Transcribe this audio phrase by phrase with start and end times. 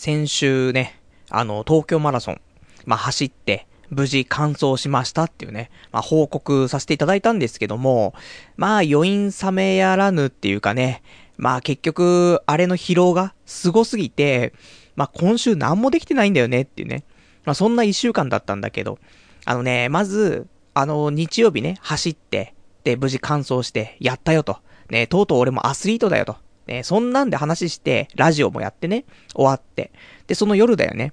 [0.00, 2.40] 先週ね、あの、東京マラソン、
[2.86, 8.14] まあ、走って、無事完走しましたっていうね、まあ、報告させていただいたんですけども、
[8.56, 11.02] まあ、余韻冷めやらぬっていうかね、
[11.36, 14.52] まあ、結局、あれの疲労がすごすぎて、
[14.94, 17.02] まあ、今週何もできてないんだよねっていうね。
[17.44, 19.00] まあ、そんな一週間だったんだけど、
[19.46, 22.54] あのね、まず、あの、日曜日ね、走って、
[22.84, 24.58] で、無事完走して、やったよと。
[24.90, 26.36] ね、とうとう俺もアスリートだよと。
[26.68, 29.90] ね、そんなんで話して、ラジオもやってね、終わって。
[30.26, 31.12] で、その夜だよね。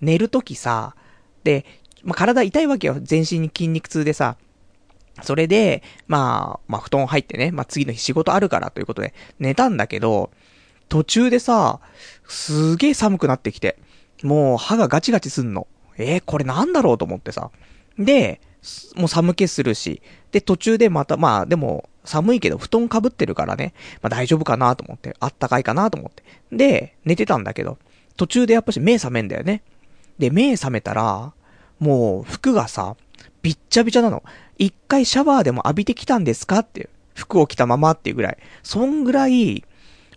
[0.00, 0.96] 寝るときさ、
[1.44, 1.64] で、
[2.02, 2.96] まあ、体痛いわけよ。
[3.00, 4.36] 全身に筋肉痛でさ。
[5.22, 10.30] それで、まあ、まあ、布団入ってね、まあ、次の日仕事あるからということで、寝たんだけど、
[10.88, 11.80] 途中でさ、
[12.26, 13.78] すげえ寒くなってきて、
[14.22, 15.68] もう歯がガチガチすんの。
[15.96, 17.50] えー、これなんだろうと思ってさ。
[17.98, 18.40] で、
[18.96, 26.22] もう寒気するし、で、途中でまた、まあ、でも、寒いけど布団かぶってるからね、まあ大丈夫かなと思って、あったかいかなと思って。
[26.52, 27.78] で、寝てたんだけど、
[28.16, 29.62] 途中でやっぱし目覚めんだよね。
[30.18, 31.32] で、目覚めたら、
[31.78, 32.96] もう服がさ、
[33.42, 34.22] びっちゃびちゃなの。
[34.58, 36.88] 一回シャワーでも浴びてきたんですかっていう。
[37.14, 38.38] 服を着たままっていうぐらい。
[38.62, 39.64] そんぐらい、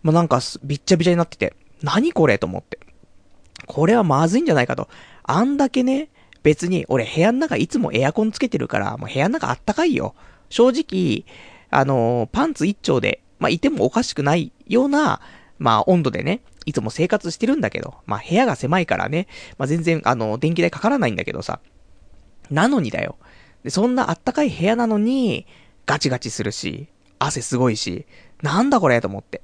[0.03, 2.79] もうなんかびっちゃびちゃになってて、何これと思って。
[3.65, 4.87] これはまずいんじゃないかと。
[5.23, 6.09] あんだけね、
[6.43, 10.15] 別に俺部屋の中いつもエアコンつけてるから、もう部屋の中あったかいよ。
[10.49, 11.25] 正直、
[11.69, 15.21] あの、パンツ一丁で、まあ、いてもおかしくないような、
[15.59, 21.59] まあ、温度でね、いつも生活してるんだけど、まあ、部屋が狭いからね、まあ、全然、あの、電気代かからないんだけどさ。
[22.49, 23.17] なのにだよ。
[23.63, 25.45] で、そんなあったかい部屋なのに、
[25.85, 26.87] ガチガチするし、
[27.19, 28.05] 汗すごいし、
[28.41, 29.41] なんだこれと思って。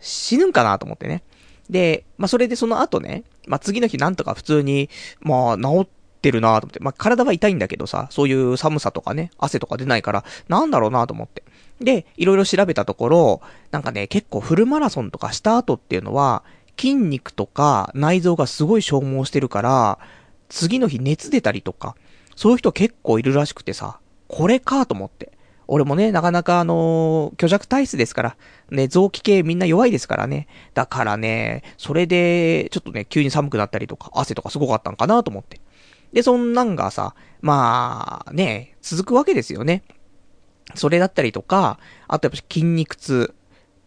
[0.00, 1.22] 死ぬんかなと思ってね。
[1.68, 4.88] で、まあ、それでその後ね、まあ、次の日なんとか普通に、
[5.20, 5.88] まあ、治っ
[6.20, 6.80] てるなと思って。
[6.80, 11.42] まあ、体は痛いんだけどさ、そういう寒さとかね、汗とか出ないから、なんだろうなと思って。
[11.80, 13.40] で、いろいろ調べたところ、
[13.70, 16.42] なんかね、結構フルマラソンとかした後っていうのは、
[16.78, 19.98] 筋肉とか内臓がすごい消耗してるから、
[20.48, 21.96] 次の日熱出たりとか、
[22.36, 25.32] そういう人結構いるらしくてさ、これかと思って。
[25.70, 28.36] 俺もね、なかなかあのー、虚弱体質ですから、
[28.70, 30.48] ね、臓器系みんな弱いですからね。
[30.72, 35.60] だからね、それで、ちょっとね、急に寒くなったりとか、汗とかすごかったんかなと思って。
[36.14, 39.82] で、そんなんがさ、まあ、ね、続くわけですよね。
[40.74, 43.34] それだったりとか、あとやっぱ筋肉痛。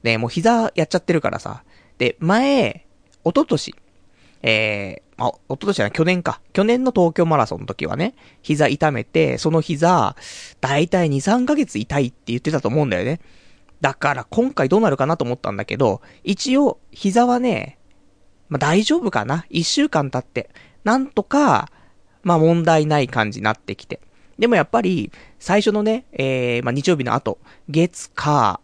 [0.03, 1.63] ね、もう膝やっちゃってるからさ。
[1.97, 2.87] で、前、
[3.23, 3.75] おととし、
[4.41, 6.41] えー、あ、おととしじゃない、去年か。
[6.53, 10.15] 去年の東京マラソンの時はね、膝痛めて、その膝、
[10.59, 13.19] だいたい2、3ヶ月痛いって言ってたと思うんだよね。
[13.81, 17.77] だから今回どうなるかなと思ったんだけど、一応、膝はね、
[18.49, 20.49] まあ、大丈夫かな ?1 週間経って。
[20.83, 21.71] なんとか、
[22.23, 24.01] まあ問題ない感じになってきて。
[24.41, 27.37] でもやっぱり、最初のね、えー、まあ日曜日の後、
[27.69, 28.59] 月、火、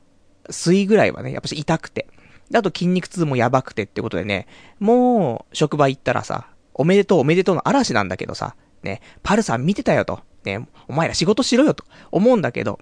[0.50, 2.08] 水ぐらいはね、やっぱし痛くて。
[2.54, 4.48] あと筋肉痛もやばくてってことでね、
[4.80, 10.20] もう、職場行ったらさ、おめでとうおめでとうの嵐なんだけどさ、ね、パルさん見てたよと。
[10.46, 12.80] ね、お前ら仕事しろよと思うんだけど、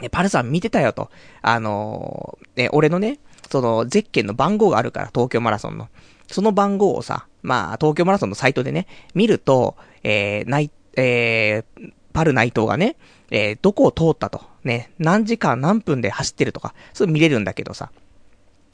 [0.00, 1.10] ね、パルさん見てたよと。
[1.42, 3.18] あのー、ね、俺のね、
[3.50, 5.88] その、ゼッケンの番号があるから、東京マラソンの。
[6.28, 12.96] その番号をさ、まあ、東京マラソンのサイトでね、見ると、えー、ない、えー、パル内藤がね、
[13.30, 17.90] えー、どこを通ったと、ね、何時間何分で走ってるとか、それ見れるんだけどさ。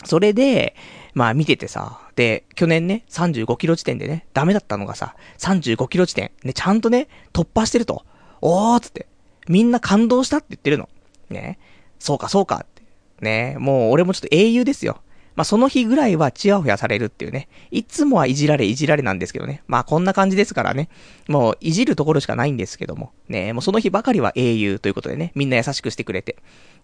[0.05, 0.77] それで、
[1.13, 8.05] まあ見ててさ、で、去年ね、35キロ地点でね、ダメだったのがさ、35キロ地点、ね、ちゃんとね、突破してると。
[8.43, 9.09] おーっつって、
[9.49, 10.89] みんな感動したって言ってるの。
[11.29, 11.59] ね。
[11.99, 12.83] そうかそうかって。
[13.23, 13.57] ね。
[13.59, 15.03] もう俺もちょっと英雄ですよ。
[15.35, 17.49] まあ、その日ぐらいはチヤホヤされるっていうね。
[17.71, 19.63] いつもはいじられいじられなんですけどね。
[19.67, 20.89] まあ、こんな感じですからね。
[21.29, 23.13] もう、いじるところしかないんですけども。
[23.29, 25.33] ね、もうその日ばかりは英雄ということでね。
[25.35, 26.37] みんな優しくしてくれて。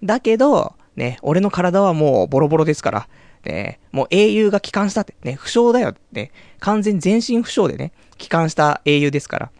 [0.02, 3.08] だけど、ね、俺の体はもうボロボロですから。
[3.44, 5.14] ね、もう英雄が帰還したって。
[5.22, 6.32] ね、負傷だよって。
[6.60, 9.50] 完全全身負傷でね、帰還した英雄ですから。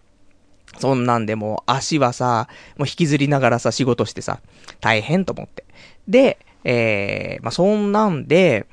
[0.79, 4.41] そんなんでもう足はさ、もう引きずりながらさ、仕事してさ、
[4.81, 5.65] 大変と思って。
[6.07, 8.67] で、えー、まあ、そんなんで、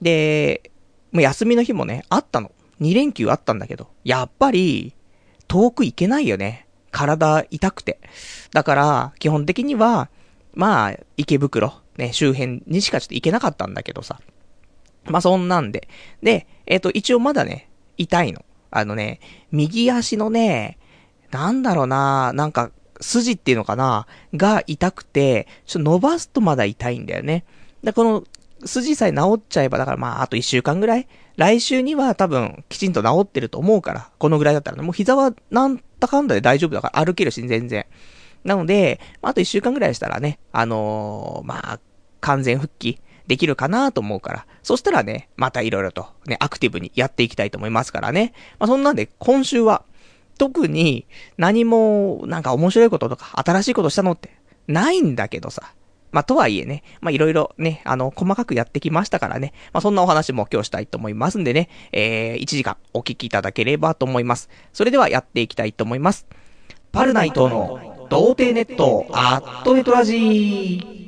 [0.00, 0.70] で、
[1.12, 2.52] もう休みの日もね、あったの。
[2.80, 4.94] 2連休あったんだけど、やっぱり、
[5.48, 6.66] 遠く行けないよね。
[6.90, 8.00] 体痛くて。
[8.52, 10.08] だから、基本的には、
[10.54, 14.20] まあ、池袋、ね、周辺にしかちょっと行けなかったんだけどさ。
[15.04, 15.88] まあ、そんなんで。
[16.22, 18.44] で、えっ、ー、と、一応まだね、痛いの。
[18.70, 19.20] あのね、
[19.50, 20.78] 右足のね、
[21.30, 22.70] なんだろうな、なんか、
[23.00, 24.06] 筋っていうのかな？
[24.34, 27.44] が痛くて、ちょっと伸ばすとまだ痛いんだよね。
[27.82, 28.24] で、この、
[28.64, 31.08] 筋さえ治っちゃえば、だからまあ、あと一週間ぐらい？
[31.36, 37.86] 来週には多分、きちんと治ってると思うから、このぐらいだったらね、もう膝はなんだかんだで大丈夫だから歩けるし、全然。
[38.44, 41.80] なので、あと一週間ぐらいしたらね、あのー、まあ、
[42.20, 48.34] 完全復帰できるかなと思うから、そしたらね、またいろいろとね、アクティブにやっていきたいと思いますからね。
[48.58, 49.84] まあ、そんなんで、今週は、
[50.40, 51.06] 特に
[51.36, 54.30] 何も、なんか面白いこととか、新しいことしたのって、
[54.68, 55.74] ないんだけどさ。
[56.12, 59.52] まあ、とはいえね、ま、いろいろね、あの、細かくやってきましたからね。
[59.74, 64.48] まあ、そんなお話も今日したいと思いますんでね、えー、1時間お聞きいただければと思います。
[64.72, 66.26] それではやっていきたいと思います。
[66.90, 70.99] パルナイトの、童貞ネット、アットネトラジー。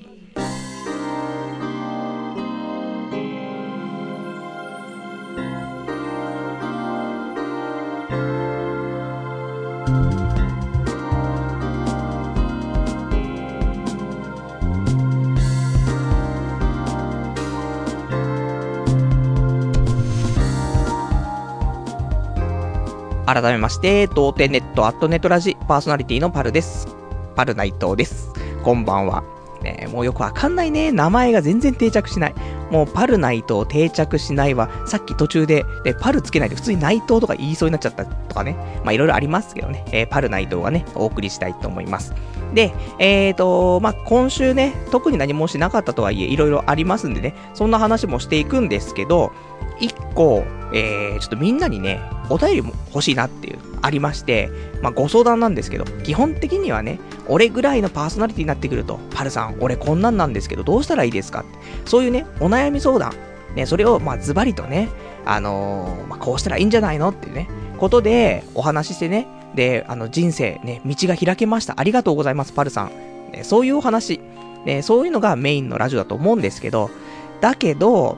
[23.32, 26.86] 改めまして、童貞ネットアットネットラジパーソナリティのパルです。
[27.34, 28.30] パル内藤です。
[28.62, 29.24] こんばんは。
[29.62, 30.92] ねもうよくわかんないね。
[30.92, 32.34] 名前が全然定着しない。
[32.70, 38.54] もうパル内藤定着しないは、さっき途中で、で、パルつけないで普通に内藤とか言いそうになっちゃったとかね。
[38.84, 39.82] まあいろいろありますけどね。
[39.92, 42.12] えー、パル内藤はね、お送りしたいと思います。
[42.52, 49.32] で、えーと、まあ今週ね、特に何もしなかったとはいえ、いろいろありますんでね、そんな話もしていくんですけど、
[49.82, 52.00] 一個、えー、ちょっとみんなにね、
[52.30, 54.48] お便りも欲しいなっていう、ありまして、
[54.80, 61.50] まあ、ご相談なんですけど、基本的にはね、俺ぐらいのパーソナリティになってくると、パルさん、俺こんなんなんですけど、どうしたらいいですかって、
[61.84, 63.12] そういうね、お悩み相談、
[63.56, 64.88] ね、それを、まあ、ズバリとね、
[65.24, 69.26] あのー、まあ、こうしたらいいんじゃないのっていうね、ことで、お話ししてね、
[69.56, 71.74] で、あの、人生、ね、道が開けました。
[71.76, 72.90] ありがとうございます、パルさん。
[73.32, 74.20] ね、そういうお話、
[74.64, 76.88] ね、そういうのがメインのラジオだと思うんですけど、
[77.40, 78.16] だけど、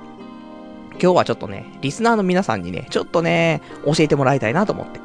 [1.01, 5.01] 今日はちょっとね、リスナーの皆さんにね、ちょっとね、教えてもらいたいなと思って。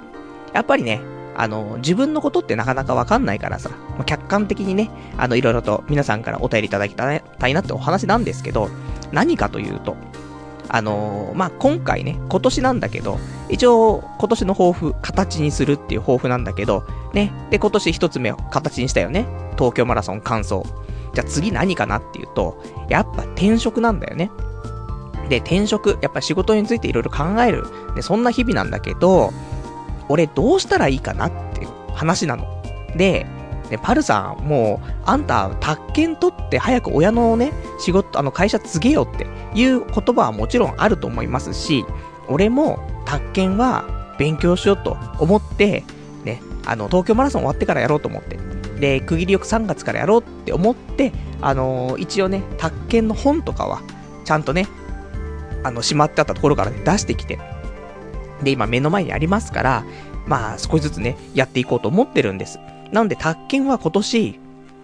[0.53, 1.01] やっぱりね、
[1.35, 3.71] あの、自分のことってなかなかわかんないからさ、
[4.05, 8.69] 客観的にね、あの、いろいろと皆さんからお便りいただきたいなってお話なんですけど、
[9.11, 9.95] 何かというと、
[10.67, 13.17] あの、まあ、今回ね、今年なんだけど、
[13.49, 16.83] 一応、今年の抱負、形にするっていう抱負なんだけど、
[17.13, 19.25] ね、で、今年一つ目を形にしたよね。
[19.57, 20.61] 東京マラソン完走。
[21.13, 24.29] じゃあ次何かなっていうと、やっぱ転職なんだよね。
[25.29, 27.65] で、転職、やっぱ仕事についていろいろ考える。
[27.95, 29.31] で、そんな日々なんだけど、
[30.09, 32.45] 俺どうしたらいいかなっていう話なの。
[32.95, 33.25] で、
[33.69, 41.85] ね、パルさん、もう、あんた、宅建取って早く親のね、仕事、あの、会社告げよっていう言葉はもちろんあると思いますし、
[42.27, 45.83] 俺も、宅建は勉強しようと思って、
[46.23, 48.39] ね、あの、東京マラソン終わってからやろうと思って。
[48.79, 51.11] で、区切りよく3月からやろうって思って、
[51.41, 53.81] あのー、一応ね、宅建の本とかは、
[54.25, 54.67] ちゃんとね、
[55.63, 57.39] あの、しまってあったところからね、出してきて。
[58.43, 59.83] で、今目の前にありますから、
[60.25, 62.59] まあ、少しずつね、やっていこうと思ってるんです。
[62.91, 64.39] なので、宅建は今年、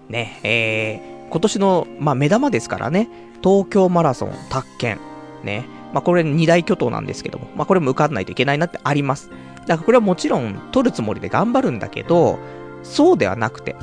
[0.10, 3.10] ね、えー、今年の、まあ、目玉ですからね、
[3.44, 5.00] 東京マラソン、宅建、
[5.44, 9.30] ね、まあ、これ二大巨頭なんですけども、まあ、これも受かんないといけないなってあります。
[9.68, 12.40] だからこれはもちろん取るつもりで頑張るんだけど、
[12.84, 13.76] そうではなくて、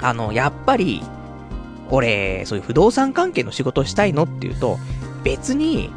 [0.00, 1.02] あの、やっぱり、
[1.90, 4.78] 俺、そういう不動産関係の仕事したいのっていうと、
[5.26, 5.90] 別に、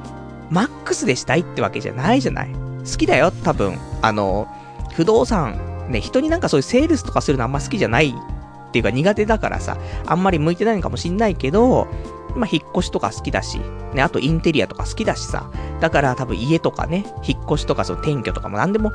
[0.50, 2.50] マックスでしたいってわけじゃないじゃない。
[2.80, 3.78] 好きだよ、多分。
[4.02, 4.48] あの、
[4.94, 9.78] 不動産、ね、人になんかそういうセールスとかするのあんま好きじゃないっていうか苦手だからさ、
[10.08, 11.88] あんまり向いてないのかもしんないけど、
[12.36, 13.60] まあ、引っ越しとか好きだし、
[13.94, 18.94] ね、あとインテリアとか好きだしさ、だから多分家とかね、引っ越しとかその転居とかも何でも、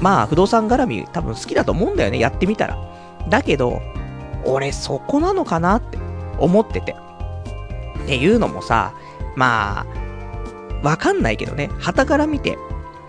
[0.00, 2.76] まあ、不動産絡み多分好きだと思うんだよね、やってみたら。
[3.28, 3.80] だけど、
[4.44, 5.96] 俺そこなのかなって
[6.40, 6.96] 思ってて。
[8.02, 8.92] っていうのもさ、
[9.36, 12.58] まあ、わかんないけどね、旗から見て、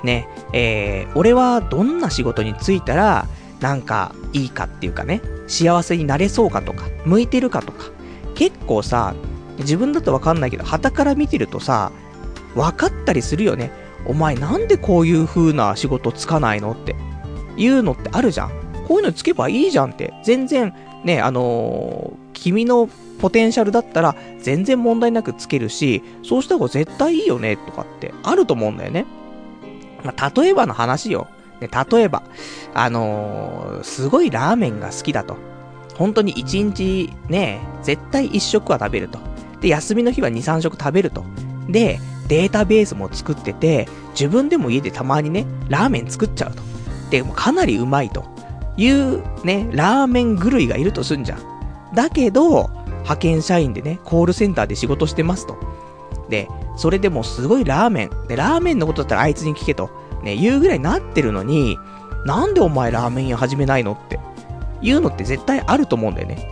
[0.04, 3.28] ね、えー、俺はどんな仕事に就いたら、
[3.60, 7.92] なんかいいかっていうかね、幸せになれそうかとか、向いてるかとか、
[8.36, 9.14] 結構さ、
[9.60, 11.92] 自分だとわかんないけど、旗から見てるとさ、
[12.56, 13.72] 分かったりするよね。
[14.06, 16.96] お前なんでこういう風な仕事つかないのって。
[17.58, 18.50] いうのってあるじゃん。
[18.88, 20.14] こういうのつけばいいじゃんって。
[20.24, 20.74] 全然、
[21.04, 22.90] ね、あのー、君の
[23.22, 29.06] ポテンシャルだったら全然問題なくつけるし、そうした方が絶対いいよね、とかってあると思うんだよね。
[30.04, 31.28] まあ、例えばの話よ。
[31.60, 32.24] ね、例えば、
[32.74, 35.38] あのー、すごいラーメンが好きだと。
[35.96, 39.20] 本当に1日ね、絶対1食は食べると。
[39.62, 41.24] で、休みの日は2、3食食べると。
[41.70, 46.64] で、データベースも作ってて、自分でも家でたまにね、ラーメン作っちゃうと。
[47.12, 48.26] で、もかなりうまいと。
[48.78, 51.40] いうね、ラーメン狂いがいるとすんじゃん。
[51.94, 52.70] だけど、
[53.02, 55.58] 派遣社員でね、コールセンターで仕事してますと。
[56.30, 58.28] で、それでもすごいラーメン。
[58.28, 59.90] で、ラーメンのことだったらあいつに聞けと。
[60.24, 61.78] ね、言うぐらいになってるのに、
[62.26, 64.20] なんでお前ラーメン屋始めないのって。
[64.82, 66.48] 言うのって絶対あると思うんだよね。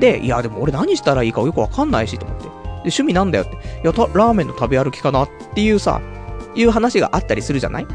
[0.00, 2.44] で、いやでも俺何したらいいかよくわかんないしと思って。
[2.44, 2.50] で
[2.84, 3.54] 趣味なんだよって。
[3.54, 6.00] いや、ラーメンの食べ歩きかなっていうさ、
[6.54, 7.86] いう話があったりするじゃない？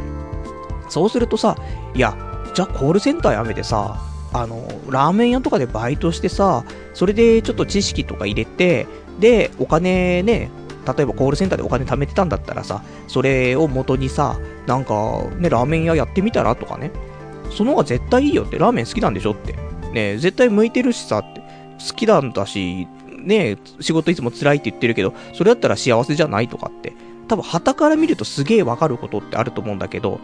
[0.89, 1.55] そうするとさ、
[1.93, 2.15] いや、
[2.53, 4.01] じゃあコールセンターやめてさ、
[4.33, 8.87] あの、ラーメン屋とかでバイトしてさ、それでちょっと知識とか入れて、
[9.19, 10.49] で、お金ね、
[10.85, 16.91] 例えばコールセンターでお金貯めてたんだったらさ、それを元にさ、なんか、ね、ラーメン屋やってみたらとかね。
[17.51, 19.55] その方が絶対いいよって、ラーメン好きなんでしょって。
[19.93, 21.41] ね、絶対向いてるしさって、
[21.89, 22.87] 好きなんだし、
[23.23, 26.93] ね、仕事いつも辛いって言ってるけど、それだったら幸せじゃないとかって、
[27.27, 30.19] 多分旗から見るとすげえわかることってあると思うんだけど、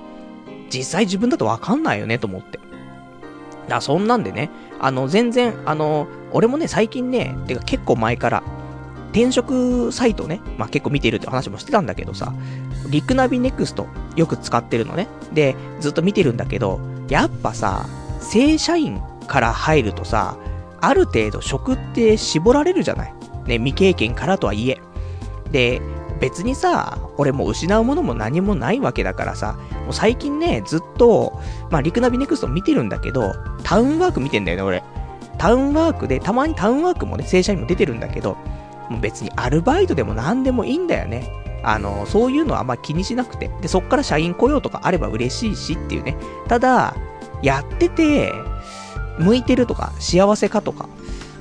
[0.74, 2.60] 実際自分だとわかんないよねと思って。
[3.68, 8.44] だそんなんでね、あの、全然、あの、俺もね、最近ね、てか結構前から、
[9.12, 12.34] 転職サイトね、まあ結構見てるって話もしてたんだけどさ、
[12.90, 15.08] リクナビネクストよく使ってるのね。
[15.34, 17.86] で、ずっと見てるんだけど、やっぱさ、
[18.20, 20.38] 正社員から入るとさ、
[20.82, 23.14] ある程度職って絞られるじゃない？
[23.48, 24.80] ね、未経験からとはいえ。
[25.52, 25.82] で、
[26.20, 31.40] 別にさ、俺も失うものも何もないわけだからさ、もう最近ね、ずっと、
[31.70, 34.84] まあ、リクナビネクスト見てるんだけど、タウンワーク見てんだよね、俺。
[35.38, 38.38] タウンワークで、たまにタウンワークもね、正社員も出てるんだけど、
[38.90, 41.30] もう別にアルバイトでも何でもいいんだよね。
[41.64, 43.50] あの、そういうのはあんま気にしなくて。
[43.62, 46.16] で、そっから社員雇用とかあれば嬉しいしっていうね。
[46.48, 46.96] ただ、
[47.42, 48.32] やってて、
[49.20, 50.88] 向いてるとか、幸せかとか、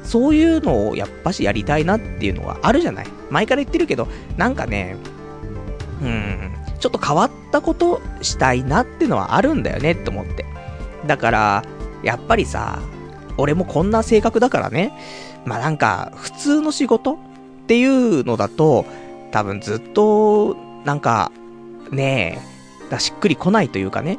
[0.02, 4.96] そういうのをやっぱしやりたいなっていうのはあるじゃない前から言ってるけど、なんかね、
[6.02, 10.44] うん、ちょっと変わったことしたいなってのはあるんだよねって思って。
[11.06, 11.64] だから、
[12.02, 12.78] やっぱりさ、
[13.38, 14.92] 俺もこんな性格だからね、
[15.46, 17.16] まあなんか、普通の仕事っ
[17.68, 18.84] ていうのだと、
[19.30, 21.32] 多分ずっと、なんか、
[21.90, 22.38] ね
[22.92, 24.18] え、しっくり来ないというかね。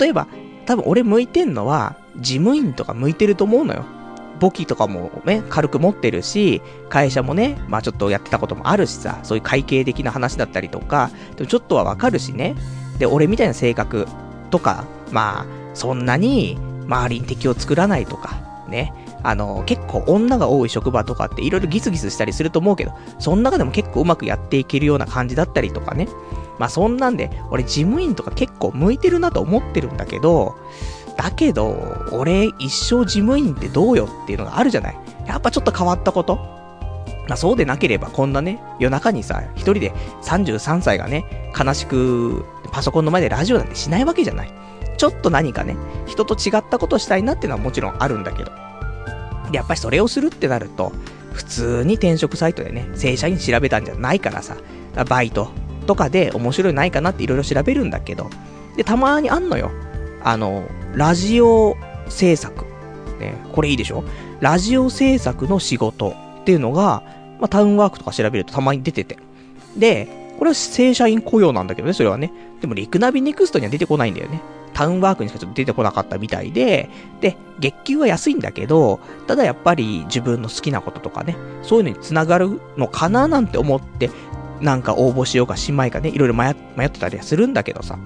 [0.00, 0.26] 例えば、
[0.66, 3.84] 多分俺向いてんのは、事務員とか向いてると思うのよ。
[4.40, 12.56] 簿記とかもね、軽く持ってるし、会社もね、まあちょっとやってたこともあるしさ、そういう会計的な話だったりとか、でもちょっとはわかるしね。
[12.98, 14.06] で、俺みたいな性格
[14.50, 18.94] とか、まあ、そんなに周りに敵を作らないとか、ね。
[19.22, 26.08] あの、結構女が多い職場とかっていろいろギスギスしたりすると思うけど、その中でも結構うまくやっていけるような感じだったりとかね。
[26.58, 30.56] まあそんなんで、俺事務員とか結構向いてるなと思ってるんだけど、
[31.20, 34.96] だけど、俺一生事務員ってどうよっていうのがあるじゃない？
[35.26, 36.36] やっぱちょっと変わったこと？
[37.28, 44.52] まあそうでなければこんなね、夜中にさ、一人で33歳がね、悲しくパソコンの前でラジオなんてしないわけじゃない？
[44.96, 48.50] ちょっと何かね、人と違ったことしたいなっていうのはもちろんあるんだけど。
[49.50, 50.90] でやっぱりそれをするってなると、
[51.34, 54.56] 普通に転職サイトでね、正社員調べたんじゃないからさ、
[55.06, 55.50] バイト
[55.86, 58.30] とかで面白いないかなっていろいろ調べるんだけど、
[58.76, 59.70] で、たまにあんのよ。
[60.22, 61.76] あの、ラジオ
[62.08, 62.64] 制作。
[63.18, 64.04] ね、これいいでしょ？
[64.40, 67.02] ラジオ制作の仕事っていうのが、
[67.38, 69.18] まあ、タウンワークとか調べるとたまに出てて。
[69.76, 72.32] で、これは正社員雇用なんだけどね、それはね。
[72.60, 74.40] でも、リクナビネクストには出てこないんだよね。
[74.72, 76.88] タウンワークにしかちょっと出てこなかったみたいで、
[77.20, 84.10] で、月給は安いんだけど、ただやっぱり自分の好きなこととかね、そういうのに繋がるのかななんて思って、
[84.62, 86.54] なんか応募しようかしまいかね、いろいろ迷っ
[86.88, 87.98] てたりはするんだけどさ。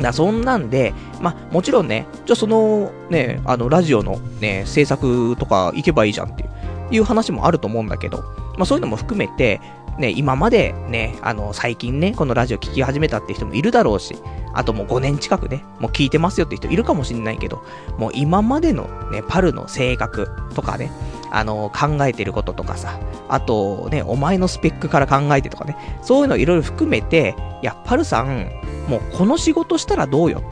[0.00, 6.44] だそんなんで、まあ、もちろんね、じゃあその、ね、あの、ラジオのね、制作とか行けばいいじゃんって
[6.90, 8.18] いう話もあると思うんだけど、
[8.56, 9.60] まあそういうのも含めて、
[9.98, 14.16] ね、今までね、あの、最近ね、このラジオ聞き始めたって人もいるだろうし、
[14.52, 17.64] あともう5年近くね、もう聞いてますよって人いるかもしんないけど、
[17.98, 20.90] もう今までのね、パルの性格とかね、
[21.36, 28.50] あの、考えてることとかさ、あとね、お前のスペックから考えてとかね、そういうのいろいろ含めて、いや、パルさん、
[28.88, 30.42] もうこの仕事したらどうよ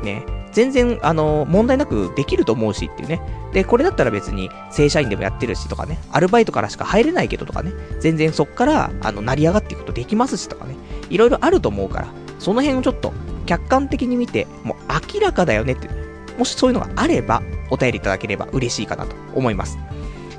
[0.00, 0.04] って。
[0.04, 0.26] ね。
[0.50, 3.20] 全然、あの、問題なくできると思うしっていうね。
[3.52, 10.74] で、これだったら別に正社員でもやってるしとかね、アルバイトからしか入れないけどとかね、全然そっから、あの、成り上がっていくことできますしとかね、
[11.08, 12.08] いろいろあると思うから、
[12.40, 13.12] その辺をちょっと
[13.44, 14.76] 客観的に見て、もう
[15.14, 15.88] 明らかだよねって、
[16.36, 19.78] もしそういうのがあれば、お便りいただければ嬉しいかなと思います。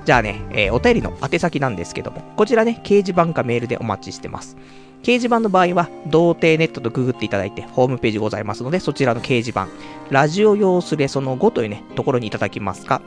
[0.07, 4.55] じゃあね、えー、お便りの宛先なんですけども、こちらね、掲示板かメールでお待ちしてます。
[5.03, 9.67] 掲示板の場合は、童貞ネットとググっていただいて、ホームページございますので、そちらの掲示板、
[10.09, 13.01] ラジオ用スレその5というね、ところにいただきますか。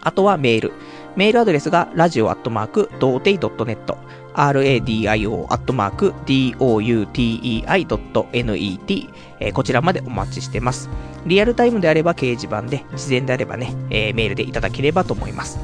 [0.00, 0.72] あとはメール。
[1.14, 3.96] メールアドレスが、ラジオアットマーク、童貞 .net、
[4.34, 10.90] radio アットマーク、doutei.net、えー、こちらまでお待ちしてます。
[11.24, 15.60] リアルタイムであれば掲示板で、事前であればね、えー、メールでいただければと思います。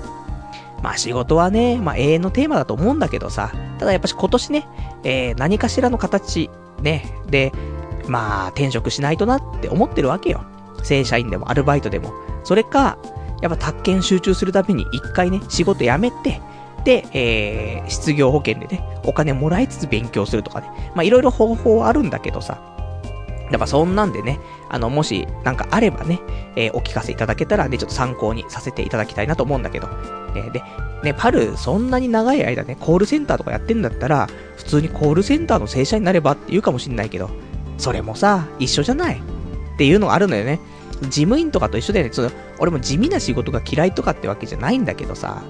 [0.82, 4.68] まあ仕事はね、まあ永遠のテーマだと思うんだけどさ、ただやっぱし今年ね、
[5.04, 6.50] えー、何かしらの形、
[6.82, 7.52] ね、で、
[8.08, 10.44] まあ転職しないとなって思ってるわけよ。
[10.82, 12.12] 正社員でもアルバイトでも。
[12.44, 12.98] それか、
[13.42, 16.40] やっぱ宅建集中するために一回ね、仕事辞めて、
[16.84, 20.92] で、えー、失業保険でね、お金もらいつつ勉強するとかね。
[20.94, 22.75] まあ、いろいろ方法あるんだけどさ。
[23.50, 26.20] やっぱそんなんでね、あの、もしなんかあればね、
[26.56, 29.86] えー、お聞かせいただけたらね、ちょっと参考にさせていただきたいなと思うんだけど。
[30.34, 30.62] ね、で、
[31.04, 37.30] ね、パル、そんなに長い間ね、コールセンターとかやってんだったら、普通にコールセンターの正社員になればって言うかもしんないけど、
[37.78, 39.16] それもさ、一緒じゃない？
[39.16, 40.58] っていうのがあるのよね。
[41.02, 42.12] 事務員とかと一緒だよね。
[42.12, 45.42] その俺も地味な仕事が嫌いとかってわけじゃないんだけどさ、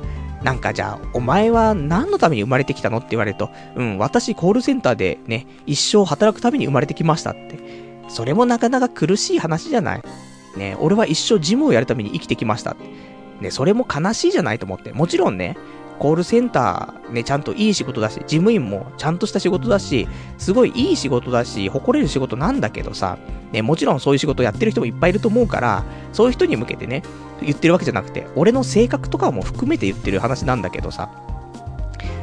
[0.43, 2.99] なんかじゃあ、お前は何のために生まれてきたの？
[2.99, 7.86] って言われると、うん、私コールセンターでね、一生働くために生まれてきましたって。
[8.09, 10.03] それもなかなか苦しい話じゃない？
[10.57, 12.85] ね、俺は一生ジムをやるために生きてきましたって。
[13.41, 14.93] ね、それも悲しいじゃないと思って。
[14.93, 15.57] もちろんね、
[15.99, 20.09] コールセンターね、ちゃんといい仕事だし、事務員もちゃんとした仕事だし、
[20.39, 23.19] すごいいい仕事だし、誇れる仕事なんだけどさ、
[23.53, 27.03] ね、もちろんそういう仕事やってる人もいっぱいいると思うから、そういう人に向けてね、
[27.43, 31.11] 言ってるわけじゃなくて、俺の性格とかも含めて言ってる話なんだけどさ、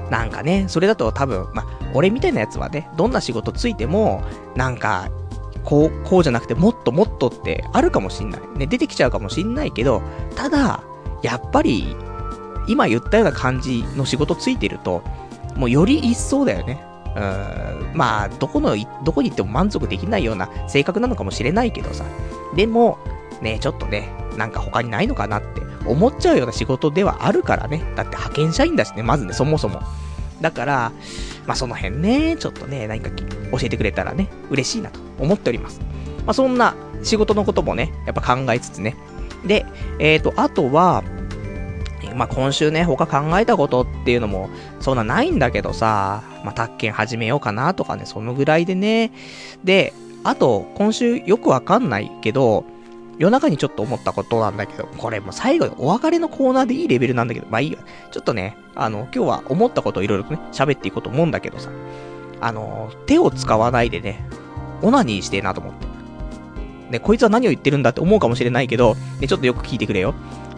[0.10, 4.24] なんかね、それだと多分、ま俺みたいなやつはね、どんな仕事ついても、
[4.56, 5.10] なんか、
[5.64, 8.42] こう、こうじゃなくてもっともっとってあるかもしんない。
[8.58, 10.02] ね、出てきちゃうかもしんないけど、
[10.36, 10.84] ただ、
[11.22, 11.96] やっぱり、
[12.68, 15.04] 今言ったような感じの仕事ついてると、
[15.56, 16.84] もうより一層だよね。
[17.16, 22.04] うん、まあ、どこの、どこに行っても満足できないような性格なのかもしれないけどさ。
[22.56, 22.98] でも、
[23.42, 27.84] ね、ちょっとね、なんか他にないのかなって思っちゃうような仕事ではあるからね。
[27.96, 29.82] だって派遣社員だしね、まずね、そもそも。
[30.44, 30.92] だから、
[31.48, 35.80] まあその辺ね、ちょっとね、何か教えてくれたらね、嬉しいなと思っております。
[36.26, 38.96] まあそんな仕事のこともね、やっぱ考えつつね。
[39.46, 39.66] で、
[40.00, 41.04] えっ、ー、と、あとは、
[42.16, 49.12] まあ、今週ね、他考えたことっていうのも、そんなないんだけどさ、まあ、宅建始めようかなとかね、そのぐらいでね。
[49.64, 52.66] で、あと、今週よくわかんないけど、
[53.18, 57.80] 夜中にちょっと思ったことなんだけど、これも最後にお別れのコーナーでいいレベルなんだけど、まあいいよ。
[58.12, 61.70] ちょっとね、あの、今日は思ったことをいろいろとね、喋っていこうと思うんだけどさ、
[62.42, 64.26] あの、手を使わないでね、
[64.82, 65.88] オナニーしてえなと思って。
[66.90, 70.14] ね、こいつは何を言ってるんだって思うかもしれないけど、ね、ちょっとよく聞いてくれよ。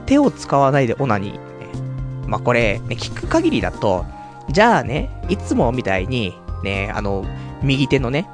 [0.06, 1.34] 手を使わないでオナニー。
[1.34, 1.39] ね、
[2.27, 4.06] まあ、これ、ね、聞く限りだと、
[4.49, 7.25] じゃあね、いつもみたいに、ね、あの、
[7.62, 8.27] 右手のね、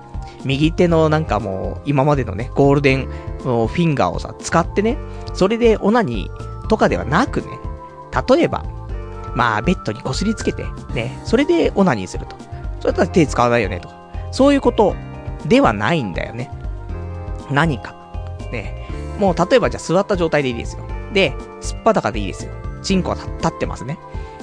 [0.46, 4.98] 右手のなんかもう、今までのね、ゴールデンフィンガーをさ、使ってね、
[5.34, 7.48] それでオナニーとかではなくね、
[8.30, 8.66] 例えば、
[9.36, 12.36] まあ、ベッドにこすりつけて、ね、それでオナニーすると。
[12.80, 13.96] それだったら手使わないよね、とか。
[14.32, 14.96] そういうこと
[15.46, 16.52] ではないんだよね。
[17.50, 17.96] 何か。
[18.52, 18.88] ね。
[19.20, 20.84] もう、例えばじゃあ座った状態でいいですよ。
[21.14, 22.52] で、すっぱだかでいいですよ。
[22.82, 24.00] チンコは立ってますね。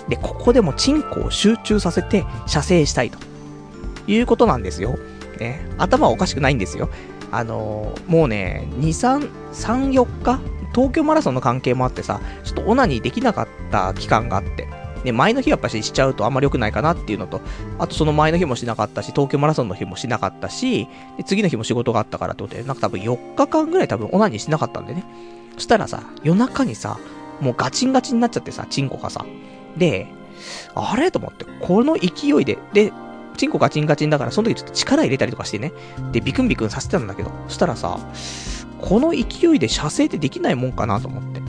[0.08, 3.18] で、ここでもチンコを集中させて射精したいと。
[4.06, 4.96] いうことなんですよ。
[5.38, 5.66] ね。
[5.79, 6.90] 頭おかしくないんですよ。
[7.31, 10.40] あのー、もうね、2、3、3、4日？
[10.74, 14.68] 東京マラソンの関係もあってさ、ちょっとオナニーできなかった期間があって。
[15.05, 17.40] で、前の日やっぱししちゃうとあんまり良くないかなっていうのと、
[17.79, 25.05] あとその前の日もしなかったし、東京マラソンの日もしなかったし、で次の日も仕事があったからってことで、なんか多分4日間ぐらい多分オナニーしなかったんでね。
[25.55, 26.98] そしたらさ、夜中にさ、
[27.40, 29.24] もうガチンガチンになっちゃってさ、チンコがさ。
[29.77, 30.07] で、
[30.74, 31.11] あれ？
[31.11, 32.92] と思って、この勢いで、で、
[33.38, 35.72] チンコガチンガチンだから、その時ちょっと力入れたりとかしてね。
[36.12, 37.98] で、ビクンビクンさせてたんだけど、そしたらさ、
[38.81, 41.40] この勢いで射精ってできないもんかなと思って。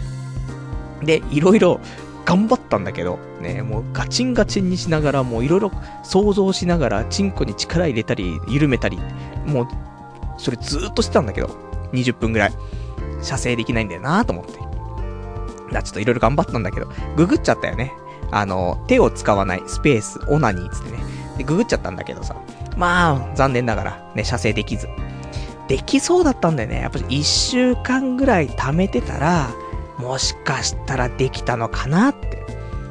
[1.06, 1.80] で、いろいろ
[2.26, 5.72] 頑張ったんだけど、ね、もうガチンガチンにしながら、もういろいろ
[6.04, 9.00] 想像しながら、チンコに力入れたり、緩めたり、
[9.46, 9.68] もう、
[10.38, 11.48] それずーっとしてたんだけど、
[11.92, 12.54] 20分ぐらい。
[13.22, 14.60] 射精できないんだよなと思って。
[15.74, 17.94] だちょっといろいろ頑張ったんだけど、ググっちゃったよね。
[18.32, 21.19] あの、手を使わないスペース、オナニーつってね。
[21.40, 22.36] で、ググっちゃったんだけどさ。
[22.78, 24.90] まあ、残念ながら、ね、射精できず。
[25.70, 26.82] できそうだったんだよね。
[26.82, 29.50] やっぱり1週間ぐらい貯めてたら、
[29.98, 32.46] もしかしたらできたのかなって、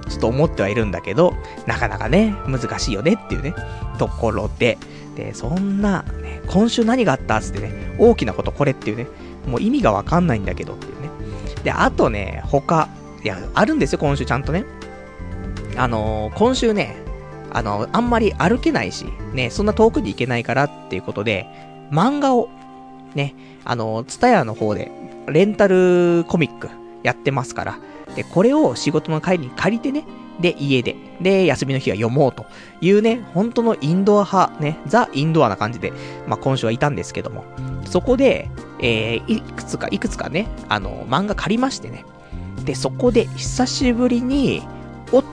[0.08, 1.34] ちょっと思ってはいるんだけど、
[1.66, 3.54] なかなかね、難しいよねっていうね、
[3.98, 4.78] ところで、
[5.14, 9.06] で、そんな、ね、今週何があったつってね、大きなことこれっていうね、
[9.46, 11.10] もう意味がわかんないんだけどっていうね。
[11.64, 12.88] で、あとね、他、
[13.22, 14.64] いや、あるんですよ、今週ちゃんとね。
[15.76, 16.96] あのー、今週ね、
[17.52, 21.46] あの、あんまり歩けないし、ね、そんな遠くに行けないからっていうことで、
[21.90, 22.48] 漫画を、
[23.14, 23.34] ね、
[23.64, 24.90] あの、ツタヤの方で、
[25.28, 26.68] レンタルコミック
[27.02, 27.78] やってますから、
[28.14, 30.04] で、これを仕事の帰りに借りてね、
[30.40, 32.46] で、家で、で、休みの日は読もうと
[32.80, 35.92] いうね、本当のインドア派、ね、ザ・インドアな感じで、
[36.26, 37.44] まあ、今週はいたんですけども、
[37.84, 38.48] そこで、
[38.80, 42.04] えー、いくつか、いくつかね、あの、漫画借りましてね、
[42.64, 44.62] で、そこで久しぶりに、
[45.10, 45.28] おっと、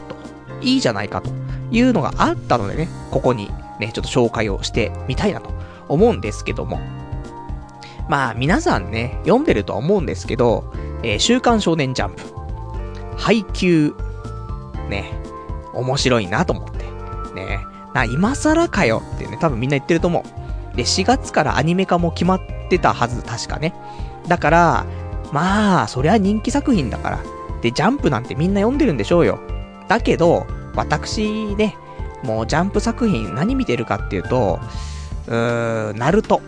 [0.62, 1.30] いいじゃないかと。
[1.71, 3.49] いうのがあったのでね、ここに
[3.80, 5.51] ね、ちょっと紹介をしてみたいなと
[5.88, 6.80] 思うんですけども。
[8.08, 12.21] まあ、皆さんね、読んでるとは思うんですけど、えー、週刊少年ジャンプ、
[13.17, 13.95] 配給、
[14.89, 15.12] ね、
[15.73, 16.86] 面白いなと思って。
[17.34, 17.60] ね
[17.93, 20.23] な、今更かよってね、多分みんな言ってると思
[20.73, 20.78] う。
[20.78, 23.73] で、4月からアニメ化も決まってたはず、確かね。
[24.28, 24.86] だから、
[25.32, 27.19] まあ、そりゃ人気作品だから。
[27.62, 29.39] で、ジャンプなんてみんな読んでるんでしょうよ。
[29.88, 31.75] だけど、私ね、
[32.23, 34.59] もうジャンプ作品何見てるかっていうと、
[35.27, 36.41] うーん、ナルト、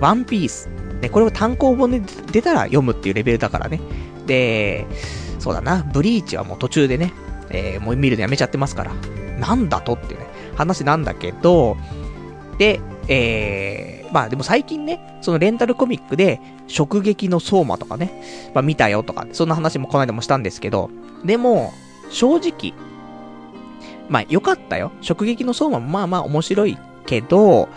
[0.00, 0.68] ワンピース。
[1.00, 3.80] ね、これを単行本で出たら読むっていうレベルだからね。
[4.26, 4.86] で、
[5.38, 7.12] そうだな、ブリーチはもう途中でね、
[7.50, 8.92] えー、もう見るのやめちゃってますから。
[9.38, 10.20] なんだとってね、
[10.56, 11.76] 話なんだけど、
[12.58, 16.40] で、えー、まあでも最近ね、そのレンタルコミックで、
[16.76, 20.90] 直撃の相馬とかね、まあ見たよとか、そんな話もこの間もしたんですけど、
[21.24, 21.72] でも、
[22.10, 22.72] 正直、
[24.08, 24.92] まあ良かったよ。
[25.08, 27.68] 直撃の相馬もまあまあ面白いけど、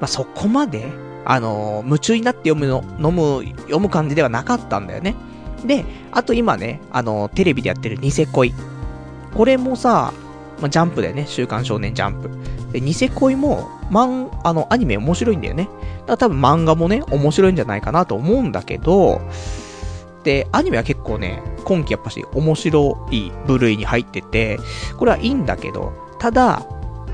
[0.00, 0.86] まあそこまで、
[1.24, 5.14] あのー、夢中になって読むの、飲む、読む感じではなかったんだよね。
[5.64, 8.54] で、あと今ね、あのー、テレビでやってるニセ恋。
[9.34, 10.12] これもさ、
[10.60, 11.26] まあ、ジャンプだよね。
[11.26, 12.30] 週刊少年ジャンプ。
[12.72, 15.64] で、ニセ恋も、マン、あの、アニメ面白いんだよね。
[15.64, 19.20] だから多分漫画もね、面白いんじゃないかなと思うんだけど、
[20.28, 24.58] で、アニメは結構ね、今季やっぱし面白い部類に入ってて、
[24.98, 26.66] これはいいんだけど、ただ、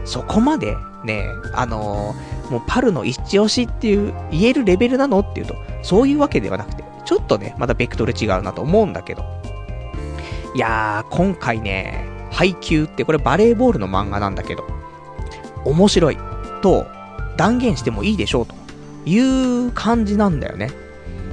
[0.04, 9.22] そこまでね、あのー、もうパルの一押しっていう、言えるレベルなのっていうと、そういうわけではなくて、ちょっとね、まだベクトル違うなと思うんだけど。
[10.56, 14.66] いやー、今回ね、配給ってこれバレーボールの漫画なんだけど、
[15.64, 16.18] 面白い
[16.62, 16.84] と
[17.36, 18.56] 断言してもいいでしょうと
[19.06, 19.16] い
[19.68, 20.72] う感じなんだよね。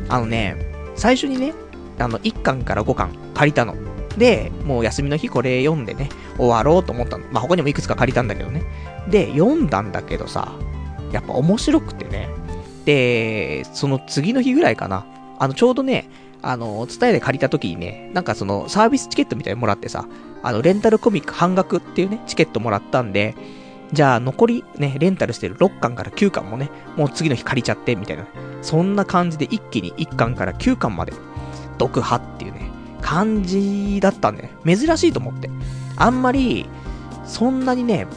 [0.09, 0.57] あのね、
[0.95, 1.55] 最初にね、
[2.01, 3.75] あの、1巻から5巻借りたの。
[4.17, 7.25] で、もう休みの日これ読んでね、終わろうと思ったの。
[7.31, 8.63] まあ、他にもいくつか借りたんだけどね。
[9.09, 10.53] で、読んだんだけどさ、
[11.11, 12.29] やっぱ面白くてね。
[12.85, 15.05] で、その次の日ぐらいかな。
[15.39, 16.09] あの、ちょうどね、
[16.41, 20.07] あの、ツタヤで借りた時にね、なんかその、サービスチケットみたいにもらってさ、
[20.43, 23.35] あの、レンタルコミック半額っていうね、チケットもらったんで、
[23.93, 28.25] じゃあ残りね、レンタルしてる6巻から9巻もね、もう次の日借りちゃって、みたいな。
[28.61, 31.13] そんな感じで一気に1巻から9巻まで、
[31.85, 32.69] 読破っていうね、
[33.01, 35.49] 感じだったんでね、珍しいと思って。
[35.97, 36.69] あんまり、
[37.25, 38.07] そんなにね、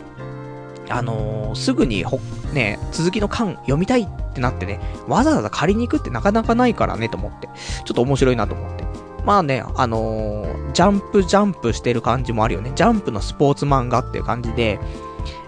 [0.88, 2.20] あのー、すぐにほ、
[2.52, 7.48] ね、続きの巻読みたいってなってね、わざわざ借りに行くってなかなかないからねと思って、
[7.84, 8.84] ちょっと面白いなと思って。
[9.24, 12.72] まあね、あのー、ジャンプジャンプしてる感じもあるよね。
[12.74, 14.78] ジャンプのスポーツ漫画っていう感じで、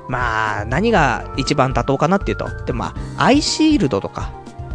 [0.08, 4.32] まあ、何が一番妥当かなっていうと、でもまあ、アイシールドとか、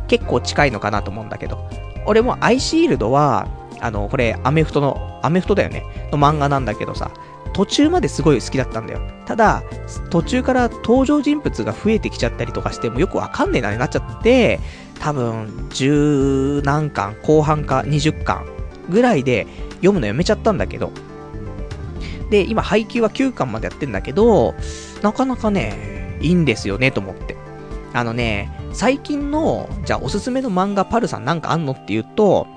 [0.07, 1.57] 結構近いのかなと思うんだけど、
[2.05, 3.47] 俺もアイシールドは、
[3.79, 7.11] あの、これ、アメフトの、アメフトだよね、の漫画なんだけどさ、
[7.53, 9.01] 途中まですごい好きだったんだよ。
[9.25, 9.63] ただ、
[10.09, 14.59] 途中から登場人物が増えてきちゃったりとかしてもよくわかんねえなになっちゃって、
[14.99, 18.45] 多分、十何巻、後半か20巻
[18.89, 20.91] ぐらいで読むのやめちゃったんだけど。
[22.29, 24.55] で、今配給は9巻までやってんだけど、
[25.01, 27.35] なかなかね、いいんですよね、と思って。
[27.93, 32.47] あのね、最近の、じゃあおすすめの漫画パルさんなんかあんのっていうと、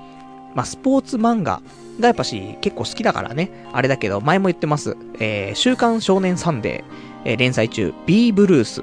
[0.53, 1.61] まあ、スポーツ漫画
[1.99, 4.95] がやっぱし結構好きだからね、あれだけど、前も言ってます。
[5.19, 8.81] えー、週刊少年サンデー、えー、連載中、B ブルース。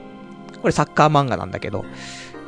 [0.60, 1.84] これサッカー漫画なんだけど。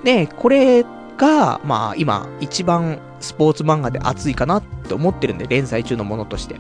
[0.05, 0.85] で、これ
[1.17, 6.57] が、まあ今、一番スポーツ漫画で熱いかなって思ってるんで、連載中のものとして。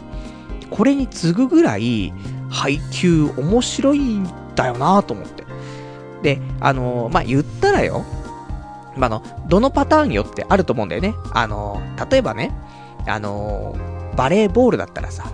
[0.70, 2.12] これに次ぐぐらい、
[2.50, 5.43] 配給面白いんだよなと思って。
[6.24, 8.02] で、あのー、まあ、言ったらよ、
[8.96, 11.14] まあ、の、どのパターンよってあると思うんだよね。
[11.32, 12.52] あのー、例えばね、
[13.06, 15.30] あのー、バレーボールだったらさ、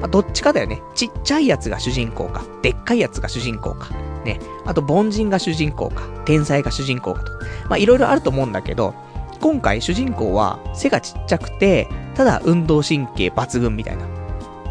[0.00, 0.80] まあ、どっちかだよね。
[0.94, 3.90] ちっちゃいやつが主人公か、でっかいやつが主人公か、
[4.24, 4.40] ね。
[4.64, 7.32] あと、凡人が主人公か、天才が主人公かと。
[7.68, 8.94] まあ、いろいろあると思うんだけど、
[9.42, 14.06] 今回主人公は背がちっちゃくて、ただ運動神経抜群みたいな。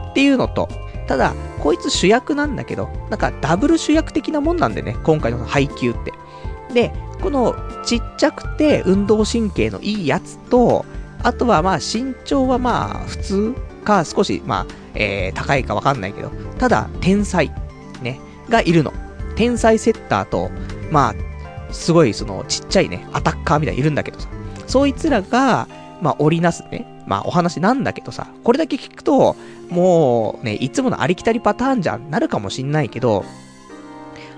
[0.10, 0.68] っていうのと、
[1.10, 6.14] ただ、こいつ主役なんだけど、なんかダブル主役的なもんなんでね、今回の配給って。
[6.72, 10.86] で、このちっちゃくて運動神経のいいやつと、
[11.24, 17.52] あとはまあ身長はまあ普通か少しまあ、えー、高いかわかんないけど、ただ天才、
[18.04, 18.94] ね、がいるの。
[19.36, 20.52] 天才セッターと、
[20.92, 21.16] ま
[21.70, 24.30] あ、すごいそのちっちゃいね、アタッカーみたいにいるんだけどさ、
[24.68, 25.68] そいつらが、
[26.04, 29.36] まあ織りなすね、まあお話なんだけどさ、これだけ聞くと、
[29.70, 33.24] もうね、いつものありきたりパターンじゃなるかもしんないけど、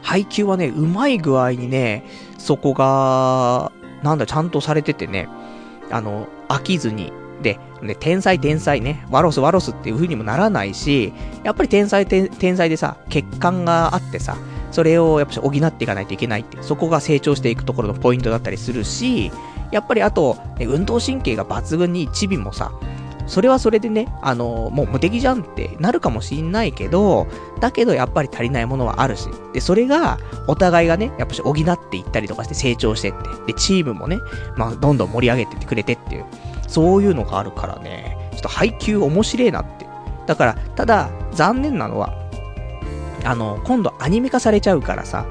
[0.01, 2.03] 配球はね、うまい具合にね、
[2.37, 3.71] そこが、
[4.03, 5.29] なんだ、ちゃんとされててね、
[5.91, 11.13] あの、飽きずに、で、ね、天才天才ね、ワロスワロスっていう風にもならないし、
[11.43, 14.37] やっぱり天才天才でさ、欠陥があってさ、
[14.71, 19.31] それをやっぱ補っていかないといけないって、そこが成長していくところのポイントだったりするし、
[19.71, 22.71] やっぱりあと、ね、運動神経が抜群にチビもさ、
[23.31, 27.27] それはそれでね、あの、もう無敵じゃんってなるかもしんないけど、
[27.61, 31.55] だけどやっぱり足りないものはあるし、で、それが、お互いがね、やっぱし補っ
[31.89, 33.17] ていったりとかして成長してって、
[33.47, 34.19] で、チームもね、
[34.57, 36.25] まあ、どんどん盛り上げてってくれてっていう、
[36.67, 39.85] そういうのがあるからね、ちょっと配給面白いなって。
[40.27, 42.13] だから、ただ、残念なのは、
[43.23, 45.25] あの、今度アニメ化されちゃうからさ、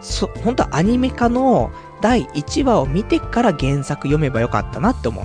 [0.00, 5.24] そ、本当はアニメ化の第1話を見てから原作読めばよかったなって思う。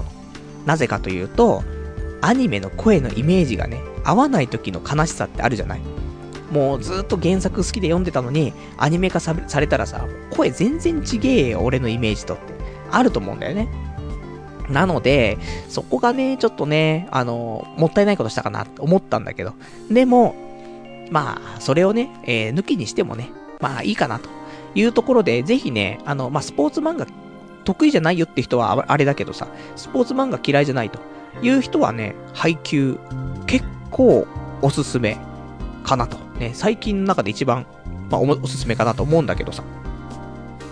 [0.66, 1.64] なぜかというと、
[2.22, 5.82] アニメの声のイメージがね、合わない時の悲しさってあるじゃない？
[6.52, 12.54] もうずっと原作好きで読んでたのに、アニメ化されたらさ、声全然ちげえよ、俺のイメージとって。
[12.92, 13.70] あると思うんだよね。
[14.68, 19.54] なので、そこがね、ちょっとね、あの、もったいないことしたかなって思ったんだけど。
[19.92, 20.36] でも、
[21.12, 23.30] まあ、それをね、えー、抜きにしてもね、
[23.60, 24.30] まあいいかなと
[24.76, 27.08] いうところで、ぜひね、あの、まあ、スポーツ漫画
[27.64, 31.00] 得意じゃないよって人はあれだけどさ、スポーツ漫画嫌いじゃないと
[31.42, 33.00] いう人はね、配給
[33.46, 34.28] 結構
[34.62, 35.18] おすすめ
[35.84, 36.18] かなと。
[36.40, 37.66] ね、最近の中で一番、
[38.10, 39.64] まあ、おすすめかなと思うんだけどさ。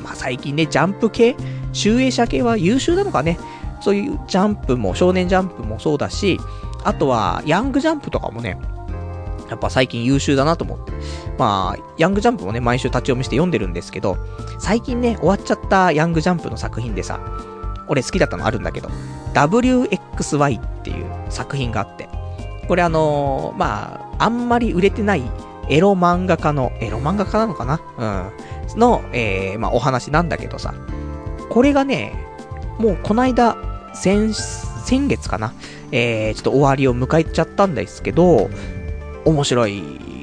[0.03, 1.35] まあ、最近ね、ジャンプ系、
[1.73, 3.37] 集英社系は優秀なのかね。
[3.81, 6.39] そういうジャンプも、少年ジャンプもそうだし、
[6.83, 8.57] あとは、ヤングジャンプとかもね、
[9.49, 10.91] やっぱ最近優秀だなと思って。
[11.37, 14.17] まあ、ヤングジャンプもね、毎週立ち読みして読んでるんですけど、
[14.59, 17.19] 最近ね、終わっちゃったヤングジャンプの作品でさ、
[17.87, 18.89] 俺好きだったのあるんだけど、
[19.33, 22.09] WXY っていう作品があって、
[22.67, 25.23] これあのー、まあ、あんまり売れてない
[25.69, 27.79] エロ漫画家の、エロ漫画家なのかな？
[27.97, 28.79] うん。
[28.79, 30.73] の、えー、まあ、お話なんだけどさ、
[31.49, 32.13] これがね、
[32.79, 33.57] もうこないだ、
[33.93, 35.53] 先、先月かな？
[35.91, 38.49] えー、ちょっと終わりを迎えちゃったんですけど、
[39.25, 39.81] 面白い、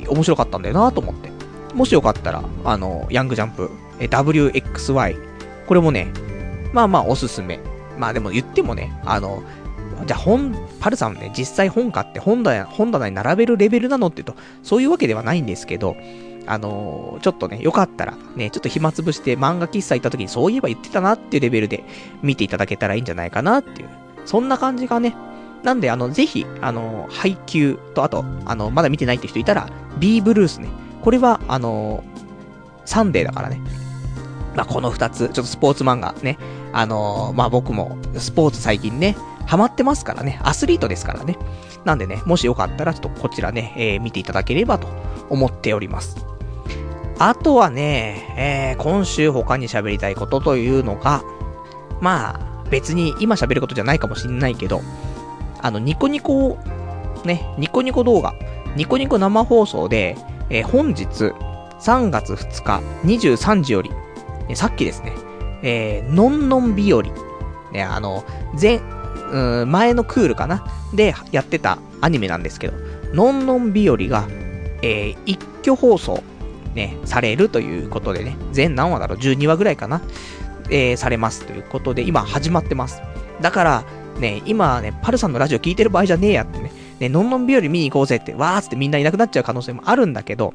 [0.09, 1.31] 面白かったんだよなと思って。
[1.74, 5.16] もしよかったら、あの、ヤングジャンプ、え WXY、
[5.66, 6.12] これもね、
[6.75, 7.61] まあまあおすすめ。
[7.97, 9.43] まあでも言ってもね、あの、
[10.07, 15.97] じゃあ本、パルさんね、実際本買って本棚本棚に並べるレベルなのって言うと、そういうわけではないんですけど、
[16.47, 21.85] あのー、ちょっとね、よかったら、ね、ちょっと暇つぶして漫画喫茶行った時にそういえば言ってたなっていうレベルで
[22.23, 23.89] 見ていただけたらいいんじゃないかなっていう、
[24.27, 25.15] そんな感じがね、
[25.63, 30.69] なんで、あの、ぜひ、あの、配給と、あと、あの、まだ見てないって人いたら、B ブルースね。
[31.03, 32.05] これは、あの、
[32.85, 33.61] サンデーだからね。
[34.55, 36.38] まあ、この二つ、ちょっとスポーツ漫画ね。
[36.73, 40.40] あのまあ、僕も、スポーツ最近ね、ハマってますからね。
[40.43, 41.37] アスリートですからね。
[41.85, 44.88] なんでね、もしよかったら、ちょっとこちらね、えー、見ていただければと
[45.29, 46.17] 思っております。
[47.19, 51.23] あとはね、えー、今週他に喋りたいことというのが、
[52.01, 54.81] まあ、別に今喋ることじゃないかもしんないけど、
[55.61, 56.59] あの、ニコニコ、
[57.25, 58.35] ね、ニコニコ動画、
[58.77, 60.17] ニコニコ生放送で、
[60.51, 61.33] えー、本日、
[61.81, 63.90] 3月2日、23時より、
[64.48, 65.12] ね、さっきですね、
[65.62, 67.02] えー、のんのん日和、
[67.72, 68.24] ね、あの、
[68.61, 68.80] 前、
[69.33, 70.64] うん、前のクールかな？
[70.94, 72.74] でやってたアニメなんですけど、
[73.12, 74.28] のんのん日和が、
[74.83, 76.22] えー、一挙放送、
[76.74, 80.02] ね、されるということでね、全何話だろう ?12 話ぐらいかな？
[80.70, 83.02] えー、されますということで、今始まってます。
[83.40, 83.85] だから、
[84.18, 90.54] ね、今ね、パルさんのラジオ聞いてる場合じゃねえやってね、ね、のんのん日和見に行こうぜって、わーってみんないなくなっちゃう可能性もあるんだけど、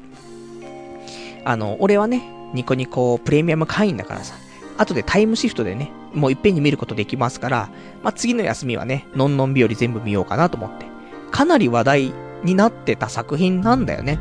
[1.44, 2.22] あの、俺はね、
[2.54, 4.34] ニコニコプレミアム会員だからさ、
[4.78, 7.70] 後でタイムシフトでね、もういっぺんに見ることできますから、
[8.02, 10.86] まあ、次の休みはね、のんのん日和全部見ようかなと思って。
[11.30, 14.18] かなり話題になってた作品なんだよね。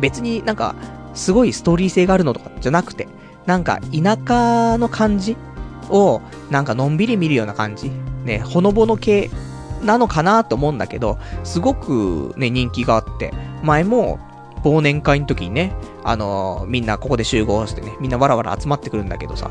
[0.00, 0.74] 別になんか、
[1.14, 3.08] すごいストーリー性があるのとかじゃなくて、
[3.46, 5.36] なんか田舎の感じ
[5.90, 7.90] を、なんかのんびり見るような感じ。
[8.24, 9.30] ね、ほのぼの系
[9.82, 14.18] なのかなと思うんだけど、すごくね、人気があって、前も
[14.64, 15.72] 忘年会の時にね、
[16.04, 19.48] あのー、みんなここで集合してね、みんなわらわら集まってくるんだけどさ、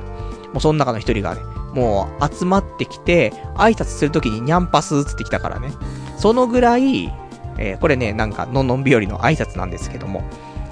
[0.53, 1.41] もうその中の一人がね、
[1.73, 5.71] もう集まってきて、挨拶するときにニャンパスつってきたからね、
[6.17, 7.13] そのぐらい、
[7.57, 10.23] えー、これね、なんか、のんのん日和の挨拶なんですけども、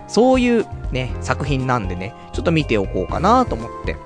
[0.08, 3.98] そういうね、作品なんでね、ちょっと見ておこうかなと思って。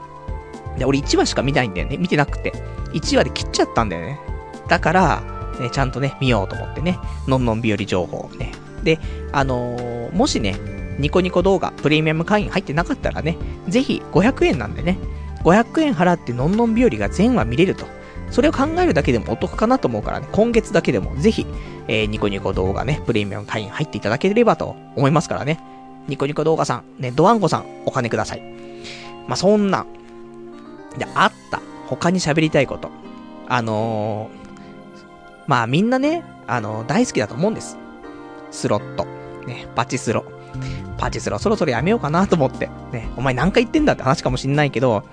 [0.78, 1.98] で、俺1話しか見ないんだよね。
[1.98, 2.54] 見てなくて。
[2.94, 4.20] 1話で切っちゃったんだよね。
[4.68, 5.22] だから、
[5.60, 8.52] ね、ちゃんとね、見ようと思ってね、のんのん日和情報をね。
[8.84, 9.00] で、
[9.32, 10.56] あのー、もしね、
[11.00, 14.98] ニコニコ動画、プレミアム会員入ってなかったらね、ぜひ500円なんでね、
[15.44, 17.86] 500円払ってのんのん日和が全話見れると。
[18.30, 21.46] それを考えるだけでもお得かなと思うからね、今月だけでもぜひ、
[21.88, 25.60] えー、ニコニコ動画ね、プレミアム会員入っていただければと思いますからね。
[26.08, 28.42] ニコニコ動画さん、ね、ドワンゴさん、お金ください。
[29.28, 29.86] まあ、そんな、
[30.98, 31.62] で、あった。
[31.88, 32.90] 他に喋りたいこと。
[33.50, 37.78] あのー、まあみんなね、あのー、大好きだと思うんです。
[38.52, 39.06] スロット。
[39.48, 40.26] ね、パチスロ。
[40.98, 42.70] パチスロそろそろやめようかなと思って。
[42.92, 45.04] ね、お前何回言ってんだって話かもしんないけど、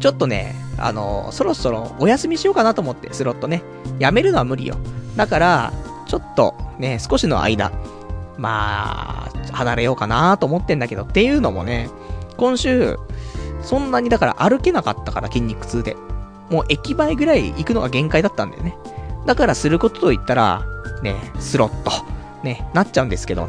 [0.00, 3.62] ちょっとね、あの、そろそろお休みしようかなと思って、スロットね。
[3.98, 4.76] やめるのは無理よ。
[5.16, 5.72] だから、
[6.06, 7.72] ちょっとね、少しの間、
[8.36, 11.88] まあ、離れようかなと思ってんだけど、っていうのもね、
[12.36, 12.98] 今週、
[13.62, 15.96] そんなにだから歩けなかったから筋肉痛で。
[16.50, 18.76] もう駅前ぐらい行くのが限界だったんだよね。
[19.24, 20.66] だからすることと言ったら、
[21.02, 21.90] ね、スロット、
[22.42, 23.48] ね、なっちゃうんですけど、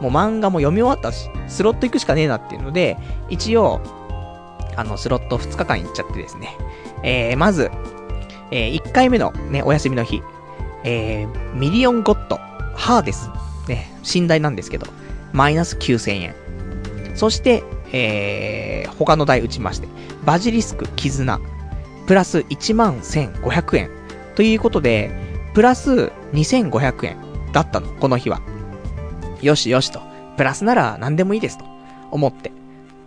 [0.00, 2.96] もう漫画も読み終わったし、スロット行くしかねえなっていうので、
[3.28, 3.80] 一応、
[4.76, 6.56] あの、スロット2日間行っちゃってですね。
[7.02, 7.70] えー、まず、
[8.50, 10.22] えー、1回目のね、お休みの日、
[10.84, 12.36] えー、ミリオンゴッド、
[12.74, 13.30] ハーデス。
[13.68, 14.86] ね、新台なんですけど、
[15.32, 16.34] マイナス9000円。
[17.14, 19.88] そして、えー、他の台打ちまして、
[20.24, 21.40] バジリスク、絆、
[22.06, 23.90] プラス1万1500円。
[24.34, 25.10] ということで、
[25.54, 28.40] プラス2500円だったの、この日は。
[29.40, 30.00] よしよしと。
[30.36, 31.64] プラスなら何でもいいですと
[32.10, 32.52] 思って。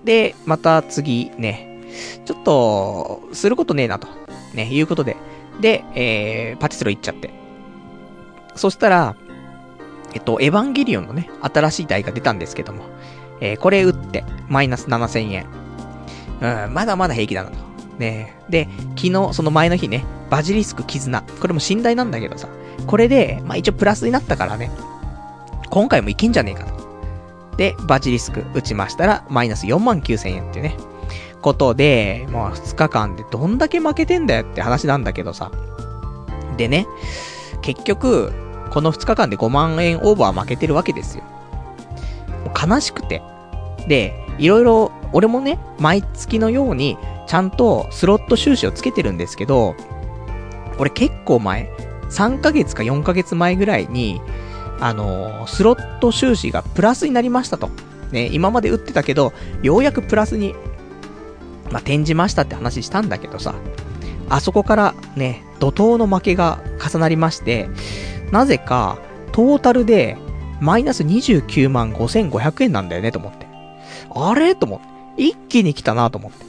[0.04, 1.82] で、また次ね、
[2.26, 4.08] ちょっと、することねえなと。
[4.54, 5.18] ね、いうことで。
[5.60, 7.32] で、えー、パティスロ行っちゃって。
[8.56, 9.16] そしたら、
[10.14, 12.84] えっと、エヴァンゲリオンのね、新しい台が出たんですけども、
[13.42, 15.46] えー、これ打って、マイナス7000円。
[16.42, 17.58] うん、まだまだ平気だなと。
[17.98, 21.22] ねで、昨日、その前の日ね、バジリスク絆。
[21.40, 22.48] これも寝台なんだけどさ、
[22.88, 24.72] これで、まあ一応プラスになったからね、
[25.70, 27.56] 今回もいけんじゃねえかと。
[27.58, 30.76] で、バジリスク打ちましたら、マイナス4万9000円っていうね、
[31.42, 35.52] ことで、まあ2日間でどんだけ負けてんだよって話なんだけどさ。
[36.58, 36.88] でね、
[37.62, 38.32] 結局、
[38.72, 41.24] この2日間で5万円オーバー負けてるわけですよ。
[42.56, 43.22] 悲しくて。
[43.88, 49.76] で、いろいろ、俺もね、毎月のように、ちゃんとスロット収支をつけてるんですけど、
[50.78, 51.70] 俺結構前、
[52.16, 54.22] 3ヶ月か4ヶ月前ぐらいに、
[54.80, 57.70] あのースロット収支がプラスになりましたと。
[58.12, 60.54] ね、今まで打ってたけど、ようやくプラスに、
[61.72, 63.54] まあ、転じましたって話したんだけどさ、
[64.30, 67.70] あそこからね、怒涛の負けが重なりまして、
[68.32, 68.98] なぜか、
[69.32, 70.18] トータルで、
[70.62, 73.46] マイナス29万5500円なんだよね、と思って。
[74.10, 74.56] あれ？
[74.56, 75.24] と思って。
[75.24, 76.46] 一気に来たな、と思って。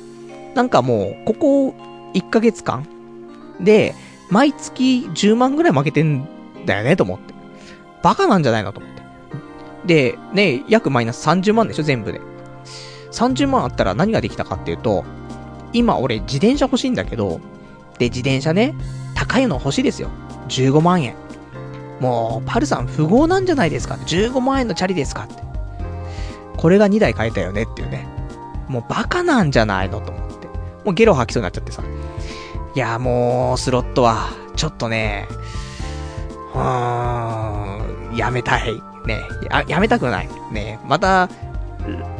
[0.55, 1.75] なんかもう、ここ
[2.15, 2.87] 1ヶ月間
[3.61, 3.95] で、
[4.31, 6.27] 毎月10万ぐらい負けてん
[6.65, 7.35] だよね、と思って。
[8.03, 9.03] バカなんじゃないのと思って。
[9.87, 12.21] で、ね、約マイナス30万でしょ、全部で。
[13.13, 15.05] 30万あったら何ができたかっていうと、
[15.73, 17.41] 今俺自転車欲しいんだけど、
[17.99, 18.75] で、自転車ね、
[19.15, 20.11] 高いの欲しいですよ。
[20.49, 21.15] 15万円。
[22.01, 25.43] もう、パルさん富豪なんじゃないですか ?15 万円のチャリですかって。
[26.57, 28.07] これが2台買えたよねっていうね。
[28.69, 30.47] もうバカなんじゃないのと思って。
[30.85, 31.83] もうゲロ吐きそうになっちゃってさ。
[32.77, 35.27] いや、もう、スロットは、ちょっとね、
[36.55, 38.75] うーん、やめたい。
[39.07, 40.29] ね、や、やめたくない。
[40.53, 41.31] ね、また、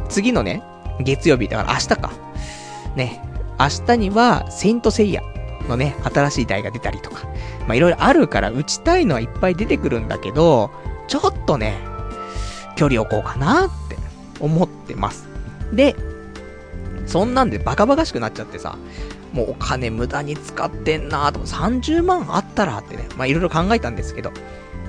[0.09, 0.63] 次のね、
[0.99, 2.11] 月曜日、だから明日か。
[2.95, 3.21] ね、
[3.59, 5.21] 明日には、セイントセイヤ
[5.69, 7.27] のね、新しい台が出たりとか。
[7.67, 10.71] まあ、いろいろあるから、打ちたいのはいっぱい出てくるんだけど、
[11.07, 11.77] ちょっとね、
[12.75, 13.95] 距離置こうかなって
[14.39, 15.27] 思ってます。
[15.71, 15.95] で、
[17.05, 18.75] そんなんでバカバカしくなっちゃってさ、
[19.33, 24.31] もうお金無駄に使ってんなと、30万あったらってね、まあいろいろ考えたんですけど。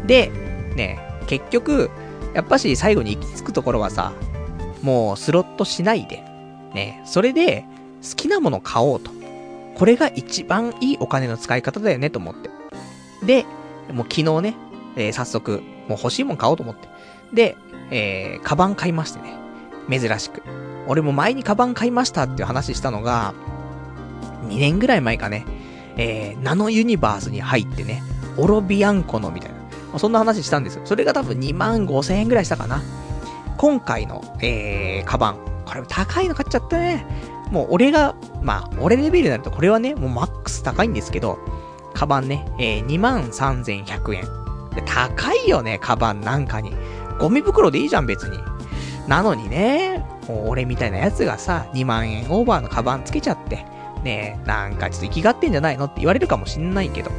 [0.06, 0.30] で、
[0.76, 1.90] ね、結局、
[2.34, 4.12] やっぱし最後に行き着くところはさ、
[4.82, 6.22] もうスロットしないで、
[6.74, 7.64] ね、それで
[8.02, 9.10] 好きなもの買おうと。
[9.74, 12.50] これが一番いいお金の使い方だよねと思って。
[13.24, 13.44] で、
[13.92, 14.56] もう昨日ね、
[14.96, 16.88] えー早速、もう欲しいもん買おうと思って。
[17.32, 17.56] で、
[17.90, 19.34] えー、カバン買いましてね。
[19.88, 20.42] 珍しく。
[20.86, 23.34] 俺も前にカバン買いましたっていう話したのが、
[24.48, 25.44] 2年ぐらい前かね、
[25.96, 28.02] えー、ナノユニバースに入ってね、
[28.36, 30.82] オロビアンコのみたいな、まあそんな話したんですよ。
[30.84, 32.82] それが多分2万5千円ぐらいしたかな。
[33.56, 35.36] 今回の、えー、カバン。
[35.66, 37.04] これ高いの買っちゃったね。
[37.50, 41.38] もう俺が、まあ、俺レベルになるとこれはね、もうマックス高いんですけど、
[41.94, 44.24] カバンね、えー、2万3100円。
[44.86, 46.72] 高いよね、カバンなんかに。
[47.18, 48.38] ゴミ袋でいいじゃん、別に。
[49.08, 53.64] なのにね、もう俺みたいなやつがさ、2万円オーバーのカバンつけちゃって、
[54.02, 57.10] ねえ、なんかちょっと生きがってんじゃないのって言われるかもしんないけど。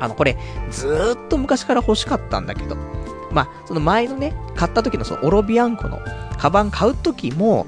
[0.00, 0.36] あの、これ、
[0.70, 2.76] ずーっと昔から欲しかったんだけど、
[3.30, 5.98] まあ、その前のね、買った時のそのオロビアンコの
[6.38, 7.66] カバン買う時も、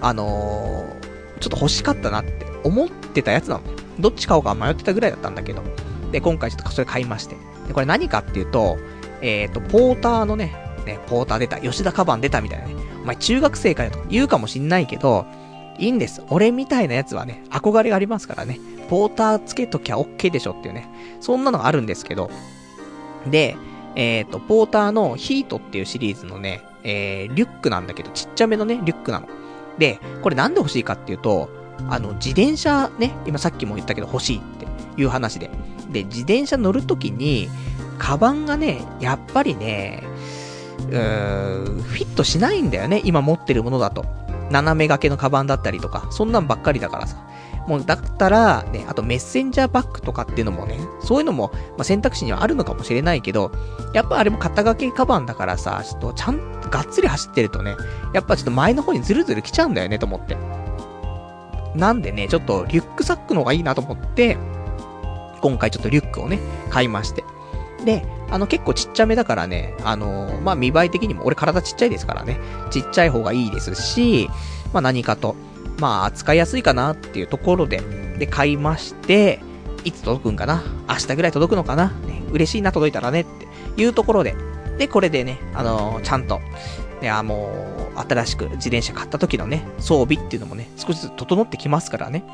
[0.00, 1.04] あのー
[1.44, 3.72] ちょっと欲しかったなって思ってたやつなのね。
[3.98, 5.62] どっち買おうか迷ってたぐらいだったんだけど。
[6.10, 7.36] で、今回ちょっとそれ買いまして。
[7.68, 8.78] で、これ何かっていうと、
[9.20, 12.74] えっ、と、ポーターのね、ね、ポーター出た、吉田カバン出たみたいなね。
[13.02, 15.26] お前中学生かよと言うかもしんないけど、
[15.78, 16.22] いいんです。
[16.28, 18.58] 俺みたいなやつはね、憧れがありますからね。
[18.88, 20.88] ポーターつけときゃ OK でしょっていうね。
[21.20, 22.30] そんなのがあるんですけど。
[23.26, 23.56] で、
[23.96, 29.28] えっ、と、ポーターのヒートっていうシリーズのね、えー、リュックなんだけど、ちっちゃめのね、リュックなの。
[29.78, 31.48] で、これなんで欲しいかっていうと、
[31.88, 34.66] あの、自転車ね、今さっきも言ったけど欲しいって
[35.00, 35.50] いう話で。
[35.90, 37.48] で、自転車乗るときに、
[37.98, 40.02] カバンがね、やっぱりね、
[40.78, 44.04] うーん、フィットしないんだよね、今持ってるものだと。
[44.62, 47.16] 斜め掛けのカバンだったりとか、そんなんばっかりだからさ。
[47.66, 53.52] もうだったら、ね、あとメッセンジャーバッグとかっていうのもね、そういうのも、まあ、選択肢にはあるのかもしれないけど、
[53.94, 57.74] やっぱあれも肩掛けカバンだからさ、ちょっとちゃんとがっつり走ってるとね、
[58.12, 60.36] やっぱちょっと前の方にズルズル来ちゃうんだよねと思って。
[61.74, 64.36] なんでね、ちょっとリュックサックの方がいいなと思って、
[65.40, 66.38] 今回ちょっとリュックをね、
[66.70, 67.24] 買いまして。
[67.84, 72.38] で、あの結構ちっちゃめだからね、あのー、まあ、見栄え的にも、俺体ちっちゃいですからね、
[72.70, 74.28] ちっちゃい方がいいですし、
[74.72, 75.36] まあ、何かと、
[75.78, 77.82] まあ、使いやすいかなっていうところで、
[78.18, 79.40] で、買いまして、
[79.84, 80.62] いつ届くんかな？
[80.88, 84.34] 明日ぐらい届くのかな、ね、嬉しいな、届いたらね、っていうところで、
[84.78, 86.40] で、これでね、あのー、ちゃんと、
[87.02, 87.52] ね、あ、も
[87.94, 92.24] う、新しく自転車買った時のね、装備っていうのもね、少しずつ整ってきますからね。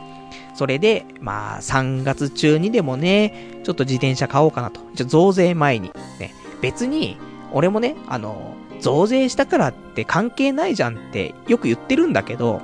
[0.55, 4.81] それで、まあ、3月中にでもね、ちょっと自転車買おうかなと。
[4.95, 5.91] じゃ増税前に。
[6.19, 7.17] ね、別に、
[7.53, 12.61] 俺もね、あの、増税したからって関係ないじゃんってよく言ってるんだけど、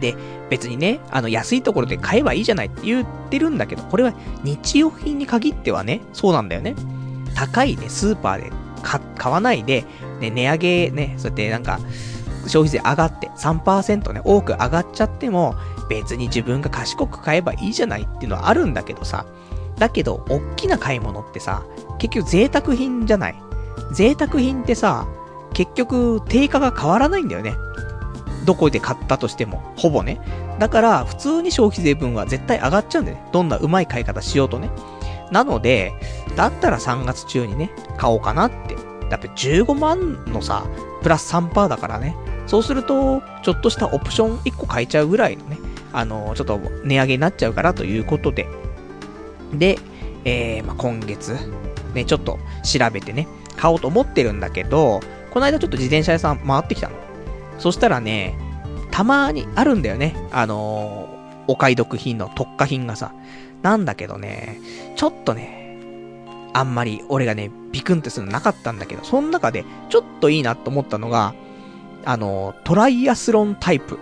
[0.00, 0.16] で、
[0.50, 4.12] 別にね、あの、安いところで買えばいいじゃないって言ってるんだけど、これは
[4.42, 6.74] 日用品に限ってはね、そうなんだよね。
[7.34, 8.52] 高いね、スーパーで
[9.16, 9.84] 買わないで、
[10.20, 11.78] ね、値上げね、そうやってなんか、
[12.46, 15.54] 消費税上がって3%ね、多く上がっちゃっても、
[15.92, 19.26] 別に自分が賢く買えばいいじゃないっていうのはあるんだけどさ、
[19.78, 21.64] だけど、おっきな買い物ってさ、
[21.98, 23.34] 結局贅沢品じゃない
[23.92, 25.06] 贅沢品ってさ、
[25.52, 27.54] 結局、定価が変わらないんだよね。
[28.46, 30.20] どこで買ったとしても、ほぼね。
[30.58, 33.28] だから、普通に消費税分は絶対上がっちゃうんだよね。
[33.32, 34.70] どんなうまい買い方しようとね。
[35.30, 35.92] なので、
[36.36, 38.76] だったら3月中にね、買おうかなって。
[39.10, 40.64] だって15万のさ、
[41.02, 42.16] プラス3%だからね。
[42.46, 45.58] そうすると、ちょっとしたオプション1個買えちゃうぐらいのね、
[45.92, 48.48] あの、ちょっと値上げになっちゃうからということで。
[49.52, 49.78] で、
[50.24, 51.36] えー、まあ、今月、
[51.94, 56.96] ね、ちょっと調べてね、買おうと思ってるんだけど、この間ちょっと自転車屋さん回ってきたの。
[57.58, 58.36] そしたらね、
[58.90, 60.16] たまにあるんだよね。
[60.32, 63.12] あのー、お買い得品の特化品がさ。
[63.62, 64.58] なんだけどね、
[64.96, 65.78] ちょっとね、
[66.52, 71.34] あんまり俺がね、ビクンってするのなかったんだけど、その中でちょっといいなと思ったのが、
[72.04, 73.98] あの、トライアスロンタイプ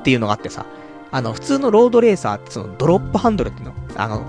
[0.00, 0.66] っていうのがあってさ、
[1.14, 4.24] あの、普通のロードレーサーってそのドロップハンドルっていうの、あの、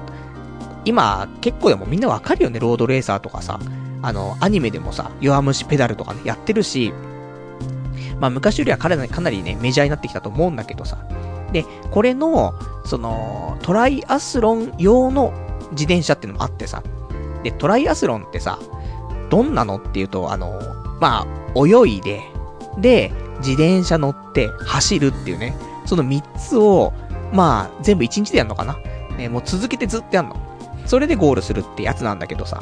[0.85, 3.59] 今結構でもみんなわかるよね、ロードレーサーとかさ、
[4.03, 6.93] あの、アニメでもさ、弱虫ペダルとかね、やってるし、
[8.19, 10.99] まあ昔よりはかなりかなりね、メジャーになってきたと思うんだけどさ。
[11.51, 12.53] で、これの、
[12.85, 15.33] その、トライアスロン用の
[15.71, 16.83] 自転車っていうのもあってさ。
[17.41, 18.59] で、トライアスロンってさ、
[19.31, 20.59] どんなのっていうと、あの、
[21.01, 22.21] まあ、泳いで、
[22.77, 26.93] で、自転車乗って走るっていうね、その3つを、
[27.33, 28.77] まあ、全部1日でやるのかな。
[29.17, 30.37] ね、もう続けてずっとやるの。
[30.85, 32.61] それでゴールするってやつなんだけどさ。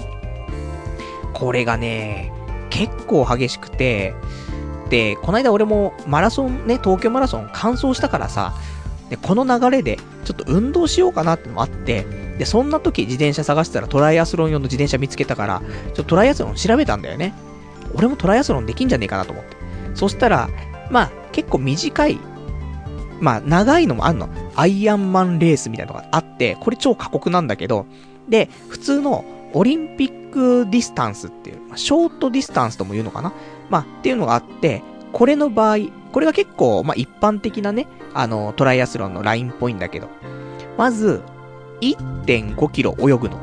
[1.33, 2.31] これがね、
[2.69, 4.13] 結構激しくて、
[4.89, 8.53] で、この間俺もマラソンね、東京マラソン完走したからさ、
[9.09, 12.05] で、この流れで、ちょっと運動しようかなってのもあって、
[12.37, 17.33] で、そんな時自転車探したらトライアスロン用の自転車見つけたから、ちょっとトライアスロン調べたんだよね。
[17.95, 19.55] 俺もトライアスロンできんじゃねえかなと思って。
[19.93, 20.49] そしたら、
[20.89, 22.17] まあ、結構短い、
[23.23, 24.27] まあ、長いのもあんの。
[24.55, 27.85] アイアンマンレースみたいなのがあって、これ超過酷なんだけど、
[28.27, 33.31] で、普通の Olympic distance っていう、まあ、 short distance とも言うのかな？
[33.69, 35.77] まあ、っていうのがあって、これの場合、
[36.11, 40.09] これが結構、まあ、一般的なね、あの、トライアスロンのラインっぽいんだけど、
[40.77, 41.21] まず、
[41.81, 43.37] 1.5キロ泳ぐの。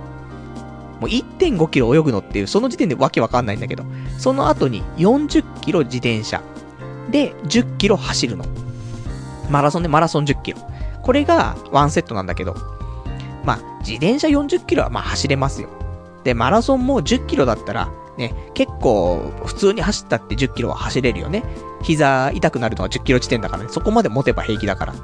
[1.01, 3.85] もう1.5キロ泳ぐのっていう、その時点でわけわかんないんだけど、
[4.19, 6.43] その後に40キロ自転車。
[7.11, 8.45] で、10キロ走るの。
[9.51, 10.59] マラソンでマラソン10キロ。
[11.03, 12.55] これがワンセットなんだけど、
[13.45, 15.69] まあ、自転車40キロはまあ走れますよ。
[16.25, 21.43] で、マラソンも10キロだったら、ね、結構、普通に走ったって10キロは走れるよね。
[21.83, 23.71] 膝痛くなるのは10キロ地点だからね。
[23.71, 24.95] そこまで持てば平気だから。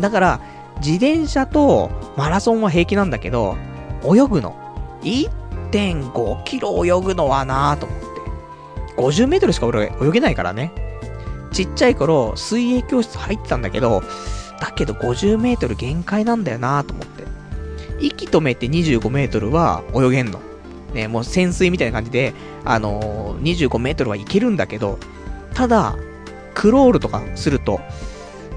[0.00, 0.40] だから、
[0.78, 3.56] 自転車とマラソンは平気なんだけど、
[4.04, 4.56] 泳ぐの。
[5.02, 8.06] 1.5キロ泳ぐのはなぁと思って。
[8.96, 10.72] 50メートルしか俺泳げないからね。
[11.52, 14.02] ちっちゃい頃、水泳教室入ってたんだけど、
[14.60, 17.24] だけど50メートル限界なんだよなと思って。
[18.00, 20.40] 息止めて25メートルは泳げんの。
[20.94, 22.34] ね、もう潜水みたいな感じで、
[22.64, 24.98] あのー、25メートルはいけるんだけど、
[25.54, 25.96] ただ、
[26.54, 27.80] クロールとかすると、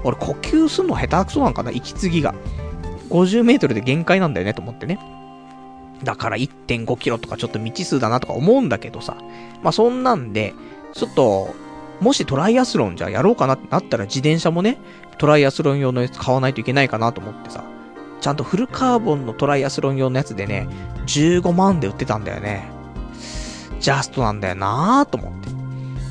[0.04, 2.34] 俺呼吸すんの下手くそなんかな息継ぎが。
[3.10, 4.98] 50メートルで限界なんだよねと思ってね。
[6.04, 9.16] だから1.5キロとかちょっと未知数だなとか思うんだけどさ。
[9.62, 10.54] まあそんなんで、
[10.94, 11.54] ちょっと、
[12.00, 14.78] もしトライアスロンじゃやろうかなってなったら自転車もね、
[15.18, 17.64] トライアスロン用のやつ買わないといけないかなと思ってさ。
[18.20, 20.68] ちゃんとフルカーボンのトライアスロン用のやつでね、
[21.06, 22.70] 15万で売ってたんだよね。
[23.80, 25.48] ジャストなんだよなぁと思って。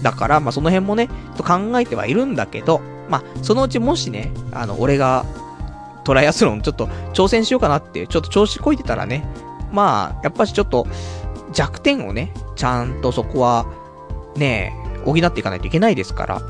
[0.01, 5.25] だから、まあ、その辺もね、と考えてはいるんだけど、まあ、そのうちもしね、あの、俺が、
[6.03, 9.27] トライアスロンちょっと挑戦しようかなって、ちょっと調子こいてたらね、
[9.71, 10.87] まあ、やっぱしちょっと、
[11.51, 13.65] 弱点をね、ちゃんとそこは、
[14.35, 14.73] ね、
[15.05, 16.41] 補っていかないといけないですから、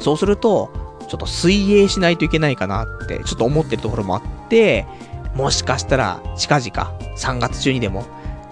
[0.00, 0.70] そうすると、
[1.08, 4.86] ちょっと水泳しないといけないかなって、ちょっと思ってるところもあって、
[5.34, 8.04] もしかしたら、近々、3月中にでも、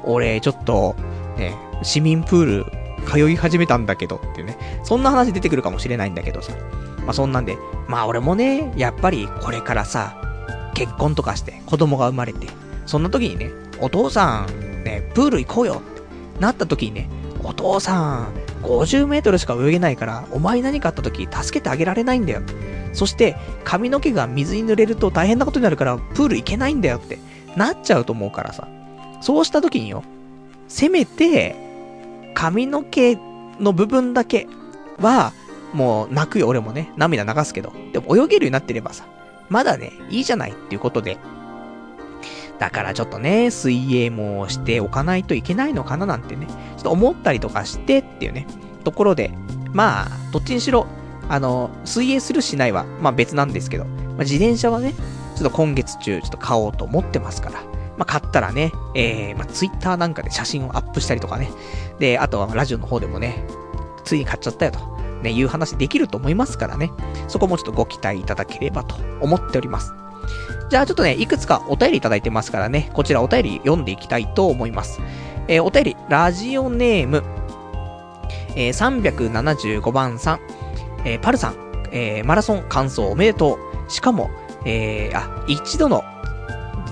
[0.04, 0.96] 俺、ちょっと、
[1.36, 2.66] ね、市民プール、
[3.06, 6.52] 通い始めたんだけどっていうね、そんな話出てくるかもしれないんだけどさ。
[7.04, 7.56] まあそんなんで、
[7.88, 10.16] まあ俺もね、やっぱりこれからさ、
[10.74, 12.46] 結婚とかして子供が生まれて、
[12.86, 13.50] そんな時にね、
[13.80, 17.08] お父さん、ね、プール行こうよってなった時にね、
[17.42, 22.42] お父さん、50メートルしか泳げないから、お前何かあった時助けてあげられないんだよ。
[22.92, 27.18] そして、髪の毛が水に濡れると大変なことになるから、プール行けないんだよって
[27.56, 28.68] なっちゃうと思うからさ。
[29.20, 30.02] そうした時によ、
[30.68, 31.54] せめて、
[32.34, 33.16] 髪の毛
[33.60, 34.46] の部分だけ
[34.98, 35.32] は、
[35.72, 36.92] もう泣くよ、俺もね。
[36.96, 37.72] 涙流すけど。
[37.92, 39.06] でも泳げるようになってればさ、
[39.48, 41.18] まだね、いいじゃないっていうことで。
[42.62, 48.46] だからちょっとね、水泳もしておかないといけないのかななんてね、ちょっと思ったりとかしてっていうね、
[48.84, 49.32] ところで、
[49.72, 50.86] まあ、どっちにしろ、
[51.28, 54.92] あの、水泳するしないは、まあ別なんですけど、まあ、自転車はね、
[55.34, 57.62] ちょっと今月中、ちょっと買おうと思ってますから、
[57.96, 61.50] まあ買ったらね、えー、まあツイッターなんかで写真をアップしたりとかね、
[61.98, 63.44] で、あとはラジオの方でもね、
[64.04, 64.78] ついに買っちゃったよと、
[65.24, 66.92] ね、いう話できると思いますからね、
[67.26, 69.92] そこもちょっとご期待いただければと思っております。
[70.72, 75.02] じゃあちょっとね、いくつかお便りいただいてますからね、こちらお便り読んでいきたいと思います。
[75.46, 77.22] えー、お便り、ラジオネーム、
[78.56, 79.12] えー、
[79.82, 80.40] 375番さん、
[81.04, 81.56] えー、パルさん、
[81.92, 83.90] えー、マラソン完走おめでとう。
[83.92, 84.30] しかも、
[84.64, 86.04] えー、あ、一度の、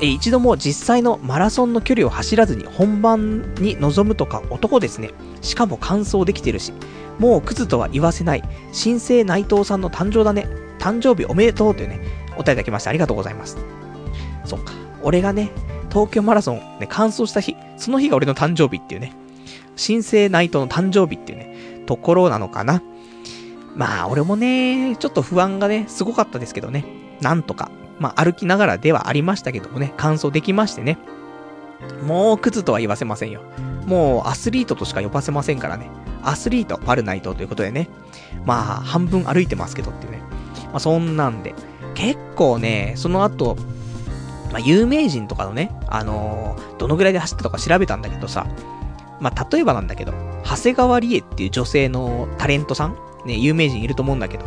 [0.02, 5.12] えー、一度も実際のマラソンの距離を走らずに本番に臨むとか男ですね。
[5.40, 6.74] しかも完走できてるし、
[7.18, 10.46] もうクズとは言わせない、新生内藤さんの誕生だね。
[10.78, 12.00] 誕生日おめでとうというね、
[12.40, 13.58] お便りいただきましてありがとうございます。
[14.44, 14.72] そっか。
[15.02, 15.50] 俺がね、
[15.90, 19.12] 東京マラソンね、完走した日、その日が俺の誕生日っていうね、
[19.76, 22.82] 新生ナイトの誕生日っていうね、ところなのかな。
[23.76, 26.84] まあ、俺もね、ちょっと不安がね、すごかったですけどね、
[27.20, 30.98] なんとか、まあ、歩きながらではありましたけどもね、完走できましてね。
[32.04, 33.42] もう、クズとは言わせませんよ。
[33.86, 35.88] もう、アスリートとしか呼ばせませんからね。
[36.22, 37.88] アスリート、パルナイトということでね。
[38.44, 40.18] まあ、半分歩いてますけどっていうね。
[40.66, 41.54] まあ、そんなんで。
[41.94, 43.56] 結構ね、その後、
[44.52, 48.46] まあ、有名人とかのね、あのー、どのぐらいで走ったとか調べたんだけどさ、
[49.20, 50.12] まあ、例えばなんだけど、
[50.44, 54.46] 長谷川理恵っていう女性のタレントさんね、有名人いると思うんだけど、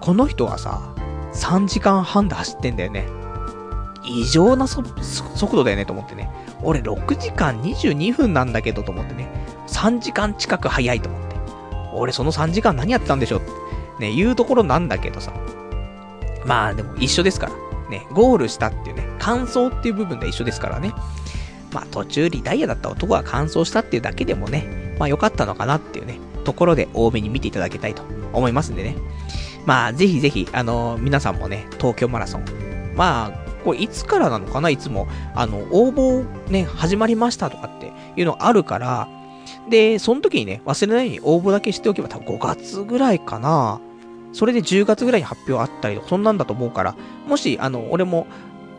[0.00, 0.94] この人がさ、
[1.32, 3.06] 3時間半で走ってんだよね。
[4.04, 4.88] 異常な速
[5.56, 6.30] 度だよねと思ってね。
[6.62, 9.28] 俺6時間22分なんだけどと思ってね。
[9.68, 11.36] 3時間近く早いと思って。
[11.94, 13.50] 俺その3時間何やってたんでしょって
[14.00, 15.32] ね、言うところなんだけどさ。
[16.46, 17.52] まあでも一緒ですから。
[17.90, 20.94] ね、ゴールしたっていうね、感想っていう部分で一緒ですからね。
[21.72, 28.96] まあ途中リダイヤだった男が完走したっていうだけでもね、まあ良かったのかなっていうね、ところで多めに見ていただきたいと思いますんでね。
[29.66, 32.44] まあぜひぜひ、あのー、皆さんもね、東京マラソン。
[32.94, 34.70] まあ、これいつからなのかな？
[34.70, 39.08] いつも、あの、応募ね、始まりましたとかっていうのあるから、
[39.68, 43.80] で、その時にね、忘れないように応募だけしておけば多分5月ぐらいかな。
[44.32, 48.26] それで10月ぐらいに発表あったりとか、そんなんだと思うから、もし、あの、俺も、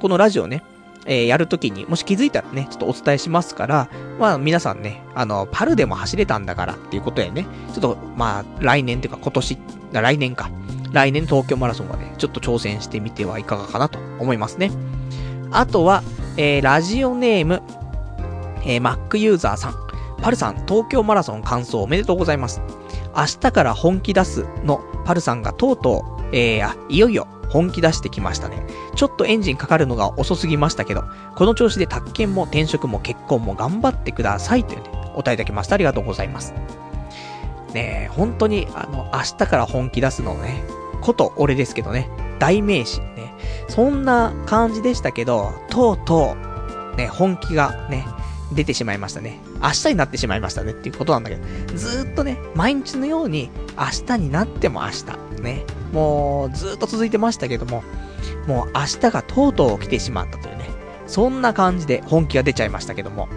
[0.01, 0.63] このラジオね、
[1.05, 3.89] えー、やるときに、もし気づいたらね、ちょっとお伝えしますから、
[4.19, 9.57] まあ皆さんね、あの、パルでも走れたんだからっていうことでね、ちょっと、まあ来年っていうか今年、
[9.91, 10.49] 来年か。
[10.91, 14.71] 来年東京マラソンはね、ちょっと挑戦してみてはいかがかなと思いますね。
[15.51, 16.03] あとは、
[16.37, 17.61] えー、ラジオネーム、
[18.65, 19.75] えー、Mac ユーザーさん。
[20.21, 22.61] パルさん、東京マラソン完走おめでとうございます。
[23.15, 28.65] 明日から本気出すのパルさんがとうとう、えー、あ、いよいよ本気出してきましたね。
[28.95, 31.03] ちょっとエンジンかかるのが遅すぎましたけど、
[31.35, 35.75] この調子で宅建も転職も結婚も頑張ってくださいというね、お答えいただきました。
[35.75, 36.53] ありがとうございます。
[37.73, 40.63] ねえ、本当に、あの、明日から本気出すのね、
[41.01, 42.09] こと俺ですけどね、
[42.39, 43.33] 代名詞ね、
[43.67, 46.35] そんな感じでしたけど、とうと
[46.93, 48.05] う、ね、本気がね、
[48.53, 49.39] 出てしまいましたね。
[49.61, 51.43] 明日になってしまいましたねっていうことなんだけど、
[51.77, 57.83] ずっとね、毎日のように、明日になっても明日、ね、もうずっと続いてましたけども、
[58.47, 60.69] もう明日がとうとう来てしまったというね、
[61.07, 63.27] そんな感じで本気が出ちゃいましたけども。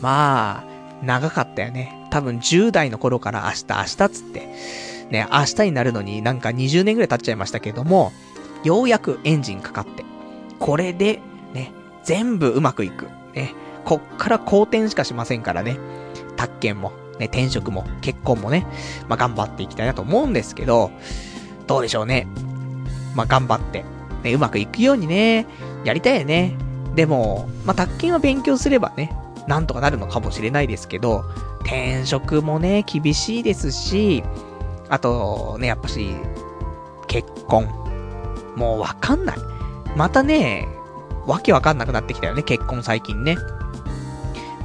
[0.00, 2.06] まあ、長かったよね。
[2.10, 4.40] 多分10代の頃から明日明日つって、
[5.10, 8.12] ね、明日になるのになんか20年ぐらい経っちゃいましたけども、
[8.64, 10.04] ようやくエンジンかかって、
[10.58, 11.20] これで、
[11.52, 11.72] ね、
[12.04, 13.08] 全部うまくいく。
[13.34, 13.54] ね、
[13.88, 15.78] こっから好転しかしませんからね。
[16.36, 18.66] 宅建も、ね、転職も、結婚もね、
[19.08, 20.90] まあ、頑張っていきたいなと思うんですけど、
[21.66, 22.26] どうでしょうね。
[23.14, 23.86] まあ、頑張って、
[24.22, 25.46] ね、うまくいくようにね、
[25.84, 26.54] やりたいよね。
[26.96, 29.10] でも、まあ、宅建は勉強すればね、
[29.46, 31.24] なんとかなるのかもしれないですけど、
[31.60, 34.22] 転職もね、厳しいですし、
[34.90, 36.14] あと、ね、やっぱし、
[37.06, 37.66] 結婚。
[38.54, 39.38] もうわかんない。
[39.96, 40.68] またね、
[41.26, 43.38] わけわかんなくなってきたよね、結婚最近ね。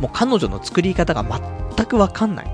[0.04, 2.46] もう彼女の作り方が全くわかんない。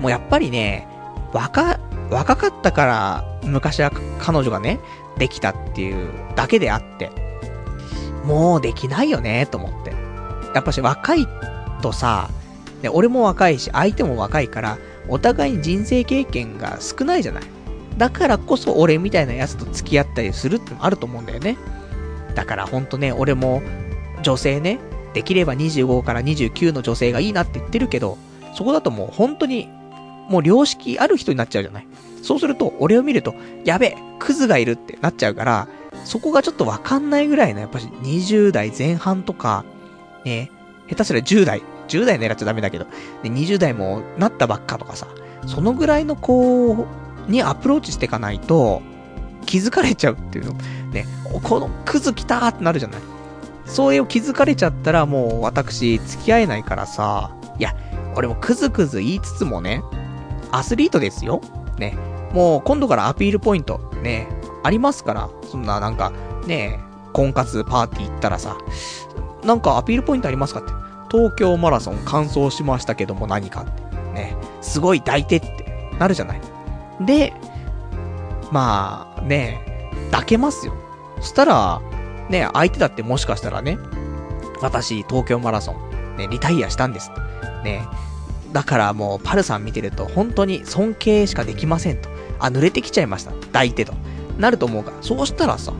[0.00, 0.88] もうやっぱりね、
[1.32, 1.78] 若、
[2.10, 4.80] 若かったから、昔は彼女がね、
[5.16, 7.12] できたっていうだけであって、
[8.24, 9.92] もうできないよね、と思って。
[10.52, 11.28] やっぱし若い
[11.80, 12.28] とさ、
[12.82, 17.44] ね、俺も若いし、相手も若いから、お互いに人生経験が少ないじゃない。
[17.98, 21.56] だからこそ俺みたいなやつと付き合ったりするってのもあると思うんだよね。
[22.34, 23.62] だからほんとね、俺も
[24.22, 24.80] 女性ね、
[25.14, 28.18] できれば25から29の女性がいいなって言ってるけど、
[28.54, 29.68] そこだともう本当に、
[30.28, 31.86] もう良識ある人になっちゃうじゃない。
[32.22, 33.34] そうすると、俺を見ると、
[33.64, 35.68] やべえ、クズがいるってなっちゃうから、
[36.04, 39.64] そこがちょっとわかんないぐらいの、やっぱし20代前半とか、
[40.24, 40.50] ね、
[40.88, 42.86] 下手すら10代、10代狙っちゃダメだけど、
[43.22, 45.06] で20代もなったばっかとかさ、
[45.46, 46.86] そのぐらいの子
[47.28, 48.82] にアプローチしていかないと、
[49.46, 50.54] 気づかれちゃうっていうの。
[50.92, 51.06] ね、
[51.42, 53.00] このクズ来たーってなるじゃない。
[53.66, 57.74] そういう気づかれちゃったらもう私付き合えないからさ、いや、
[58.16, 59.82] 俺もクズクズ言いつつもね、
[60.50, 61.40] アスリートですよ。
[61.78, 61.96] ね。
[62.32, 64.28] もう今度からアピールポイント、ね、
[64.62, 66.12] ありますから、そんななんか、
[66.46, 66.80] ね、
[67.12, 68.56] 婚活パーティー行ったらさ、
[69.44, 70.72] なんかアピールポイントありますかって。
[71.10, 73.70] 東京マラソン完走しましたけども何かって。
[74.14, 74.36] ね。
[74.62, 76.40] すごい抱いてってなるじゃない。
[77.00, 77.32] で、
[78.50, 80.74] まあね、抱けますよ。
[81.20, 81.80] そしたら、
[82.28, 83.78] ね、相手だってもしかしたらね、
[84.60, 87.10] 私、東京マラソン、ね、リタイアしたんです。
[87.64, 87.86] ね。
[88.52, 92.08] だからもう、パルさん見てると、本当に尊敬しかできませんと。
[92.38, 93.32] あ、濡れてきちゃいました。
[93.32, 93.92] 抱いてと。
[94.38, 94.96] なると思うから。
[95.00, 95.72] そうしたらさ、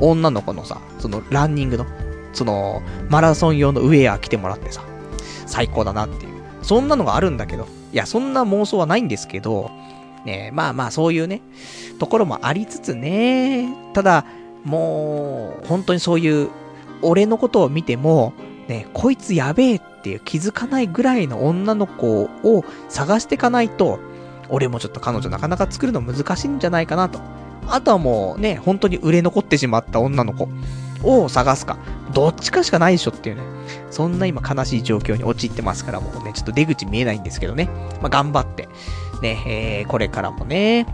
[0.00, 1.86] 女の子のさ、そのランニングの、
[2.32, 4.82] その、マラソン用のウェア着てもらってさ、
[5.46, 6.34] 最高だなっていう。
[6.62, 9.70] そんなのがあるんだけど、いや、そんな妄想はないんですけど、
[10.24, 11.42] ねまあまあそういうね、
[11.98, 14.24] ところもありつつね、ただ、
[14.64, 16.50] もう、本当にそういう、
[17.02, 18.32] 俺のことを見ても、
[18.68, 23.98] ね、こいつやべえっていう気づかないぐらいの女の子を探していかないと、
[24.48, 27.20] 俺もちょっと彼女なかなか作るの難しいんじゃないかなと。
[27.68, 30.48] あとはもうね、本当に売れ残ってしまった女の子
[31.02, 31.78] を探すか。
[32.12, 33.42] どっちかしかないでしょっていうね。
[33.90, 37.68] そんな今悲しい状況に陥ってますから、もうね、ちょっと出口見えないんですけどね。
[38.00, 38.68] まあ、頑張って、
[39.22, 40.86] ね、えー、これからもね、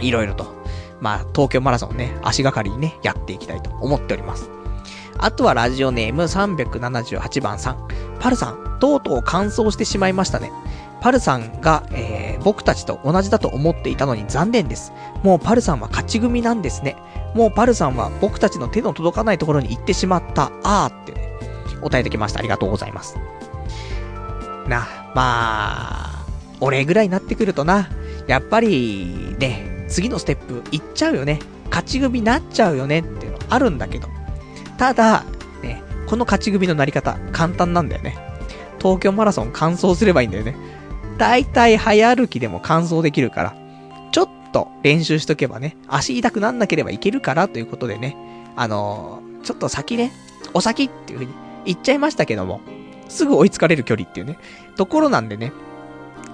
[0.00, 0.61] いろいろと、
[1.02, 4.48] まあ、東京マラソンね、足がかりにね、やっていきたいと思っております。
[5.18, 7.88] あとはラジオネーム378番さん。
[8.20, 10.52] パルさん、とうとう乾燥してしまいましたね。
[11.00, 14.92] パルさんが、えー、僕たちと同じだと思っていたのに残念です。
[15.24, 16.96] もうパルさんは勝ち組なんですね。
[17.34, 20.52] もうパルさんは僕たちの手の届かないところに行ってしまった。
[20.62, 21.36] あーってね、
[21.80, 22.38] お答えできました。
[22.38, 23.16] ありがとうございます。
[24.68, 24.86] な、
[25.16, 26.26] まあ、
[26.60, 27.88] 俺ぐらいになってくるとな、
[28.28, 31.38] やっぱり、ね、次のステップ行っちゃうよね。
[31.68, 34.08] 勝ち組になっちゃうよねっていうのあるんだけど。
[34.78, 35.24] ただ、
[35.62, 38.16] ね、この勝ち組のなり方、簡単なんだよね。
[38.78, 40.56] 東京マラソン完走すればいいんだよね。
[41.18, 43.56] だいたい早歩きでも完走できるから、
[44.10, 48.16] ちょっと練習しとけばね、足痛くなんなければいけるからということでね、
[48.56, 50.12] あのー、ちょっと先ね、
[50.54, 51.34] お先っていう風に
[51.66, 52.60] 言っちゃいましたけども、
[53.08, 54.38] すぐ追いつかれる距離っていうね、
[54.76, 55.52] ところなんでね、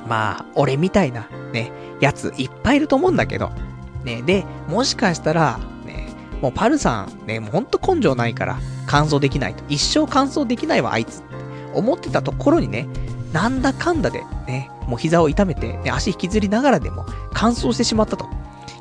[0.07, 3.51] まあ、俺みたいな、ね、やついっぱいいると思うんだけど、
[4.05, 6.09] ね、で、もしかしたら、ね、
[6.41, 9.65] もうパルさん、ね、もうほんと根性ないから、乾燥できないと。
[9.69, 11.23] 一生乾燥できないわ、あいつ。
[11.75, 12.89] 思ってたところにね、
[13.33, 18.27] なんだかんだで、ね、もう膝を痛めて、ね、足引きずりながらでも、乾燥してしまったと。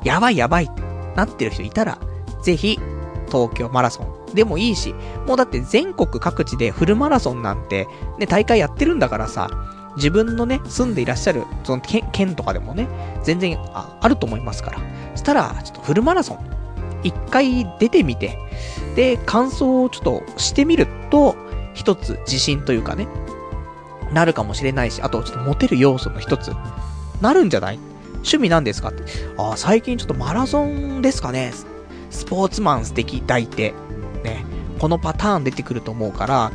[0.04, 0.82] やばいやばいって
[1.16, 1.98] なってる人いたら、
[2.42, 2.78] ぜひ、
[3.26, 4.94] 東京マラソンでもいいし、
[5.26, 7.86] もうだって全国各地でフルマラソンなんて、
[8.18, 9.50] ね、大会やってるんだからさ、
[9.98, 12.88] 自分のね、住んでいらっしゃる、その県、県とかでもね、
[13.22, 14.78] 全然ああると思いますから。
[15.12, 16.38] そしたら、ちょっとフルマラソン、
[17.02, 18.38] 一回出てみて、
[18.96, 21.36] で、感想をちょっとしてみると、
[21.74, 23.06] 一つ自信というかね、
[24.12, 26.52] なるかもしれないし、あとちょっとモテる要素の一つ、
[27.20, 27.78] なるんじゃない？
[28.14, 29.02] 趣味なんですかって。
[29.36, 31.52] ああ、最近ちょっとマラソンですかね。
[32.10, 33.74] スポーツマン素敵抱いて。
[34.24, 34.44] ね。
[34.78, 36.52] このパターン出てくると思うから、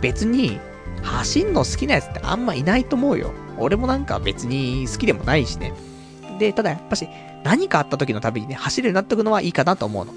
[0.00, 0.58] 別に、
[1.04, 3.32] 走んの好きなやつってあんまいないと思うよ。
[3.58, 5.72] 俺もなんか別に好きでもないしね。
[6.38, 7.08] で、ただやっぱし、
[7.44, 10.12] 何かあった時のたびにね、走るようになっておくのはいいかなと思うの。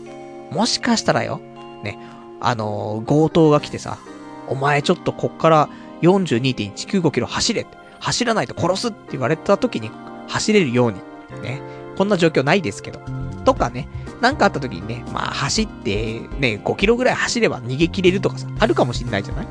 [0.51, 1.39] もしかしたらよ、
[1.83, 1.99] ね、
[2.39, 3.99] あのー、強盗が来てさ、
[4.47, 5.69] お前ちょっとこっから
[6.01, 9.91] 42.195キロ走れって、走らないと殺すって言われた時に
[10.27, 10.99] 走れるように、
[11.41, 11.61] ね、
[11.97, 12.99] こんな状況ないですけど、
[13.43, 13.87] とかね、
[14.21, 19.47] なんかあった時にね、まあ走ってね、5キロぐらい走れば逃げ切れるとかさ、あるかもしんないじゃない？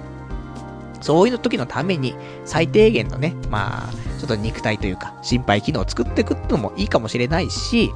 [1.01, 7.91] そういう時のために、最低限のね、まあ、ちょっと肉体というか、心肺機能を作っていくってのもいいかもしれないし、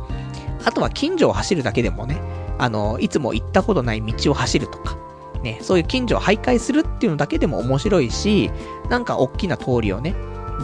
[0.65, 2.21] あとは近所を走るだけでもね、
[2.59, 4.99] あの、いつも行ったことない道を走るとか、
[5.43, 8.51] ね、そういう近所を徘徊するっていうのだけでも面白いし、
[8.91, 10.15] なんか大きな通りをね、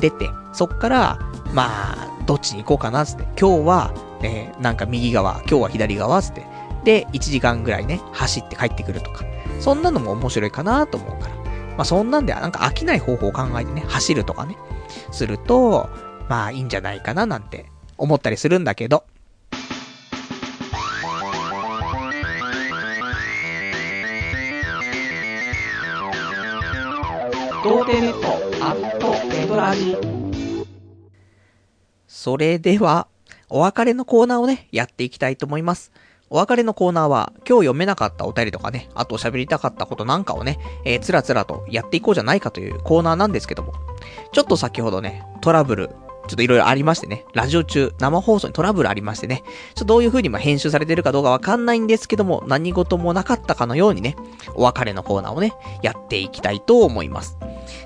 [0.00, 1.18] 出て、そっから、
[1.54, 3.24] まあ、どっちに行こうかな、つって。
[3.40, 6.46] 今日は、ね、なんか右側、今日は左側、つって。
[6.84, 9.24] で、1時間ぐらいね、走って帰ってくるとか。
[9.60, 11.35] そんなのも面白いかなと思うから。
[11.76, 14.56] まあ、そんなんで、なんか飽きない方法を考えてね、走るとかね、
[15.12, 15.88] すると、
[16.28, 17.66] まあ、いいんじゃないかな、なんて
[17.98, 19.04] 思ったりするんだけど。
[27.62, 28.28] 童貞ネット
[28.64, 29.96] アットエドラジ
[32.06, 33.08] それでは、
[33.48, 35.92] お別れのコーナーをね、やっていきたいと思います。
[36.28, 43.72] お別れのコーナーは、今日読めなかったお便りとかね、あと喋りたかったことなんかをね、えー、つらつらとやっていこうじゃないかというコーナーなんですけども、
[44.32, 45.88] ちょっと先ほどね、トラブル、
[46.26, 49.44] ちょっといろいろありましてね、ラジオ中、生放送にトラブルありましてね、
[49.76, 54.16] ちょっとどういう風にま編集されてるかどうかわかんないんですけども、何事もなかったかのようにね、
[54.56, 55.52] お別れのコーナーをね、
[55.82, 57.38] やっていきたいと思います。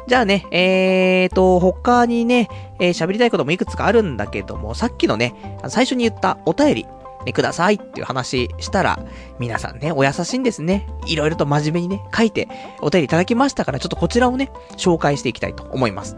[0.06, 6.86] じゃあね、えーと、他にね、えー、喋りたいこともいくつかあるんだけども、さっきのね、最初に言ったお便り、
[7.24, 8.98] ね、くださいっていう話したら、
[9.38, 10.86] 皆さんね、お優しいんですね。
[11.06, 12.48] いろいろと真面目にね、書いて
[12.80, 16.16] お便りいただきましたから、ちょっとこちらをね、紹介していきたいと思います。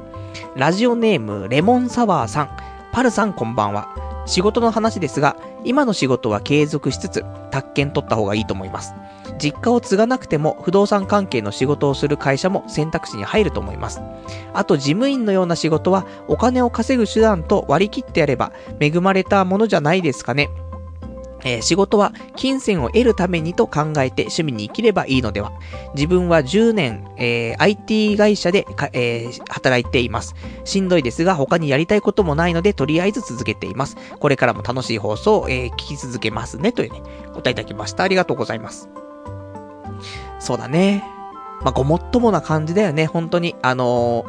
[0.56, 2.56] ラジオネーム、レモンサワーさん。
[2.92, 3.88] パルさんこんばんは。
[4.26, 8.94] 仕事の話ですが、今の仕事は継続しつつ、宅建取った方がいいと思います。
[9.38, 14.00] 実家を継がなくても不動産関係の仕事をする会社も選択肢に入ると思います。
[14.52, 20.50] あと事務員のような仕事はお金を稼ぐ手段と割り切ってやれば恵まれたものじゃないですかね。
[21.44, 25.52] えー、仕事は金銭を得るためにと考えて趣味に生きればいいのでは。
[25.94, 30.34] 自分は10年、えー、IT 会社でえー、働いています。
[30.64, 33.96] しんどいですが他にやりたいこともないのでとりあえず続けています。
[34.18, 36.72] これからも楽しい放送を、え聞き続けますね。
[36.72, 38.04] というね、お答えいただきました。
[38.04, 38.88] ありがとうございます。
[40.38, 41.04] そうだね。
[41.62, 43.54] まあ、ごもっともな感じだよね、本当に。
[43.62, 44.24] あの、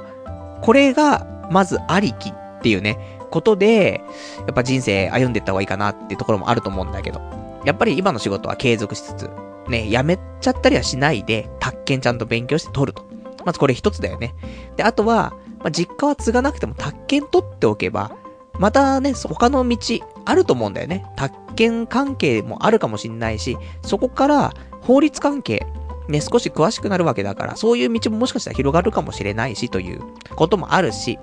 [0.61, 4.03] これが、まずありきっていうね、ことで、
[4.37, 7.19] やっぱ人生歩んでった方がいいかなっていうところもあると思うんだけど。
[7.65, 9.29] やっぱり今の仕事は継続しつつ、
[9.69, 13.03] ね、辞めちゃったりはしないで、宅建ちゃんと勉強して取ると。
[13.43, 14.35] まずこれ一つだよね。
[14.75, 18.11] で、あとは、まあ、実家は継がなくても宅建取っておけば、
[18.59, 19.77] またね、他の道
[20.25, 21.03] あると思うんだよね。
[21.15, 25.65] 宅建関係もあるかもしんないし、そこから法律関係、
[26.07, 30.01] ね、少し詳しくなるわけだから、そういう道ももしかしたら広がるかもしれないし、という
[30.35, 31.17] こともあるし、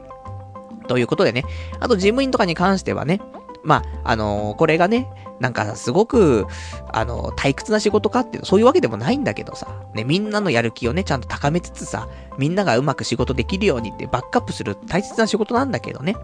[0.91, 1.45] ということでね、
[1.79, 3.21] あと事務員とかに関してはね、
[3.63, 6.49] まあ、あのー、これがね、なんかすごく、
[6.93, 16.17] あの、退屈な仕事かっていうと、そういうわけでもないんだけどさ、ね、みんなのやる気をね、ちゃんと高めつつさ、みんながうまく仕事できるようにってバックアップする大切な仕事なんだけどね。